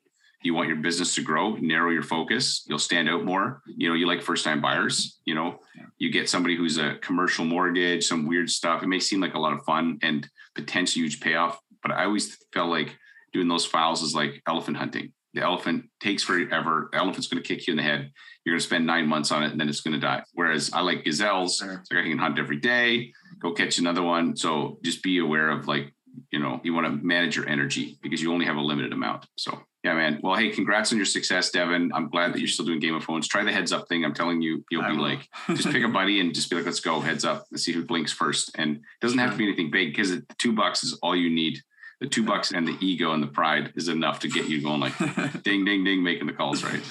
You 0.43 0.53
want 0.53 0.67
your 0.67 0.77
business 0.77 1.15
to 1.15 1.21
grow 1.21 1.55
narrow 1.55 1.89
your 1.89 2.03
focus 2.03 2.63
you'll 2.67 2.79
stand 2.79 3.09
out 3.09 3.25
more. 3.25 3.61
You 3.65 3.89
know 3.89 3.95
you 3.95 4.07
like 4.07 4.21
first 4.21 4.45
time 4.45 4.61
buyers 4.61 5.19
you 5.25 5.35
know? 5.35 5.59
You 5.97 6.11
get 6.11 6.29
somebody 6.29 6.55
who's 6.55 6.77
a 6.77 6.95
commercial 7.01 7.43
mortgage 7.43 8.05
some 8.05 8.27
weird 8.27 8.49
stuff. 8.49 8.83
It 8.83 8.87
may 8.87 8.99
seem 8.99 9.19
like 9.19 9.33
a 9.33 9.39
lot 9.39 9.53
of 9.53 9.65
fun 9.65 9.97
and 10.01 10.27
potentially 10.55 11.03
huge 11.03 11.19
payoff 11.19 11.59
but 11.87 11.91
i 11.91 12.05
always 12.05 12.37
felt 12.53 12.69
like 12.69 12.97
doing 13.33 13.47
those 13.47 13.65
files 13.65 14.01
is 14.01 14.15
like 14.15 14.41
elephant 14.47 14.77
hunting 14.77 15.13
the 15.37 15.43
elephant 15.49 15.85
takes 15.99 16.23
forever 16.23 16.89
the 16.91 16.97
elephant's 16.97 17.27
going 17.27 17.41
to 17.41 17.47
kick 17.47 17.67
you 17.67 17.71
in 17.71 17.77
the 17.77 17.83
head 17.91 18.01
you're 18.43 18.53
going 18.53 18.59
to 18.59 18.65
spend 18.65 18.85
nine 18.85 19.07
months 19.07 19.31
on 19.31 19.43
it 19.43 19.51
and 19.51 19.59
then 19.59 19.69
it's 19.69 19.81
going 19.81 19.93
to 19.93 19.99
die 19.99 20.21
whereas 20.33 20.71
i 20.73 20.79
like 20.81 21.03
gazelles 21.05 21.57
Sure. 21.57 21.83
like 21.91 22.05
i 22.05 22.09
can 22.09 22.17
hunt 22.17 22.39
every 22.39 22.59
day 22.59 23.11
go 23.39 23.51
catch 23.53 23.77
another 23.77 24.01
one. 24.01 24.35
So 24.35 24.79
just 24.83 25.03
be 25.03 25.19
aware 25.19 25.49
of 25.51 25.67
like, 25.67 25.93
you 26.31 26.39
know, 26.39 26.59
you 26.63 26.73
want 26.73 26.87
to 26.87 27.05
manage 27.05 27.35
your 27.35 27.47
energy 27.47 27.99
because 28.01 28.19
you 28.19 28.33
only 28.33 28.45
have 28.47 28.55
a 28.55 28.61
limited 28.71 28.93
amount. 28.93 29.27
So 29.37 29.51
Yeah, 29.83 29.93
man. 29.93 30.19
Well, 30.23 30.33
hey, 30.35 30.49
congrats 30.49 30.91
on 30.91 30.97
your 30.97 31.05
success, 31.05 31.51
Devin. 31.51 31.91
I'm 31.93 32.09
glad 32.09 32.33
that 32.33 32.39
you're 32.39 32.47
still 32.47 32.65
doing 32.65 32.79
Game 32.79 32.95
of 32.95 33.03
Phones. 33.03 33.27
Try 33.27 33.43
the 33.43 33.51
heads 33.51 33.71
up 33.71 33.87
thing. 33.89 34.03
I'm 34.03 34.15
telling 34.15 34.41
you, 34.41 34.65
you'll 34.71 34.81
I 34.81 34.89
be 34.89 34.95
will. 34.97 35.03
like, 35.03 35.21
just 35.49 35.69
pick 35.69 35.83
a 35.83 35.87
buddy 35.87 36.19
and 36.19 36.33
just 36.33 36.49
be 36.49 36.55
like, 36.55 36.65
let's 36.65 36.79
go, 36.79 36.99
heads 36.99 37.25
up. 37.25 37.45
Let's 37.51 37.63
see 37.63 37.73
who 37.73 37.85
blinks 37.85 38.11
first. 38.11 38.49
And 38.55 38.77
it 38.77 38.81
doesn't 39.01 39.19
have 39.19 39.31
to 39.33 39.37
be 39.37 39.43
anything 39.47 39.69
big 39.69 39.89
because 39.91 40.09
the 40.09 40.25
two 40.39 40.53
bucks 40.53 40.83
is 40.83 40.93
all 41.03 41.15
you 41.15 41.29
need. 41.29 41.61
The 41.99 42.07
two 42.07 42.23
bucks 42.23 42.51
and 42.51 42.67
the 42.67 42.77
ego 42.79 43.13
and 43.13 43.23
the 43.23 43.27
pride 43.27 43.73
is 43.75 43.87
enough 43.87 44.19
to 44.19 44.27
get 44.27 44.47
you 44.47 44.61
going 44.61 44.79
like 44.79 44.97
ding, 45.43 45.65
ding, 45.65 45.83
ding, 45.83 46.03
making 46.03 46.27
the 46.27 46.33
calls, 46.33 46.63
right? 46.63 46.83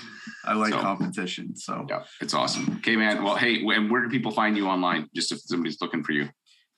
I 0.45 0.55
like 0.55 0.73
so, 0.73 0.81
competition. 0.81 1.57
So 1.57 1.87
yeah, 1.88 2.05
it's 2.21 2.35
awesome. 2.35 2.77
Okay, 2.79 2.97
man. 2.97 3.23
Well, 3.23 3.37
hey, 3.37 3.64
and 3.66 3.90
where 3.90 4.03
do 4.03 4.09
people 4.09 4.33
find 4.33 4.57
you 4.57 4.66
online? 4.66 5.09
Just 5.14 5.33
if 5.33 5.40
somebody's 5.40 5.81
looking 5.81 6.03
for 6.03 6.12
you. 6.12 6.29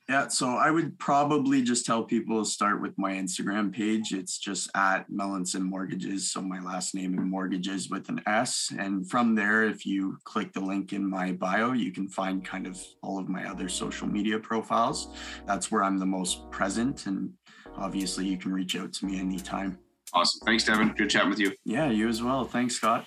Yeah, 0.09 0.29
so 0.29 0.49
I 0.49 0.71
would 0.71 0.99
probably 0.99 1.61
just 1.61 1.85
tell 1.85 2.03
people 2.03 2.43
to 2.43 2.51
start 2.51 2.81
with 2.81 2.97
my 2.97 3.13
Instagram 3.13 3.71
page. 3.71 4.15
It's 4.15 4.39
just 4.39 4.71
at 4.75 5.05
Melanson 5.11 5.61
Mortgages. 5.61 6.33
So 6.33 6.41
my 6.41 6.61
last 6.61 6.95
name 6.95 7.19
and 7.19 7.31
mortgages 7.31 7.91
with 7.91 8.09
an 8.09 8.23
S. 8.27 8.73
And 8.79 9.09
from 9.11 9.35
there, 9.35 9.65
if 9.65 9.85
you 9.85 10.17
click 10.25 10.55
the 10.55 10.61
link 10.61 10.95
in 10.95 11.09
my 11.09 11.33
bio, 11.33 11.73
you 11.73 11.93
can 11.93 12.09
find 12.09 12.43
kind 12.43 12.67
of 12.67 12.81
all 13.03 13.19
of 13.19 13.29
my 13.29 13.51
other 13.51 13.69
social 13.69 14.07
media 14.07 14.39
profiles. 14.39 15.15
That's 15.47 15.71
where 15.71 15.83
I'm 15.83 15.99
the 15.99 16.07
most 16.07 16.51
present. 16.51 17.05
And 17.05 17.35
obviously, 17.79 18.27
you 18.27 18.37
can 18.37 18.53
reach 18.53 18.77
out 18.77 18.93
to 18.95 19.07
me 19.07 19.19
anytime. 19.19 19.79
Awesome. 20.13 20.41
Thanks, 20.47 20.65
Devin. 20.65 20.95
Good 20.97 21.11
chatting 21.11 21.31
with 21.31 21.39
you. 21.39 21.53
Yeah, 21.65 21.91
you 21.91 22.09
as 22.09 22.23
well. 22.23 22.45
Thanks, 22.45 22.77
Scott. 22.77 23.07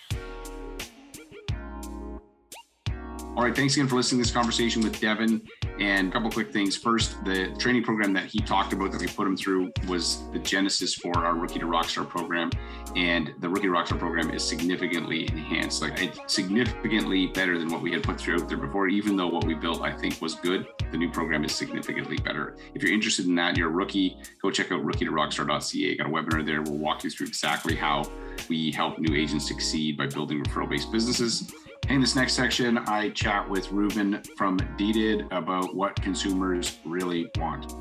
All 3.38 3.44
right. 3.44 3.56
Thanks 3.56 3.76
again 3.76 3.88
for 3.88 3.96
listening 3.96 4.22
to 4.22 4.28
this 4.28 4.34
conversation 4.34 4.82
with 4.82 5.00
Devin. 5.00 5.42
And 5.80 6.10
a 6.10 6.12
couple 6.12 6.30
quick 6.30 6.52
things. 6.52 6.76
First, 6.76 7.24
the 7.24 7.56
training 7.58 7.82
program 7.82 8.12
that 8.12 8.26
he 8.26 8.40
talked 8.40 8.74
about 8.74 8.92
that 8.92 9.00
we 9.00 9.08
put 9.08 9.26
him 9.26 9.38
through 9.38 9.72
was 9.88 10.30
the 10.34 10.40
genesis 10.40 10.94
for 10.94 11.18
our 11.26 11.34
Rookie 11.34 11.60
to 11.60 11.66
Rockstar 11.66 12.08
program. 12.08 12.52
And 12.98 13.34
the 13.40 13.48
Rookie 13.48 13.68
to 13.68 13.70
Rockstar 13.70 13.98
program 13.98 14.32
is 14.32 14.44
significantly 14.44 15.30
enhanced. 15.30 15.82
Like 15.82 16.02
it's 16.02 16.20
significantly 16.28 17.28
better 17.28 17.58
than 17.58 17.70
what 17.70 17.82
we 17.82 17.94
had 17.94 18.04
put 18.04 18.20
through 18.20 18.36
out 18.36 18.50
there 18.50 18.58
before, 18.58 18.90
even 18.90 19.16
though 19.16 19.28
what 19.28 19.46
we 19.46 19.54
built, 19.54 19.82
I 19.82 19.94
think, 19.94 20.22
was 20.22 20.36
good. 20.36 20.68
The 20.92 20.98
new 20.98 21.10
program 21.10 21.46
is 21.46 21.56
significantly 21.56 22.18
better. 22.18 22.58
If 22.76 22.84
you're 22.84 22.94
interested 22.94 23.28
in 23.28 23.36
that, 23.36 23.56
you're 23.56 23.70
a 23.70 23.72
rookie, 23.72 24.18
go 24.42 24.52
check 24.52 24.74
out 24.74 24.84
rookie 24.84 25.06
to 25.06 25.12
rockstar.ca. 25.12 25.96
Got 25.96 26.06
a 26.06 26.10
webinar 26.10 26.46
there. 26.46 26.62
We'll 26.64 26.78
walk 26.78 27.06
you 27.06 27.10
through 27.10 27.28
exactly 27.28 27.78
how 27.78 28.04
we 28.50 28.72
help 28.72 29.00
new 29.00 29.16
agents 29.16 29.48
succeed 29.48 29.98
by 29.98 30.08
building 30.08 30.44
referral 30.44 30.70
based 30.70 30.92
businesses. 30.92 31.50
In 31.90 32.00
this 32.00 32.16
next 32.16 32.34
section, 32.34 32.78
I 32.78 33.10
chat 33.10 33.50
with 33.50 33.68
Reuven 33.68 34.26
from 34.38 34.58
Deeded 34.78 35.26
about 35.32 35.76
what 35.76 36.02
consumers 36.02 36.80
really 36.86 37.30
want. 37.38 37.74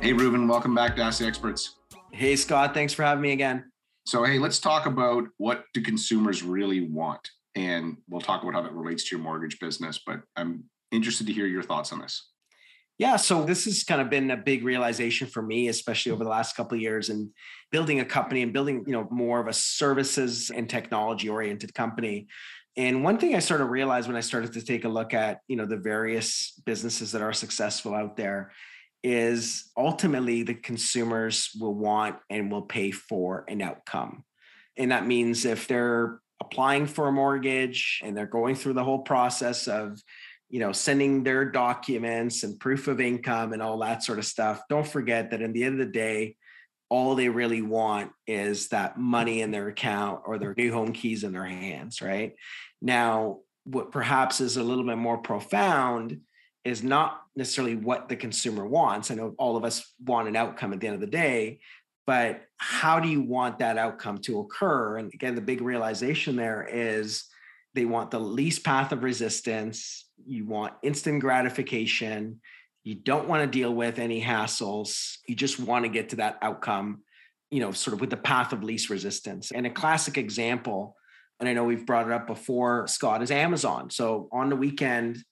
Hey, 0.00 0.12
Reuven, 0.12 0.48
welcome 0.48 0.74
back 0.74 0.96
to 0.96 1.02
Ask 1.02 1.20
the 1.20 1.26
Experts. 1.26 1.76
Hey, 2.12 2.36
Scott, 2.36 2.74
thanks 2.74 2.92
for 2.92 3.04
having 3.04 3.22
me 3.22 3.32
again. 3.32 3.70
So, 4.06 4.24
hey, 4.24 4.38
let's 4.38 4.58
talk 4.58 4.86
about 4.86 5.24
what 5.38 5.64
do 5.72 5.80
consumers 5.80 6.42
really 6.42 6.88
want, 6.88 7.28
and 7.54 7.96
we'll 8.08 8.20
talk 8.20 8.42
about 8.42 8.54
how 8.54 8.62
that 8.62 8.72
relates 8.72 9.08
to 9.08 9.16
your 9.16 9.24
mortgage 9.24 9.58
business. 9.58 10.00
But 10.04 10.20
I'm 10.36 10.64
interested 10.90 11.26
to 11.26 11.32
hear 11.32 11.46
your 11.46 11.62
thoughts 11.62 11.92
on 11.92 12.00
this. 12.00 12.30
Yeah, 12.98 13.14
so 13.14 13.44
this 13.44 13.64
has 13.66 13.84
kind 13.84 14.00
of 14.00 14.10
been 14.10 14.32
a 14.32 14.36
big 14.36 14.64
realization 14.64 15.28
for 15.28 15.40
me, 15.40 15.68
especially 15.68 16.10
over 16.10 16.24
the 16.24 16.30
last 16.30 16.56
couple 16.56 16.74
of 16.74 16.82
years, 16.82 17.10
and 17.10 17.30
building 17.70 18.00
a 18.00 18.04
company 18.04 18.42
and 18.42 18.52
building, 18.52 18.82
you 18.86 18.92
know, 18.92 19.06
more 19.10 19.38
of 19.38 19.46
a 19.46 19.52
services 19.52 20.50
and 20.50 20.68
technology 20.68 21.28
oriented 21.28 21.72
company. 21.74 22.26
And 22.76 23.04
one 23.04 23.18
thing 23.18 23.36
I 23.36 23.38
sort 23.38 23.60
of 23.60 23.70
realized 23.70 24.08
when 24.08 24.16
I 24.16 24.20
started 24.20 24.52
to 24.54 24.62
take 24.64 24.84
a 24.84 24.88
look 24.88 25.14
at, 25.14 25.40
you 25.46 25.54
know, 25.54 25.64
the 25.64 25.76
various 25.76 26.60
businesses 26.66 27.12
that 27.12 27.22
are 27.22 27.32
successful 27.32 27.94
out 27.94 28.16
there 28.16 28.50
is 29.04 29.70
ultimately 29.76 30.42
the 30.42 30.54
consumers 30.54 31.50
will 31.60 31.74
want 31.74 32.16
and 32.30 32.50
will 32.50 32.62
pay 32.62 32.90
for 32.90 33.44
an 33.46 33.62
outcome. 33.62 34.24
And 34.76 34.90
that 34.90 35.06
means 35.06 35.44
if 35.44 35.68
they're 35.68 36.18
applying 36.40 36.86
for 36.86 37.06
a 37.06 37.12
mortgage 37.12 38.00
and 38.02 38.16
they're 38.16 38.26
going 38.26 38.56
through 38.56 38.72
the 38.72 38.84
whole 38.84 39.00
process 39.00 39.68
of, 39.68 40.02
you 40.48 40.60
know, 40.60 40.72
sending 40.72 41.22
their 41.24 41.44
documents 41.44 42.42
and 42.42 42.58
proof 42.58 42.88
of 42.88 43.00
income 43.00 43.52
and 43.52 43.60
all 43.60 43.78
that 43.78 44.02
sort 44.02 44.18
of 44.18 44.24
stuff, 44.24 44.62
don't 44.68 44.86
forget 44.86 45.30
that 45.30 45.42
in 45.42 45.52
the 45.52 45.64
end 45.64 45.80
of 45.80 45.86
the 45.86 45.92
day, 45.92 46.36
all 46.88 47.14
they 47.14 47.28
really 47.28 47.60
want 47.60 48.12
is 48.26 48.68
that 48.68 48.98
money 48.98 49.42
in 49.42 49.50
their 49.50 49.68
account 49.68 50.22
or 50.24 50.38
their 50.38 50.54
new 50.56 50.72
home 50.72 50.92
keys 50.92 51.22
in 51.22 51.32
their 51.32 51.44
hands, 51.44 52.00
right? 52.00 52.34
Now, 52.80 53.40
what 53.64 53.92
perhaps 53.92 54.40
is 54.40 54.56
a 54.56 54.62
little 54.62 54.84
bit 54.84 54.96
more 54.96 55.18
profound 55.18 56.20
is 56.64 56.82
not 56.82 57.22
necessarily 57.36 57.76
what 57.76 58.08
the 58.08 58.16
consumer 58.16 58.66
wants. 58.66 59.10
I 59.10 59.14
know 59.14 59.34
all 59.38 59.56
of 59.56 59.64
us 59.64 59.92
want 60.02 60.28
an 60.28 60.36
outcome 60.36 60.72
at 60.72 60.80
the 60.80 60.86
end 60.86 60.94
of 60.94 61.00
the 61.00 61.06
day, 61.06 61.60
but 62.06 62.42
how 62.56 63.00
do 63.00 63.08
you 63.08 63.20
want 63.20 63.58
that 63.58 63.76
outcome 63.76 64.18
to 64.22 64.40
occur? 64.40 64.96
And 64.96 65.12
again, 65.12 65.34
the 65.34 65.42
big 65.42 65.60
realization 65.60 66.36
there 66.36 66.66
is 66.70 67.24
they 67.74 67.84
want 67.84 68.10
the 68.10 68.18
least 68.18 68.64
path 68.64 68.92
of 68.92 69.02
resistance, 69.02 70.07
you 70.26 70.44
want 70.46 70.74
instant 70.82 71.20
gratification, 71.20 72.40
you 72.84 72.94
don't 72.94 73.28
want 73.28 73.42
to 73.42 73.58
deal 73.58 73.74
with 73.74 73.98
any 73.98 74.22
hassles, 74.22 75.16
you 75.26 75.34
just 75.34 75.58
want 75.58 75.84
to 75.84 75.88
get 75.88 76.10
to 76.10 76.16
that 76.16 76.38
outcome, 76.42 77.02
you 77.50 77.60
know, 77.60 77.72
sort 77.72 77.94
of 77.94 78.00
with 78.00 78.10
the 78.10 78.16
path 78.16 78.52
of 78.52 78.62
least 78.62 78.90
resistance. 78.90 79.50
And 79.50 79.66
a 79.66 79.70
classic 79.70 80.18
example 80.18 80.96
and 81.40 81.48
I 81.48 81.52
know 81.52 81.64
we've 81.64 81.86
brought 81.86 82.06
it 82.06 82.12
up 82.12 82.26
before, 82.26 82.86
Scott, 82.86 83.22
is 83.22 83.30
Amazon. 83.30 83.90
So 83.90 84.28
on 84.32 84.48
the 84.48 84.56
weekend, 84.56 85.22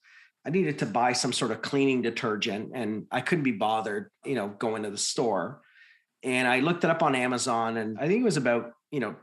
I 0.45 0.49
needed 0.49 0.79
to 0.79 0.85
buy 0.85 1.11
some 1.11 1.33
sort 1.33 1.51
of 1.51 1.61
cleaning 1.61 2.01
detergent 2.01 2.71
and 2.73 3.05
I 3.11 3.19
couldn't 3.21 3.43
be 3.43 3.51
bothered, 3.51 4.09
you 4.25 4.35
know, 4.35 4.47
going 4.47 4.83
to 4.83 4.89
the 4.89 4.97
store. 4.97 5.61
And 6.23 6.47
I 6.47 6.59
looked 6.61 6.83
it 6.85 6.89
up 6.89 7.03
on 7.03 7.15
Amazon 7.15 7.77
and 7.77 7.97
I 7.99 8.07
think 8.07 8.21
it 8.21 8.25
was 8.25 8.37
about, 8.37 8.71
you 8.89 9.01
know, 9.01 9.15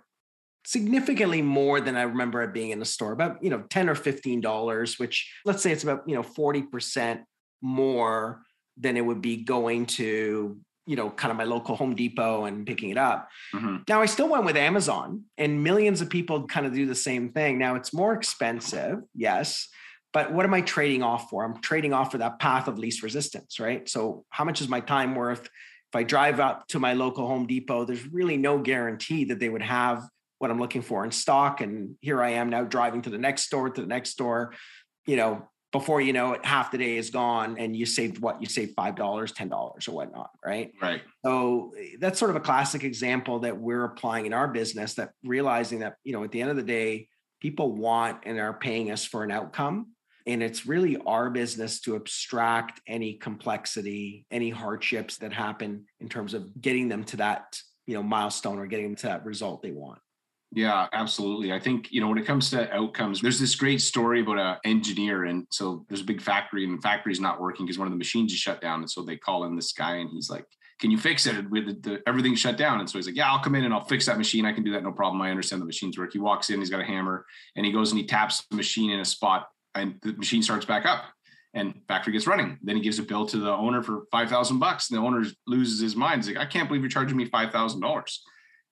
significantly 0.66 1.42
more 1.42 1.81
than 1.81 1.96
I 1.96 2.03
remember 2.03 2.42
it 2.42 2.53
being 2.53 2.70
in 2.70 2.79
the 2.79 2.85
store, 2.85 3.12
about, 3.12 3.42
you 3.42 3.50
know, 3.50 3.64
10 3.70 3.88
or 3.88 3.94
$15, 3.94 4.98
which 4.98 5.33
let's 5.44 5.62
say 5.62 5.72
it's 5.72 5.83
about, 5.83 6.03
you 6.07 6.14
know, 6.14 6.22
40% 6.22 7.22
more 7.62 8.42
than 8.77 8.96
it 8.96 9.03
would 9.03 9.22
be 9.22 9.37
going 9.37 9.87
to 9.87 10.59
you 10.87 10.96
know, 10.96 11.11
kind 11.11 11.31
of 11.31 11.37
my 11.37 11.44
local 11.44 11.77
Home 11.77 11.94
Depot 11.94 12.44
and 12.44 12.66
picking 12.66 12.90
it 12.90 12.98
up. 12.98 13.29
Mm-hmm. 13.55 13.77
Now 13.88 14.03
I 14.03 14.07
still 14.07 14.29
went 14.29 14.44
with 14.44 14.57
Amazon 14.57 15.22
and 15.38 15.62
millions 15.62 16.00
of 16.00 16.11
people 16.11 16.46
kind 16.46 16.66
of 16.66 16.74
do 16.74 16.87
the 16.87 16.94
same 16.94 17.31
thing. 17.31 17.59
Now 17.59 17.74
it's 17.74 17.94
more 17.94 18.12
expensive, 18.12 18.98
yes, 19.14 19.68
but 20.12 20.33
what 20.33 20.44
am 20.44 20.55
I 20.55 20.61
trading 20.61 21.03
off 21.03 21.31
for? 21.31 21.44
I'm 21.44 21.61
trading 21.61 21.92
off 21.92 22.12
for 22.12 22.18
that 22.18 22.38
path 22.38 22.68
of 22.68 22.79
least 22.79 23.03
resistance, 23.03 23.59
right? 23.59 23.88
So 23.88 24.24
how 24.31 24.44
much 24.44 24.61
is 24.61 24.68
my 24.68 24.81
time 24.81 25.14
worth? 25.14 25.42
If 25.42 25.96
I 25.96 26.03
drive 26.03 26.38
up 26.38 26.68
to 26.68 26.79
my 26.79 26.92
local 26.92 27.27
Home 27.27 27.46
Depot, 27.46 27.85
there's 27.85 28.07
really 28.12 28.37
no 28.37 28.59
guarantee 28.59 29.24
that 29.24 29.40
they 29.40 29.48
would 29.48 29.62
have 29.62 30.07
what 30.38 30.51
I'm 30.51 30.61
looking 30.61 30.83
for 30.83 31.05
in 31.05 31.11
stock. 31.11 31.61
And 31.61 31.97
here 32.01 32.23
I 32.23 32.31
am 32.31 32.51
now 32.51 32.64
driving 32.64 33.03
to 33.03 33.11
the 33.11 33.18
next 33.18 33.42
store, 33.42 33.70
to 33.70 33.81
the 33.81 33.87
next 33.87 34.11
store, 34.11 34.55
you 35.07 35.16
know, 35.16 35.49
before 35.75 36.01
you 36.01 36.12
know 36.12 36.35
it, 36.35 36.44
half 36.44 36.70
the 36.70 36.79
day 36.79 36.97
is 36.97 37.11
gone 37.11 37.57
and 37.59 37.75
you 37.75 37.85
saved 37.85 38.20
what 38.20 38.40
you 38.40 38.49
saved 38.49 38.75
five 38.77 38.94
dollars, 38.94 39.33
ten 39.33 39.49
dollars 39.49 39.88
or 39.88 39.92
whatnot, 39.92 40.31
right? 40.44 40.73
Right. 40.81 41.03
So 41.25 41.73
that's 41.99 42.18
sort 42.18 42.31
of 42.31 42.37
a 42.37 42.40
classic 42.40 42.85
example 42.85 43.40
that 43.40 43.59
we're 43.59 43.83
applying 43.83 44.27
in 44.27 44.33
our 44.33 44.47
business 44.47 44.94
that 44.94 45.11
realizing 45.25 45.81
that, 45.81 45.97
you 46.05 46.12
know, 46.12 46.23
at 46.23 46.31
the 46.31 46.40
end 46.40 46.51
of 46.51 46.57
the 46.57 46.62
day, 46.62 47.09
people 47.40 47.73
want 47.73 48.18
and 48.23 48.38
are 48.38 48.55
paying 48.55 48.92
us 48.92 49.05
for 49.05 49.25
an 49.25 49.33
outcome. 49.33 49.88
And 50.29 50.44
it's 50.44 50.64
really 50.64 50.97
our 50.99 51.29
business 51.29 51.81
to 51.81 51.97
abstract 51.97 52.81
any 52.87 53.14
complexity, 53.14 54.27
any 54.31 54.51
hardships 54.51 55.18
that 55.18 55.33
happen 55.33 55.87
in 55.99 56.09
terms 56.09 56.35
of 56.35 56.61
getting 56.61 56.88
them 56.88 57.03
to 57.05 57.16
that, 57.16 57.59
you 57.87 57.94
know, 57.94 58.03
milestone 58.03 58.61
or 58.61 58.66
getting 58.66 58.87
them 58.87 58.97
to 58.97 59.07
that 59.09 59.25
result 59.25 59.61
they 59.61 59.73
want. 59.73 59.99
Yeah, 60.55 60.87
absolutely. 60.93 61.53
I 61.53 61.59
think, 61.59 61.90
you 61.90 62.01
know, 62.01 62.07
when 62.07 62.19
it 62.19 62.27
comes 62.27 62.49
to 62.51 62.73
outcomes, 62.73 63.21
there's 63.21 63.40
this 63.40 63.57
great 63.57 63.81
story 63.81 64.21
about 64.21 64.38
an 64.38 64.57
engineer. 64.64 65.25
And 65.25 65.47
so 65.51 65.85
there's 65.88 66.03
a 66.03 66.05
big 66.05 66.23
factory 66.23 66.64
and 66.64 66.79
the 66.79 66.83
factory's 66.83 67.19
not 67.19 67.40
working 67.40 67.67
because 67.67 67.79
one 67.79 67.88
of 67.88 67.93
the 67.93 67.99
machines 67.99 68.33
is 68.33 68.38
shut 68.38 68.61
down. 68.61 68.81
And 68.81 68.90
so 68.90 69.03
they 69.03 69.17
call 69.17 69.45
in 69.45 69.57
this 69.57 69.73
guy 69.73 69.97
and 69.97 70.11
he's 70.11 70.31
like, 70.31 70.47
can 70.79 70.93
you 70.93 70.99
fix 70.99 71.27
it 71.27 71.51
with 71.51 71.83
the, 71.83 72.03
everything's 72.07 72.38
shut 72.38 72.57
down? 72.57 72.79
And 72.79 72.88
so 72.88 72.99
he's 72.99 73.07
like, 73.07 73.17
yeah, 73.17 73.33
I'll 73.33 73.43
come 73.43 73.57
in 73.57 73.64
and 73.64 73.75
I'll 73.75 73.85
fix 73.85 74.07
that 74.07 74.17
machine. 74.17 74.47
I 74.47 74.53
can 74.53 74.62
do 74.62 74.73
that. 74.73 74.85
No 74.85 74.93
problem. 74.93 75.21
I 75.23 75.31
understand 75.31 75.61
the 75.61 75.67
machines 75.67 75.99
work. 75.99 76.12
He 76.12 76.21
walks 76.21 76.51
in, 76.51 76.61
he's 76.61 76.71
got 76.71 76.81
a 76.81 76.85
hammer 76.85 77.27
and 77.57 77.67
he 77.67 77.73
goes 77.73 77.90
and 77.90 78.01
he 78.01 78.07
taps 78.07 78.47
the 78.49 78.57
machine 78.57 78.90
in 78.90 79.01
a 79.01 79.05
spot 79.05 79.49
and 79.75 79.97
the 80.03 80.12
machine 80.12 80.43
starts 80.43 80.67
back 80.67 80.87
up 80.87 81.05
and 81.53 81.75
factory 81.88 82.12
gets 82.12 82.29
running. 82.29 82.59
Then 82.62 82.77
he 82.77 82.83
gives 82.83 83.01
a 83.01 83.03
bill 83.03 83.27
to 83.27 83.38
the 83.38 83.51
owner 83.51 83.83
for 83.83 84.05
5,000 84.12 84.59
bucks. 84.61 84.90
And 84.90 84.99
the 84.99 85.03
owner 85.03 85.25
loses 85.49 85.81
his 85.81 85.97
mind. 85.97 86.25
He's 86.25 86.35
like, 86.35 86.45
I 86.45 86.49
can't 86.49 86.69
believe 86.69 86.83
you're 86.83 86.90
charging 86.90 87.17
me 87.17 87.29
$5,000. 87.29 88.19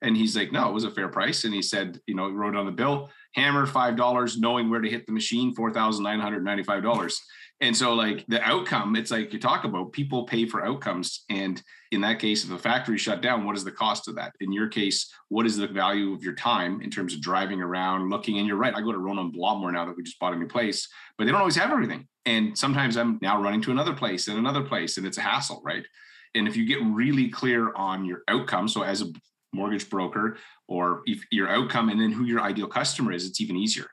And 0.03 0.17
he's 0.17 0.37
like, 0.37 0.53
no, 0.53 0.69
it 0.69 0.75
was 0.75 0.85
a 0.85 0.91
fair 0.91 1.09
price. 1.09 1.45
And 1.45 1.55
he 1.55 1.63
said, 1.63 1.99
you 2.07 2.15
know, 2.15 2.29
he 2.29 2.35
wrote 2.35 2.57
on 2.57 2.67
the 2.67 2.73
bill, 2.73 3.11
hammer 3.35 3.67
five 3.67 3.97
dollars, 3.97 4.39
knowing 4.39 4.69
where 4.69 4.81
to 4.81 4.91
hit 4.91 5.07
the 5.07 5.13
machine, 5.13 5.55
four 5.55 5.71
thousand 5.71 6.05
nine 6.05 6.21
hundred 6.21 6.45
ninety-five 6.45 6.83
dollars. 6.83 7.21
And 7.61 7.77
so, 7.77 7.95
like 7.95 8.25
the 8.27 8.43
outcome, 8.43 8.97
it's 8.97 9.13
like 9.13 9.33
you 9.33 9.39
talk 9.39 9.63
about 9.63 9.93
people 9.93 10.25
pay 10.25 10.47
for 10.47 10.67
outcomes. 10.67 11.25
And 11.31 11.63
in 11.93 12.01
that 12.01 12.19
case, 12.19 12.45
if 12.45 12.51
a 12.51 12.59
factory 12.59 12.99
shut 12.99 13.23
down, 13.23 13.45
what 13.45 13.57
is 13.57 13.63
the 13.63 13.71
cost 13.71 14.09
of 14.09 14.17
that? 14.17 14.33
In 14.41 14.53
your 14.53 14.67
case, 14.67 15.09
what 15.29 15.47
is 15.47 15.57
the 15.57 15.69
value 15.69 16.13
of 16.13 16.25
your 16.25 16.35
time 16.35 16.81
in 16.81 16.91
terms 16.91 17.15
of 17.15 17.21
driving 17.21 17.63
around, 17.63 18.11
looking? 18.11 18.39
And 18.39 18.49
you're 18.49 18.57
right, 18.57 18.75
I 18.75 18.81
go 18.81 18.91
to 18.91 18.99
Rona 18.99 19.23
more 19.23 19.71
now 19.71 19.85
that 19.85 19.97
we 19.97 20.03
just 20.03 20.19
bought 20.19 20.33
a 20.33 20.37
new 20.37 20.49
place, 20.49 20.89
but 21.17 21.25
they 21.25 21.31
don't 21.31 21.41
always 21.41 21.55
have 21.57 21.71
everything. 21.71 22.09
And 22.27 22.59
sometimes 22.59 22.97
I'm 22.97 23.21
now 23.23 23.41
running 23.41 23.63
to 23.63 23.71
another 23.71 23.95
place 23.95 24.27
and 24.27 24.39
another 24.39 24.63
place, 24.63 24.97
and 24.97 25.07
it's 25.07 25.19
a 25.19 25.23
hassle, 25.23 25.63
right? 25.65 25.87
And 26.35 26.49
if 26.49 26.57
you 26.57 26.67
get 26.67 26.79
really 26.83 27.29
clear 27.29 27.73
on 27.75 28.05
your 28.05 28.23
outcome, 28.27 28.67
so 28.67 28.83
as 28.83 29.03
a 29.03 29.07
mortgage 29.53 29.89
broker 29.89 30.39
or 30.69 31.03
if 31.07 31.25
your 31.31 31.49
outcome 31.49 31.89
and 31.89 32.01
then 32.01 32.13
who 32.13 32.25
your 32.25 32.41
ideal 32.41 32.67
customer 32.67 33.13
is, 33.13 33.27
it's 33.27 33.41
even 33.41 33.57
easier 33.57 33.87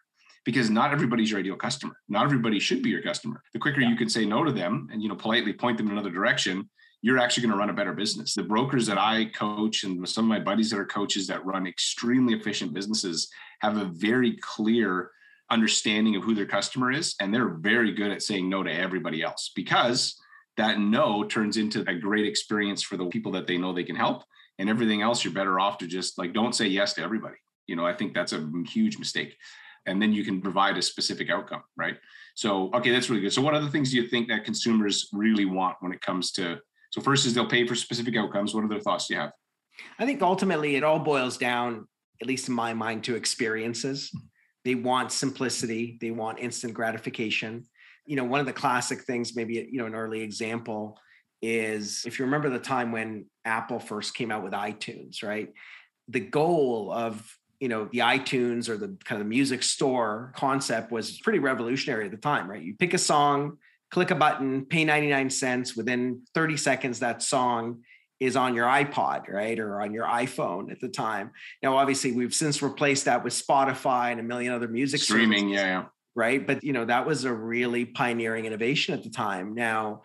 because 0.46 0.70
not 0.70 0.92
everybody's 0.92 1.32
your 1.32 1.40
ideal 1.40 1.56
customer. 1.56 1.96
Not 2.08 2.26
everybody 2.26 2.60
should 2.60 2.82
be 2.82 2.90
your 2.90 3.02
customer. 3.02 3.44
The 3.54 3.60
quicker 3.60 3.82
yeah. 3.82 3.90
you 3.90 3.96
can 3.96 4.10
say 4.10 4.26
no 4.26 4.44
to 4.44 4.52
them 4.52 4.90
and 4.92 5.02
you 5.02 5.10
know 5.10 5.16
politely 5.16 5.54
point 5.54 5.78
them 5.78 5.88
in 5.88 5.94
another 5.94 6.10
direction, 6.10 6.70
you're 7.02 7.20
actually 7.20 7.44
going 7.44 7.54
to 7.54 7.58
run 7.58 7.70
a 7.70 7.74
better 7.74 7.94
business. 7.94 8.34
The 8.34 8.44
brokers 8.44 8.86
that 8.88 8.98
I 8.98 9.26
coach 9.26 9.84
and 9.84 10.08
some 10.08 10.26
of 10.26 10.30
my 10.30 10.40
buddies 10.40 10.70
that 10.72 10.80
are 10.80 10.86
coaches 10.86 11.28
that 11.28 11.46
run 11.46 11.68
extremely 11.68 12.34
efficient 12.34 12.74
businesses 12.74 13.30
have 13.62 13.78
a 13.78 13.86
very 13.86 14.38
clear 14.42 15.12
understanding 15.52 16.16
of 16.16 16.24
who 16.24 16.36
their 16.36 16.46
customer 16.46 16.92
is 16.92 17.16
and 17.20 17.34
they're 17.34 17.50
very 17.50 17.92
good 17.92 18.12
at 18.12 18.22
saying 18.22 18.48
no 18.50 18.62
to 18.62 18.72
everybody 18.72 19.24
else 19.24 19.52
because 19.56 20.16
that 20.58 20.80
no 20.80 21.24
turns 21.24 21.58
into 21.58 21.84
a 21.90 21.96
great 21.96 22.28
experience 22.28 22.84
for 22.84 22.98
the 22.98 23.06
people 23.08 23.32
that 23.32 23.48
they 23.48 23.58
know 23.58 23.74
they 23.74 23.84
can 23.84 23.96
help 23.96 24.24
and 24.60 24.70
everything 24.70 25.02
else 25.02 25.24
you're 25.24 25.34
better 25.34 25.60
off 25.60 25.80
to 25.80 25.88
just 25.88 26.20
like 26.20 26.34
don't 26.34 26.54
say 26.54 26.68
yes 26.68 26.94
to 26.94 27.02
everybody. 27.02 27.38
You 27.66 27.76
know 27.76 27.86
i 27.86 27.94
think 27.94 28.14
that's 28.14 28.34
a 28.34 28.48
huge 28.68 29.00
mistake. 29.00 29.36
And 29.86 30.00
then 30.00 30.14
you 30.14 30.24
can 30.24 30.42
provide 30.42 30.78
a 30.78 30.82
specific 30.82 31.30
outcome 31.32 31.64
right? 31.76 31.98
So 32.36 32.70
okay 32.76 32.92
that's 32.92 33.10
really 33.10 33.22
good. 33.22 33.34
So 33.34 33.42
what 33.42 33.56
other 33.56 33.70
things 33.70 33.90
do 33.92 33.98
you 33.98 34.08
think 34.08 34.28
that 34.28 34.46
consumers 34.46 35.10
really 35.14 35.46
want 35.46 35.78
when 35.80 35.94
it 35.94 36.02
comes 36.02 36.32
to 36.34 36.60
so 36.92 37.02
first 37.02 37.26
is 37.26 37.34
they'll 37.34 37.48
pay 37.48 37.68
for 37.68 37.76
specific 37.76 38.16
outcomes. 38.18 38.54
What 38.54 38.64
other 38.64 38.80
thoughts 38.80 39.08
do 39.08 39.14
you 39.14 39.20
have? 39.20 39.32
I 40.00 40.06
think 40.06 40.22
ultimately 40.22 40.76
it 40.76 40.84
all 40.84 41.00
boils 41.00 41.38
down 41.38 41.88
at 42.22 42.28
least 42.28 42.50
in 42.50 42.54
my 42.54 42.74
mind 42.74 43.04
to 43.06 43.16
experiences. 43.16 44.12
They 44.66 44.76
want 44.76 45.12
simplicity. 45.12 45.98
They 46.02 46.12
want 46.12 46.40
instant 46.40 46.74
gratification. 46.74 47.66
You 48.06 48.16
know 48.16 48.24
one 48.24 48.40
of 48.40 48.46
the 48.46 48.54
classic 48.54 49.04
things 49.04 49.36
maybe 49.36 49.68
you 49.72 49.80
know 49.80 49.86
an 49.86 49.96
early 49.96 50.22
example 50.22 50.98
is 51.42 52.04
if 52.06 52.20
you 52.20 52.26
remember 52.26 52.50
the 52.50 52.60
time 52.60 52.92
when 52.92 53.26
apple 53.46 53.80
first 53.80 54.14
came 54.14 54.32
out 54.32 54.44
with 54.44 54.54
itunes 54.54 55.24
right? 55.24 55.54
The 56.08 56.20
goal 56.20 56.92
of 56.92 57.38
you 57.60 57.68
know 57.68 57.88
the 57.92 58.00
itunes 58.00 58.70
or 58.70 58.78
the 58.78 58.98
kind 59.04 59.22
of 59.22 59.26
the 59.26 59.30
music 59.30 59.64
store 59.64 60.34
concept 60.36 60.92
was 60.92 61.20
pretty 61.20 61.40
revolutionary 61.40 62.06
at 62.06 62.12
the 62.12 62.18
time 62.18 62.50
right? 62.50 62.62
You 62.62 62.76
pick 62.76 62.94
a 62.94 62.98
song 62.98 63.58
click 63.92 64.12
a 64.12 64.16
button 64.16 64.66
pay 64.66 64.86
99 64.86 65.30
cents 65.30 65.76
within 65.76 66.22
30 66.34 66.58
seconds 66.58 67.00
that 67.00 67.24
song 67.24 67.82
is 68.20 68.36
on 68.36 68.54
your 68.54 68.68
ipod 68.68 69.30
right? 69.30 69.60
Or 69.60 69.82
on 69.82 69.94
your 69.94 70.06
iphone 70.06 70.72
at 70.72 70.82
the 70.82 70.90
time. 70.90 71.32
Now 71.64 71.78
obviously 71.78 72.12
we've 72.12 72.34
since 72.34 72.62
replaced 72.62 73.06
that 73.06 73.24
with 73.24 73.34
spotify 73.34 74.12
and 74.12 74.20
a 74.20 74.24
million 74.24 74.54
other 74.54 74.68
music 74.68 75.02
streaming 75.02 75.50
services, 75.50 75.56
yeah, 75.56 75.80
yeah. 75.80 75.86
right? 76.16 76.46
But 76.46 76.64
you 76.64 76.74
know 76.74 76.86
that 76.86 77.08
was 77.08 77.24
a 77.24 77.34
really 77.34 77.86
pioneering 77.86 78.46
innovation 78.46 78.94
at 78.94 79.04
the 79.04 79.10
time. 79.10 79.56
Now 79.56 80.04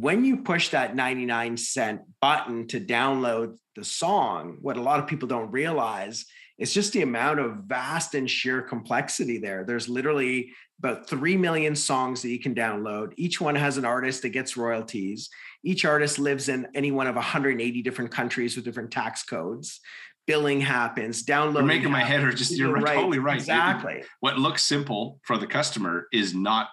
when 0.00 0.24
you 0.24 0.38
push 0.38 0.70
that 0.70 0.96
99 0.96 1.58
cent 1.58 2.00
button 2.22 2.66
to 2.66 2.80
download 2.80 3.58
the 3.76 3.84
song 3.84 4.56
what 4.62 4.78
a 4.78 4.80
lot 4.80 4.98
of 4.98 5.06
people 5.06 5.28
don't 5.28 5.50
realize 5.50 6.24
is 6.56 6.72
just 6.72 6.94
the 6.94 7.02
amount 7.02 7.40
of 7.40 7.56
vast 7.66 8.14
and 8.14 8.30
sheer 8.30 8.62
complexity 8.62 9.38
there. 9.38 9.64
There's 9.64 9.88
literally 9.88 10.52
about 10.78 11.08
3 11.08 11.36
million 11.36 11.74
songs 11.76 12.22
that 12.22 12.30
you 12.30 12.38
can 12.38 12.54
download. 12.54 13.12
Each 13.16 13.40
one 13.40 13.54
has 13.54 13.76
an 13.76 13.84
artist 13.84 14.22
that 14.22 14.30
gets 14.30 14.56
royalties. 14.56 15.28
Each 15.64 15.84
artist 15.84 16.18
lives 16.18 16.48
in 16.48 16.68
any 16.74 16.90
one 16.90 17.06
of 17.06 17.16
180 17.16 17.82
different 17.82 18.10
countries 18.10 18.56
with 18.56 18.64
different 18.64 18.92
tax 18.92 19.22
codes. 19.24 19.80
Billing 20.26 20.60
happens, 20.60 21.22
downloading. 21.22 21.56
You're 21.56 21.66
making 21.66 21.90
happens. 21.90 22.08
my 22.08 22.08
head 22.08 22.20
hurt. 22.20 22.36
Just 22.36 22.56
you're, 22.56 22.72
right, 22.72 22.94
totally 22.94 23.18
right. 23.18 23.36
Exactly. 23.36 24.04
what 24.20 24.38
looks 24.38 24.62
simple 24.62 25.20
for 25.24 25.36
the 25.36 25.46
customer 25.46 26.06
is 26.12 26.32
not 26.32 26.68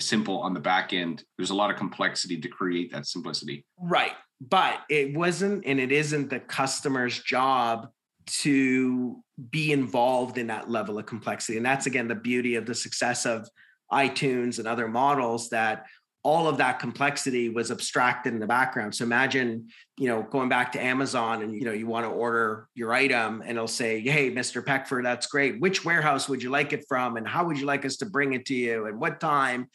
simple 0.00 0.40
on 0.40 0.54
the 0.54 0.60
back 0.60 0.92
end. 0.92 1.24
There's 1.36 1.50
a 1.50 1.54
lot 1.54 1.70
of 1.70 1.76
complexity 1.76 2.40
to 2.40 2.48
create 2.48 2.92
that 2.92 3.06
simplicity. 3.06 3.64
Right. 3.78 4.12
But 4.40 4.80
it 4.88 5.14
wasn't 5.14 5.64
and 5.66 5.78
it 5.78 5.92
isn't 5.92 6.30
the 6.30 6.40
customer's 6.40 7.18
job 7.18 7.88
to 8.26 9.22
be 9.50 9.72
involved 9.72 10.38
in 10.38 10.46
that 10.48 10.70
level 10.70 10.98
of 10.98 11.06
complexity. 11.06 11.56
And 11.56 11.66
that's 11.66 11.86
again 11.86 12.08
the 12.08 12.14
beauty 12.14 12.54
of 12.54 12.66
the 12.66 12.74
success 12.74 13.26
of 13.26 13.48
iTunes 13.92 14.58
and 14.58 14.68
other 14.68 14.88
models 14.88 15.50
that 15.50 15.86
all 16.22 16.48
of 16.48 16.58
that 16.58 16.78
complexity 16.78 17.48
was 17.48 17.70
abstracted 17.70 18.34
in 18.34 18.40
the 18.40 18.46
background. 18.46 18.94
So 18.94 19.04
imagine, 19.04 19.68
you 19.96 20.08
know, 20.08 20.22
going 20.22 20.48
back 20.48 20.72
to 20.72 20.82
Amazon 20.82 21.42
and 21.42 21.54
you 21.54 21.64
know, 21.64 21.72
you 21.72 21.86
want 21.86 22.04
to 22.04 22.10
order 22.10 22.68
your 22.74 22.92
item 22.92 23.40
and 23.40 23.52
it'll 23.52 23.66
say, 23.66 24.00
"Hey, 24.00 24.30
Mr. 24.30 24.64
Peckford, 24.64 25.04
that's 25.04 25.26
great. 25.26 25.60
Which 25.60 25.84
warehouse 25.84 26.28
would 26.28 26.42
you 26.42 26.50
like 26.50 26.72
it 26.72 26.84
from 26.88 27.16
and 27.16 27.26
how 27.26 27.46
would 27.46 27.58
you 27.58 27.66
like 27.66 27.84
us 27.84 27.96
to 27.98 28.06
bring 28.06 28.34
it 28.34 28.44
to 28.46 28.54
you 28.54 28.86
and 28.86 29.00
what 29.00 29.20
time?" 29.20 29.68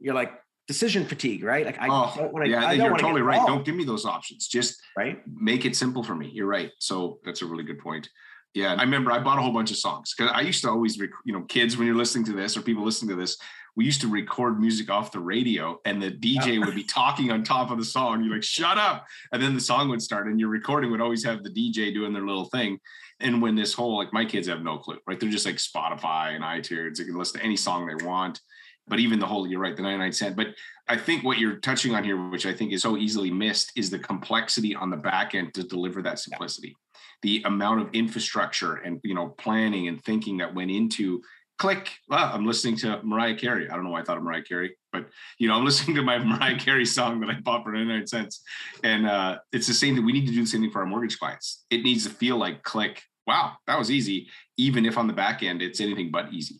You're 0.00 0.14
like, 0.14 0.32
decision 0.66 1.04
fatigue, 1.04 1.44
right? 1.44 1.66
Like 1.66 1.80
I 1.80 1.86
oh, 1.88 2.12
don't 2.16 2.32
want 2.32 2.46
to. 2.46 2.50
Yeah, 2.50 2.72
you're 2.72 2.96
totally 2.96 3.22
right. 3.22 3.44
Don't 3.46 3.64
give 3.64 3.74
me 3.74 3.84
those 3.84 4.04
options. 4.04 4.48
Just 4.48 4.80
right. 4.96 5.20
Make 5.32 5.64
it 5.64 5.76
simple 5.76 6.02
for 6.02 6.14
me. 6.14 6.30
You're 6.32 6.46
right. 6.46 6.70
So 6.78 7.18
that's 7.24 7.42
a 7.42 7.46
really 7.46 7.64
good 7.64 7.78
point. 7.78 8.08
Yeah, 8.54 8.74
I 8.74 8.82
remember 8.82 9.10
I 9.10 9.18
bought 9.18 9.38
a 9.38 9.42
whole 9.42 9.52
bunch 9.52 9.70
of 9.70 9.78
songs 9.78 10.14
because 10.14 10.32
I 10.34 10.42
used 10.42 10.62
to 10.62 10.70
always, 10.70 11.00
rec- 11.00 11.10
you 11.24 11.32
know, 11.32 11.42
kids 11.42 11.76
when 11.76 11.86
you're 11.86 11.96
listening 11.96 12.24
to 12.26 12.32
this 12.32 12.56
or 12.56 12.62
people 12.62 12.84
listening 12.84 13.08
to 13.10 13.20
this, 13.20 13.38
we 13.76 13.86
used 13.86 14.02
to 14.02 14.08
record 14.08 14.60
music 14.60 14.90
off 14.90 15.12
the 15.12 15.20
radio 15.20 15.80
and 15.86 16.02
the 16.02 16.10
DJ 16.10 16.62
would 16.62 16.74
be 16.74 16.84
talking 16.84 17.30
on 17.30 17.42
top 17.42 17.70
of 17.70 17.78
the 17.78 17.84
song. 17.84 18.22
You're 18.22 18.34
like, 18.34 18.42
shut 18.42 18.76
up. 18.76 19.06
And 19.32 19.42
then 19.42 19.54
the 19.54 19.60
song 19.60 19.88
would 19.88 20.02
start 20.02 20.26
and 20.26 20.38
your 20.38 20.50
recording 20.50 20.90
would 20.90 21.00
always 21.00 21.24
have 21.24 21.42
the 21.42 21.48
DJ 21.48 21.94
doing 21.94 22.12
their 22.12 22.26
little 22.26 22.44
thing. 22.44 22.78
And 23.20 23.40
when 23.40 23.54
this 23.54 23.72
whole, 23.72 23.96
like 23.96 24.12
my 24.12 24.26
kids 24.26 24.48
have 24.48 24.62
no 24.62 24.76
clue, 24.76 24.98
right? 25.06 25.18
They're 25.18 25.30
just 25.30 25.46
like 25.46 25.56
Spotify 25.56 26.34
and 26.34 26.44
iTunes. 26.44 26.96
They 26.96 27.04
can 27.04 27.16
listen 27.16 27.40
to 27.40 27.46
any 27.46 27.56
song 27.56 27.86
they 27.86 28.04
want 28.04 28.40
but 28.88 28.98
even 28.98 29.18
the 29.18 29.26
whole 29.26 29.46
you're 29.46 29.60
right 29.60 29.76
the 29.76 29.82
99 29.82 30.12
cent 30.12 30.36
but 30.36 30.48
i 30.88 30.96
think 30.96 31.22
what 31.22 31.38
you're 31.38 31.56
touching 31.56 31.94
on 31.94 32.04
here 32.04 32.28
which 32.30 32.46
i 32.46 32.52
think 32.52 32.72
is 32.72 32.82
so 32.82 32.96
easily 32.96 33.30
missed 33.30 33.72
is 33.76 33.90
the 33.90 33.98
complexity 33.98 34.74
on 34.74 34.90
the 34.90 34.96
back 34.96 35.34
end 35.34 35.54
to 35.54 35.62
deliver 35.62 36.02
that 36.02 36.18
simplicity 36.18 36.76
the 37.22 37.42
amount 37.44 37.80
of 37.80 37.88
infrastructure 37.92 38.74
and 38.74 39.00
you 39.04 39.14
know 39.14 39.28
planning 39.28 39.88
and 39.88 40.02
thinking 40.04 40.38
that 40.38 40.54
went 40.54 40.70
into 40.70 41.22
click. 41.58 41.90
Well, 42.08 42.30
i'm 42.32 42.46
listening 42.46 42.76
to 42.78 43.00
mariah 43.02 43.36
carey. 43.36 43.68
I 43.68 43.74
don't 43.74 43.84
know 43.84 43.90
why 43.90 44.00
i 44.00 44.04
thought 44.04 44.16
of 44.16 44.22
mariah 44.22 44.42
carey 44.42 44.76
but 44.92 45.08
you 45.38 45.48
know 45.48 45.54
i'm 45.54 45.64
listening 45.70 45.96
to 45.96 46.02
my 46.02 46.18
mariah 46.18 46.58
carey 46.58 46.84
song 46.84 47.20
that 47.20 47.30
i 47.30 47.40
bought 47.40 47.64
for 47.64 47.72
99 47.72 48.06
cents. 48.06 48.42
And 48.82 49.06
uh, 49.06 49.38
it's 49.52 49.66
the 49.66 49.74
same 49.74 49.94
thing. 49.94 50.04
We 50.04 50.12
need 50.12 50.26
to 50.26 50.32
do 50.32 50.40
the 50.40 50.46
same 50.46 50.62
thing 50.62 50.70
for 50.70 50.80
our 50.80 50.86
mortgage 50.86 51.18
clients. 51.18 51.64
It 51.70 51.82
needs 51.82 52.04
to 52.04 52.10
feel 52.10 52.36
like 52.36 52.62
click. 52.62 53.02
Wow 53.26 53.52
that 53.66 53.78
was 53.78 53.90
easy 53.90 54.28
even 54.56 54.84
if 54.84 54.98
on 54.98 55.06
the 55.06 55.12
back 55.12 55.42
end 55.42 55.62
it's 55.62 55.80
anything 55.80 56.10
but 56.10 56.32
easy. 56.32 56.56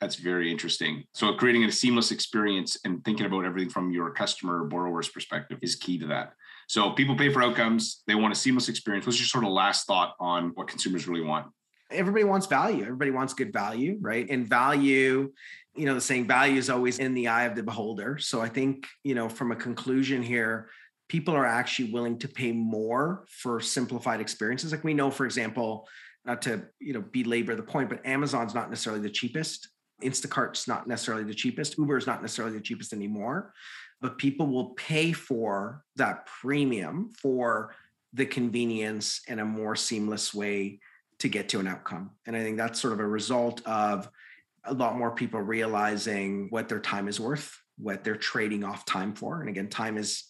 That's 0.00 0.16
very 0.16 0.50
interesting. 0.50 1.04
So 1.14 1.32
creating 1.34 1.62
a 1.62 1.70
seamless 1.70 2.10
experience 2.10 2.76
and 2.84 3.04
thinking 3.04 3.24
about 3.24 3.44
everything 3.44 3.70
from 3.70 3.92
your 3.92 4.10
customer 4.10 4.64
or 4.64 4.66
borrower's 4.66 5.08
perspective 5.08 5.60
is 5.62 5.76
key 5.76 5.96
to 5.98 6.08
that. 6.08 6.32
So 6.68 6.90
people 6.90 7.16
pay 7.16 7.32
for 7.32 7.42
outcomes. 7.42 8.02
They 8.06 8.14
want 8.14 8.32
a 8.32 8.36
seamless 8.36 8.68
experience. 8.68 9.06
What's 9.06 9.18
your 9.18 9.26
sort 9.26 9.44
of 9.44 9.50
last 9.50 9.86
thought 9.86 10.14
on 10.20 10.52
what 10.54 10.68
consumers 10.68 11.06
really 11.06 11.24
want? 11.24 11.46
Everybody 11.90 12.24
wants 12.24 12.46
value. 12.46 12.82
Everybody 12.82 13.10
wants 13.10 13.34
good 13.34 13.52
value, 13.52 13.98
right? 14.00 14.26
And 14.30 14.48
value, 14.48 15.32
you 15.76 15.86
know, 15.86 15.94
the 15.94 16.00
saying 16.00 16.26
value 16.26 16.56
is 16.56 16.70
always 16.70 16.98
in 16.98 17.14
the 17.14 17.28
eye 17.28 17.44
of 17.44 17.54
the 17.54 17.62
beholder. 17.62 18.18
So 18.18 18.40
I 18.40 18.48
think, 18.48 18.86
you 19.04 19.14
know, 19.14 19.28
from 19.28 19.52
a 19.52 19.56
conclusion 19.56 20.22
here, 20.22 20.70
people 21.08 21.34
are 21.34 21.44
actually 21.44 21.92
willing 21.92 22.18
to 22.18 22.28
pay 22.28 22.52
more 22.52 23.26
for 23.28 23.60
simplified 23.60 24.20
experiences. 24.20 24.72
Like 24.72 24.84
we 24.84 24.94
know, 24.94 25.10
for 25.10 25.26
example, 25.26 25.86
not 26.24 26.42
to 26.42 26.62
you 26.80 26.92
know 26.92 27.04
belabor 27.12 27.54
the 27.54 27.62
point, 27.62 27.88
but 27.88 28.04
Amazon's 28.06 28.54
not 28.54 28.70
necessarily 28.70 29.02
the 29.02 29.10
cheapest. 29.10 29.68
Instacart's 30.02 30.66
not 30.66 30.88
necessarily 30.88 31.24
the 31.24 31.34
cheapest. 31.34 31.78
Uber 31.78 31.96
is 31.96 32.06
not 32.06 32.22
necessarily 32.22 32.56
the 32.56 32.62
cheapest 32.62 32.92
anymore, 32.92 33.52
but 34.02 34.18
people 34.18 34.48
will 34.48 34.70
pay 34.70 35.12
for 35.12 35.84
that 35.96 36.26
premium 36.26 37.12
for 37.16 37.74
the 38.12 38.26
convenience 38.26 39.22
and 39.28 39.40
a 39.40 39.44
more 39.44 39.76
seamless 39.76 40.34
way 40.34 40.80
to 41.20 41.28
get 41.28 41.48
to 41.48 41.60
an 41.60 41.68
outcome. 41.68 42.10
And 42.26 42.36
I 42.36 42.42
think 42.42 42.56
that's 42.58 42.80
sort 42.80 42.92
of 42.92 43.00
a 43.00 43.06
result 43.06 43.64
of 43.64 44.10
a 44.64 44.74
lot 44.74 44.98
more 44.98 45.12
people 45.12 45.40
realizing 45.40 46.48
what 46.50 46.68
their 46.68 46.80
time 46.80 47.06
is 47.06 47.20
worth, 47.20 47.56
what 47.78 48.02
they're 48.02 48.16
trading 48.16 48.64
off 48.64 48.84
time 48.84 49.14
for. 49.14 49.40
And 49.40 49.48
again, 49.48 49.68
time 49.68 49.96
is 49.96 50.24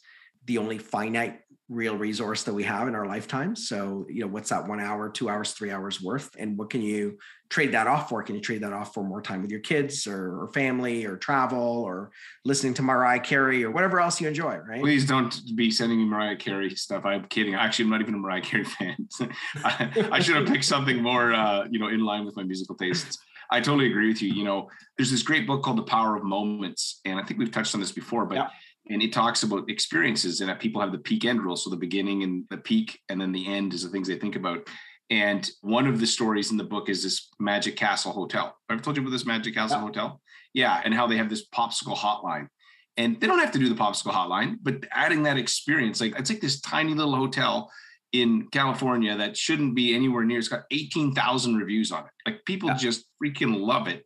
the 0.45 0.59
only 0.59 0.77
finite 0.79 1.41
real 1.73 1.97
resource 1.97 2.43
that 2.43 2.53
we 2.53 2.63
have 2.65 2.87
in 2.87 2.95
our 2.95 3.07
lifetime. 3.07 3.57
So, 3.57 4.07
you 4.09 4.21
know, 4.21 4.27
what's 4.27 4.51
that 4.51 4.69
one 4.69 4.81
hour, 4.81 5.09
two 5.09 5.29
hours, 5.29 5.53
three 5.53 5.71
hours 5.71 6.03
worth? 6.03 6.31
And 6.39 6.59
what 6.59 6.71
can 6.71 6.83
you 6.83 7.19
trade 7.49 7.73
that 7.73 7.87
off 7.87 8.09
for? 8.09 8.23
Can 8.23 8.35
you 8.35 8.41
trade 8.41 8.63
that 8.63 8.73
off 8.73 8.93
for 8.93 9.03
more 9.03 9.23
time 9.23 9.43
with 9.43 9.51
your 9.51 9.61
kids 9.61 10.07
or, 10.07 10.43
or 10.43 10.49
family 10.53 11.05
or 11.07 11.17
travel 11.17 11.59
or 11.59 12.11
listening 12.45 12.75
to 12.75 12.83
Mariah 12.83 13.21
Carey 13.21 13.65
or 13.65 13.71
whatever 13.71 14.01
else 14.01 14.21
you 14.21 14.29
enjoy, 14.29 14.57
right? 14.57 14.81
Please 14.81 15.07
don't 15.07 15.35
be 15.57 15.71
sending 15.71 15.99
me 15.99 16.05
Mariah 16.05 16.37
Carey 16.37 16.71
stuff. 16.71 17.05
I'm 17.05 17.25
kidding. 17.25 17.55
Actually, 17.55 17.87
I'm 17.87 17.91
not 17.91 18.01
even 18.03 18.15
a 18.15 18.19
Mariah 18.19 18.43
Carey 18.43 18.65
fan. 18.65 19.09
I, 19.65 20.09
I, 20.13 20.21
should 20.21 20.37
have 20.37 20.47
picked 20.47 20.65
something 20.65 21.03
more, 21.03 21.33
uh, 21.33 21.67
you 21.71 21.79
know, 21.79 21.89
in 21.89 22.01
line 22.05 22.27
with 22.27 22.37
my 22.37 22.43
musical 22.43 22.75
tastes. 22.75 23.19
I 23.51 23.61
totally 23.61 23.89
agree 23.89 24.09
with 24.09 24.23
you. 24.23 24.33
You 24.33 24.45
know, 24.45 24.69
there's 24.97 25.11
this 25.11 25.23
great 25.23 25.47
book 25.47 25.63
called 25.63 25.77
The 25.77 25.83
Power 25.83 26.17
of 26.17 26.25
Moments. 26.25 27.01
And 27.05 27.19
I 27.19 27.23
think 27.23 27.39
we've 27.39 27.51
touched 27.51 27.75
on 27.75 27.81
this 27.81 27.93
before, 27.93 28.25
but 28.25 28.37
yeah 28.37 28.49
and 28.89 29.03
it 29.03 29.13
talks 29.13 29.43
about 29.43 29.71
experiences 29.71 30.41
and 30.41 30.51
that 30.51 30.61
people 30.61 30.81
have 30.81 30.93
the 30.93 30.99
peak 30.99 31.25
end 31.25 31.43
rule. 31.43 31.57
So 31.57 31.71
the 31.71 31.77
beginning 31.77 32.23
and 32.23 32.45
the 32.51 32.59
peak, 32.59 33.01
and 33.09 33.21
then 33.21 33.33
the 33.33 33.47
end 33.47 33.75
is 33.75 33.83
the 33.83 33.89
things 33.89 34.09
they 34.09 34.19
think 34.19 34.37
about. 34.37 34.69
And 35.11 35.49
one 35.61 35.87
of 35.87 36.01
the 36.01 36.07
stories 36.07 36.51
in 36.51 36.57
the 36.57 36.65
book 36.65 36.89
is 36.89 37.03
this 37.03 37.29
Magic 37.39 37.77
Castle 37.77 38.13
Hotel. 38.13 38.57
I've 38.69 38.83
told 38.83 38.97
you 38.97 39.03
about 39.03 39.13
this 39.13 39.27
Magic 39.27 39.55
Castle 39.55 39.79
yeah. 39.79 39.85
Hotel. 39.85 40.21
Yeah, 40.55 40.81
and 40.85 40.95
how 40.95 41.07
they 41.07 41.17
have 41.17 41.31
this 41.31 41.47
popsicle 41.49 41.97
hotline. 41.97 42.49
And 42.97 43.21
they 43.21 43.27
don't 43.27 43.39
have 43.39 43.53
to 43.53 43.59
do 43.59 43.69
the 43.69 43.75
popsicle 43.75 44.13
hotline, 44.13 44.57
but 44.63 44.85
adding 44.91 45.23
that 45.23 45.39
experience, 45.39 46.01
like 46.01 46.19
it's 46.19 46.29
like 46.29 46.41
this 46.41 46.61
tiny 46.61 46.93
little 46.93 47.17
hotel 47.17 47.71
in 48.13 48.49
California 48.49 49.17
that 49.17 49.37
shouldn't 49.37 49.75
be 49.75 49.95
anywhere 49.95 50.25
near. 50.25 50.39
It's 50.39 50.49
got 50.49 50.65
18,000 50.71 51.57
reviews 51.57 51.91
on 51.91 52.05
it. 52.05 52.11
Like 52.27 52.45
people 52.45 52.69
yeah. 52.69 52.77
just 52.77 53.07
freaking 53.23 53.61
love 53.61 53.89
it 53.89 54.05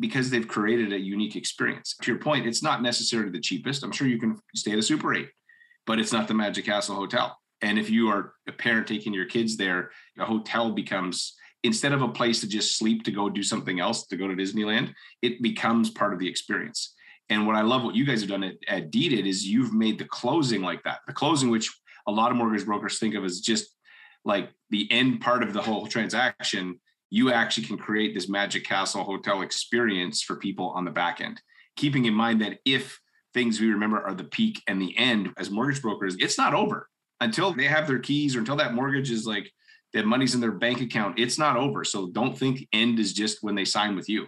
because 0.00 0.30
they've 0.30 0.46
created 0.46 0.92
a 0.92 0.98
unique 0.98 1.36
experience. 1.36 1.96
To 2.02 2.10
your 2.10 2.20
point, 2.20 2.46
it's 2.46 2.62
not 2.62 2.82
necessarily 2.82 3.30
the 3.30 3.40
cheapest. 3.40 3.82
I'm 3.82 3.92
sure 3.92 4.06
you 4.06 4.18
can 4.18 4.38
stay 4.54 4.72
at 4.72 4.78
a 4.78 4.82
Super 4.82 5.14
8, 5.14 5.28
but 5.86 5.98
it's 5.98 6.12
not 6.12 6.28
the 6.28 6.34
Magic 6.34 6.64
Castle 6.64 6.94
Hotel. 6.94 7.36
And 7.60 7.78
if 7.78 7.90
you 7.90 8.08
are 8.08 8.34
a 8.46 8.52
parent 8.52 8.86
taking 8.86 9.12
your 9.12 9.26
kids 9.26 9.56
there, 9.56 9.90
a 10.18 10.24
hotel 10.24 10.70
becomes 10.70 11.34
instead 11.64 11.92
of 11.92 12.02
a 12.02 12.08
place 12.08 12.40
to 12.40 12.48
just 12.48 12.78
sleep 12.78 13.02
to 13.04 13.10
go 13.10 13.28
do 13.28 13.42
something 13.42 13.80
else 13.80 14.06
to 14.06 14.16
go 14.16 14.28
to 14.28 14.34
Disneyland, 14.34 14.92
it 15.22 15.42
becomes 15.42 15.90
part 15.90 16.12
of 16.12 16.18
the 16.18 16.28
experience. 16.28 16.94
And 17.30 17.46
what 17.46 17.56
I 17.56 17.62
love 17.62 17.82
what 17.82 17.94
you 17.94 18.06
guys 18.06 18.20
have 18.20 18.30
done 18.30 18.44
at, 18.44 18.54
at 18.68 18.90
Deeded 18.90 19.26
is 19.26 19.46
you've 19.46 19.74
made 19.74 19.98
the 19.98 20.04
closing 20.04 20.62
like 20.62 20.82
that. 20.84 21.00
The 21.06 21.12
closing, 21.12 21.50
which 21.50 21.70
a 22.06 22.12
lot 22.12 22.30
of 22.30 22.36
mortgage 22.36 22.64
brokers 22.64 22.98
think 22.98 23.14
of 23.14 23.24
as 23.24 23.40
just 23.40 23.74
like 24.24 24.50
the 24.70 24.90
end 24.90 25.20
part 25.20 25.42
of 25.42 25.52
the 25.52 25.60
whole 25.60 25.86
transaction, 25.86 26.80
you 27.10 27.32
actually 27.32 27.66
can 27.66 27.78
create 27.78 28.14
this 28.14 28.28
Magic 28.28 28.64
Castle 28.64 29.04
hotel 29.04 29.42
experience 29.42 30.22
for 30.22 30.36
people 30.36 30.70
on 30.70 30.84
the 30.84 30.90
back 30.90 31.20
end. 31.20 31.40
Keeping 31.76 32.04
in 32.04 32.14
mind 32.14 32.40
that 32.42 32.58
if 32.64 33.00
things 33.34 33.60
we 33.60 33.70
remember 33.70 34.00
are 34.00 34.14
the 34.14 34.24
peak 34.24 34.62
and 34.66 34.80
the 34.80 34.96
end 34.98 35.32
as 35.36 35.50
mortgage 35.50 35.80
brokers, 35.80 36.16
it's 36.18 36.38
not 36.38 36.54
over 36.54 36.88
until 37.20 37.52
they 37.52 37.64
have 37.64 37.86
their 37.86 37.98
keys 37.98 38.36
or 38.36 38.40
until 38.40 38.56
that 38.56 38.74
mortgage 38.74 39.10
is 39.10 39.26
like 39.26 39.50
that 39.92 40.06
money's 40.06 40.34
in 40.34 40.40
their 40.40 40.52
bank 40.52 40.80
account. 40.80 41.18
It's 41.18 41.38
not 41.38 41.56
over. 41.56 41.84
So 41.84 42.08
don't 42.10 42.36
think 42.36 42.66
end 42.72 42.98
is 42.98 43.12
just 43.12 43.42
when 43.42 43.54
they 43.54 43.64
sign 43.64 43.96
with 43.96 44.08
you. 44.08 44.26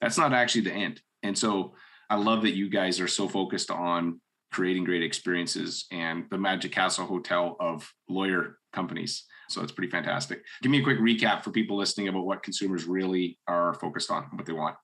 That's 0.00 0.18
not 0.18 0.32
actually 0.32 0.62
the 0.62 0.72
end. 0.72 1.00
And 1.22 1.36
so 1.36 1.74
I 2.08 2.16
love 2.16 2.42
that 2.42 2.56
you 2.56 2.68
guys 2.68 3.00
are 3.00 3.08
so 3.08 3.28
focused 3.28 3.70
on 3.70 4.20
creating 4.52 4.84
great 4.84 5.02
experiences 5.02 5.86
and 5.92 6.26
the 6.30 6.38
Magic 6.38 6.72
Castle 6.72 7.06
Hotel 7.06 7.56
of 7.60 7.92
lawyer 8.08 8.58
companies. 8.72 9.24
So 9.50 9.62
it's 9.62 9.72
pretty 9.72 9.90
fantastic. 9.90 10.44
Give 10.62 10.70
me 10.70 10.80
a 10.80 10.84
quick 10.84 10.98
recap 10.98 11.42
for 11.42 11.50
people 11.50 11.76
listening 11.76 12.08
about 12.08 12.24
what 12.24 12.42
consumers 12.42 12.84
really 12.84 13.38
are 13.46 13.74
focused 13.74 14.10
on, 14.10 14.24
what 14.34 14.46
they 14.46 14.52
want. 14.52 14.76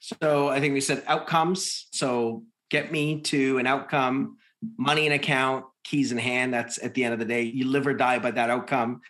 So 0.00 0.48
I 0.48 0.60
think 0.60 0.74
we 0.74 0.80
said 0.80 1.02
outcomes. 1.06 1.88
So 1.92 2.44
get 2.70 2.92
me 2.92 3.20
to 3.22 3.58
an 3.58 3.66
outcome, 3.66 4.36
money 4.78 5.06
in 5.06 5.12
account, 5.12 5.64
keys 5.84 6.12
in 6.12 6.18
hand. 6.18 6.52
That's 6.52 6.82
at 6.82 6.94
the 6.94 7.04
end 7.04 7.12
of 7.12 7.18
the 7.18 7.24
day. 7.24 7.42
You 7.42 7.68
live 7.68 7.86
or 7.86 7.94
die 7.94 8.18
by 8.18 8.32
that 8.32 8.50
outcome. 8.50 9.00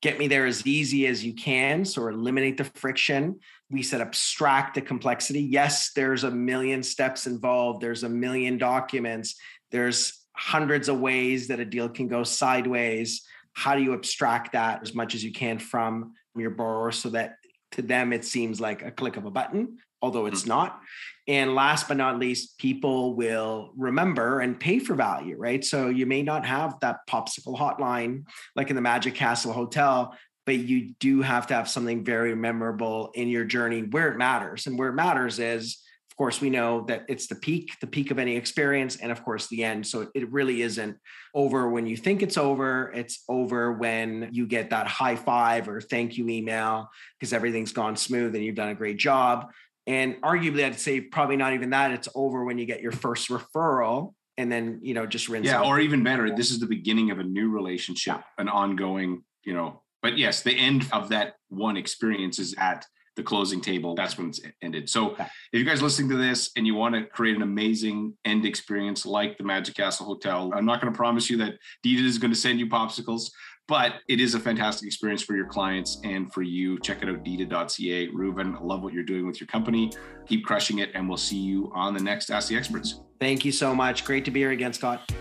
Get 0.00 0.18
me 0.18 0.26
there 0.26 0.46
as 0.46 0.66
easy 0.66 1.06
as 1.06 1.24
you 1.24 1.34
can. 1.34 1.84
So 1.84 2.08
eliminate 2.08 2.56
the 2.56 2.64
friction 2.64 3.38
we 3.72 3.82
said 3.82 4.02
abstract 4.02 4.74
the 4.74 4.82
complexity. 4.82 5.40
Yes, 5.40 5.92
there's 5.94 6.24
a 6.24 6.30
million 6.30 6.82
steps 6.82 7.26
involved, 7.26 7.80
there's 7.80 8.04
a 8.04 8.08
million 8.08 8.58
documents, 8.58 9.36
there's 9.70 10.20
hundreds 10.36 10.88
of 10.88 11.00
ways 11.00 11.48
that 11.48 11.58
a 11.58 11.64
deal 11.64 11.88
can 11.88 12.06
go 12.06 12.22
sideways. 12.22 13.22
How 13.54 13.76
do 13.76 13.82
you 13.82 13.94
abstract 13.94 14.52
that 14.52 14.82
as 14.82 14.94
much 14.94 15.14
as 15.14 15.22
you 15.22 15.32
can 15.32 15.58
from 15.58 16.14
your 16.36 16.50
borrower 16.50 16.92
so 16.92 17.10
that 17.10 17.36
to 17.72 17.82
them 17.82 18.12
it 18.12 18.24
seems 18.24 18.60
like 18.60 18.82
a 18.82 18.90
click 18.90 19.16
of 19.16 19.24
a 19.24 19.30
button, 19.30 19.78
although 20.00 20.26
it's 20.26 20.40
mm-hmm. 20.40 20.50
not? 20.50 20.80
And 21.28 21.54
last 21.54 21.86
but 21.86 21.96
not 21.96 22.18
least, 22.18 22.58
people 22.58 23.14
will 23.14 23.72
remember 23.76 24.40
and 24.40 24.58
pay 24.58 24.80
for 24.80 24.94
value, 24.94 25.36
right? 25.36 25.64
So 25.64 25.88
you 25.88 26.04
may 26.04 26.22
not 26.22 26.44
have 26.44 26.80
that 26.80 27.06
popsicle 27.08 27.56
hotline 27.56 28.24
like 28.56 28.70
in 28.70 28.76
the 28.76 28.82
Magic 28.82 29.14
Castle 29.14 29.52
Hotel, 29.52 30.16
but 30.46 30.58
you 30.58 30.94
do 30.98 31.22
have 31.22 31.46
to 31.46 31.54
have 31.54 31.68
something 31.68 32.04
very 32.04 32.34
memorable 32.34 33.12
in 33.14 33.28
your 33.28 33.44
journey 33.44 33.82
where 33.82 34.10
it 34.10 34.18
matters. 34.18 34.66
And 34.66 34.76
where 34.78 34.88
it 34.88 34.94
matters 34.94 35.38
is, 35.38 35.81
of 36.12 36.16
course, 36.18 36.42
we 36.42 36.50
know 36.50 36.84
that 36.88 37.06
it's 37.08 37.26
the 37.26 37.34
peak, 37.34 37.72
the 37.80 37.86
peak 37.86 38.10
of 38.10 38.18
any 38.18 38.36
experience, 38.36 38.96
and 38.96 39.10
of 39.10 39.24
course, 39.24 39.46
the 39.46 39.64
end. 39.64 39.86
So 39.86 40.10
it 40.14 40.30
really 40.30 40.60
isn't 40.60 40.98
over 41.34 41.70
when 41.70 41.86
you 41.86 41.96
think 41.96 42.22
it's 42.22 42.36
over. 42.36 42.92
It's 42.94 43.24
over 43.30 43.72
when 43.72 44.28
you 44.30 44.46
get 44.46 44.68
that 44.70 44.86
high 44.86 45.16
five 45.16 45.70
or 45.70 45.80
thank 45.80 46.18
you 46.18 46.28
email 46.28 46.90
because 47.18 47.32
everything's 47.32 47.72
gone 47.72 47.96
smooth 47.96 48.34
and 48.34 48.44
you've 48.44 48.56
done 48.56 48.68
a 48.68 48.74
great 48.74 48.98
job. 48.98 49.52
And 49.86 50.20
arguably, 50.20 50.66
I'd 50.66 50.78
say 50.78 51.00
probably 51.00 51.38
not 51.38 51.54
even 51.54 51.70
that. 51.70 51.92
It's 51.92 52.10
over 52.14 52.44
when 52.44 52.58
you 52.58 52.66
get 52.66 52.82
your 52.82 52.92
first 52.92 53.30
referral 53.30 54.12
and 54.36 54.52
then, 54.52 54.80
you 54.82 54.92
know, 54.92 55.06
just 55.06 55.30
rinse. 55.30 55.46
Yeah. 55.46 55.60
Out. 55.60 55.64
Or 55.64 55.80
even 55.80 56.04
better, 56.04 56.36
this 56.36 56.50
is 56.50 56.60
the 56.60 56.66
beginning 56.66 57.10
of 57.10 57.20
a 57.20 57.24
new 57.24 57.48
relationship, 57.48 58.20
an 58.36 58.50
ongoing, 58.50 59.24
you 59.44 59.54
know, 59.54 59.80
but 60.02 60.18
yes, 60.18 60.42
the 60.42 60.52
end 60.52 60.86
of 60.92 61.08
that 61.08 61.36
one 61.48 61.78
experience 61.78 62.38
is 62.38 62.54
at 62.58 62.84
the 63.16 63.22
closing 63.22 63.60
table. 63.60 63.94
That's 63.94 64.16
when 64.16 64.28
it's 64.28 64.40
ended. 64.62 64.88
So 64.88 65.14
if 65.18 65.28
you 65.52 65.64
guys 65.64 65.82
listening 65.82 66.08
to 66.10 66.16
this 66.16 66.50
and 66.56 66.66
you 66.66 66.74
want 66.74 66.94
to 66.94 67.04
create 67.04 67.36
an 67.36 67.42
amazing 67.42 68.14
end 68.24 68.46
experience 68.46 69.04
like 69.04 69.38
the 69.38 69.44
Magic 69.44 69.74
Castle 69.74 70.06
Hotel, 70.06 70.52
I'm 70.54 70.64
not 70.64 70.80
going 70.80 70.92
to 70.92 70.96
promise 70.96 71.28
you 71.28 71.36
that 71.38 71.54
Deeded 71.82 72.06
is 72.06 72.18
going 72.18 72.32
to 72.32 72.38
send 72.38 72.58
you 72.58 72.68
popsicles, 72.68 73.30
but 73.68 73.94
it 74.08 74.20
is 74.20 74.34
a 74.34 74.40
fantastic 74.40 74.86
experience 74.86 75.22
for 75.22 75.36
your 75.36 75.46
clients 75.46 76.00
and 76.04 76.32
for 76.32 76.42
you. 76.42 76.78
Check 76.80 77.02
it 77.02 77.08
out, 77.08 77.22
deeded.ca. 77.22 78.08
Reuven, 78.08 78.56
I 78.56 78.62
love 78.62 78.82
what 78.82 78.92
you're 78.92 79.04
doing 79.04 79.26
with 79.26 79.40
your 79.40 79.46
company. 79.46 79.92
Keep 80.26 80.44
crushing 80.44 80.78
it, 80.78 80.90
and 80.94 81.08
we'll 81.08 81.18
see 81.18 81.38
you 81.38 81.70
on 81.74 81.94
the 81.94 82.02
next 82.02 82.30
Ask 82.30 82.48
the 82.48 82.56
Experts. 82.56 83.00
Thank 83.20 83.44
you 83.44 83.52
so 83.52 83.74
much. 83.74 84.04
Great 84.04 84.24
to 84.24 84.30
be 84.30 84.40
here 84.40 84.50
again, 84.50 84.72
Scott. 84.72 85.12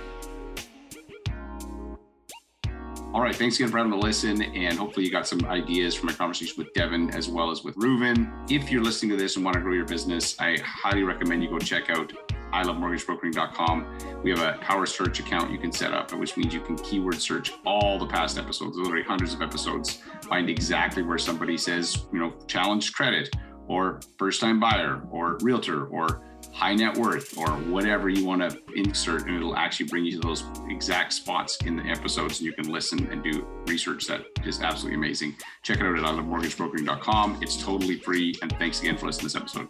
All 3.14 3.22
right. 3.22 3.36
Thanks 3.36 3.58
again 3.58 3.70
for 3.70 3.78
having 3.78 3.92
listen. 3.92 4.42
And 4.42 4.78
hopefully, 4.78 5.06
you 5.06 5.12
got 5.12 5.28
some 5.28 5.44
ideas 5.46 5.96
from 5.96 6.08
my 6.08 6.14
conversation 6.14 6.56
with 6.58 6.74
Devin 6.74 7.12
as 7.12 7.28
well 7.28 7.52
as 7.52 7.62
with 7.62 7.76
Reuven. 7.76 8.32
If 8.50 8.72
you're 8.72 8.82
listening 8.82 9.12
to 9.12 9.18
this 9.18 9.36
and 9.36 9.44
want 9.44 9.56
to 9.56 9.62
grow 9.62 9.74
your 9.74 9.86
business, 9.86 10.40
I 10.40 10.58
highly 10.64 11.04
recommend 11.04 11.44
you 11.44 11.50
go 11.50 11.60
check 11.60 11.90
out 11.90 12.14
ilovemortgagebrokering.com. 12.54 14.22
We 14.24 14.30
have 14.30 14.40
a 14.40 14.58
power 14.60 14.86
search 14.86 15.20
account 15.20 15.52
you 15.52 15.58
can 15.58 15.74
set 15.74 15.94
up, 15.94 16.14
which 16.14 16.38
means 16.38 16.54
you 16.54 16.62
can 16.62 16.78
keyword 16.78 17.22
search 17.22 17.54
all 17.66 18.00
the 18.00 18.08
past 18.08 18.38
episodes, 18.38 18.78
literally 18.78 19.04
hundreds 19.04 19.34
of 19.34 19.42
episodes, 19.42 20.00
find 20.24 20.50
exactly 20.50 21.04
where 21.04 21.18
somebody 21.18 21.58
says, 21.58 22.06
you 22.14 22.20
know, 22.20 22.34
challenged 22.48 22.94
credit 22.94 23.30
or 23.68 24.00
first 24.18 24.40
time 24.40 24.60
buyer 24.60 25.02
or 25.12 25.38
realtor 25.42 25.88
or 25.88 26.22
high 26.54 26.76
net 26.76 26.98
worth 26.98 27.38
or 27.38 27.50
whatever 27.50 28.10
you 28.10 28.26
want 28.26 28.42
to 28.42 28.60
insert, 28.76 29.28
and 29.28 29.36
it'll 29.36 29.56
actually 29.56 29.88
bring 29.88 30.06
you 30.06 30.12
to 30.14 30.20
those 30.20 30.44
exact 30.70 31.14
spots 31.14 31.58
in 31.66 31.76
the 31.76 31.84
episodes. 31.84 32.40
And 32.40 32.46
you 32.46 32.54
can 32.54 32.70
listen 32.72 33.08
and 33.12 33.24
do 33.24 33.48
research 33.68 34.06
that 34.08 34.26
is 34.46 34.62
absolutely 34.62 34.98
amazing. 34.98 35.36
Check 35.64 35.80
it 35.80 35.86
out 35.86 35.98
at 35.98 36.04
ilovemortgagebrokering.com. 36.04 37.40
It's 37.42 37.62
totally 37.62 37.98
free. 37.98 38.36
And 38.42 38.52
thanks 38.58 38.82
again 38.82 38.98
for 38.98 39.06
listening 39.08 39.30
to 39.30 39.40
this 39.40 39.42
episode. 39.42 39.68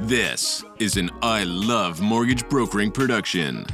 This 0.00 0.64
is 0.78 0.96
an 0.96 1.10
I 1.20 1.44
Love 1.44 2.00
Mortgage 2.00 2.48
Brokering 2.48 2.90
production. 2.90 3.66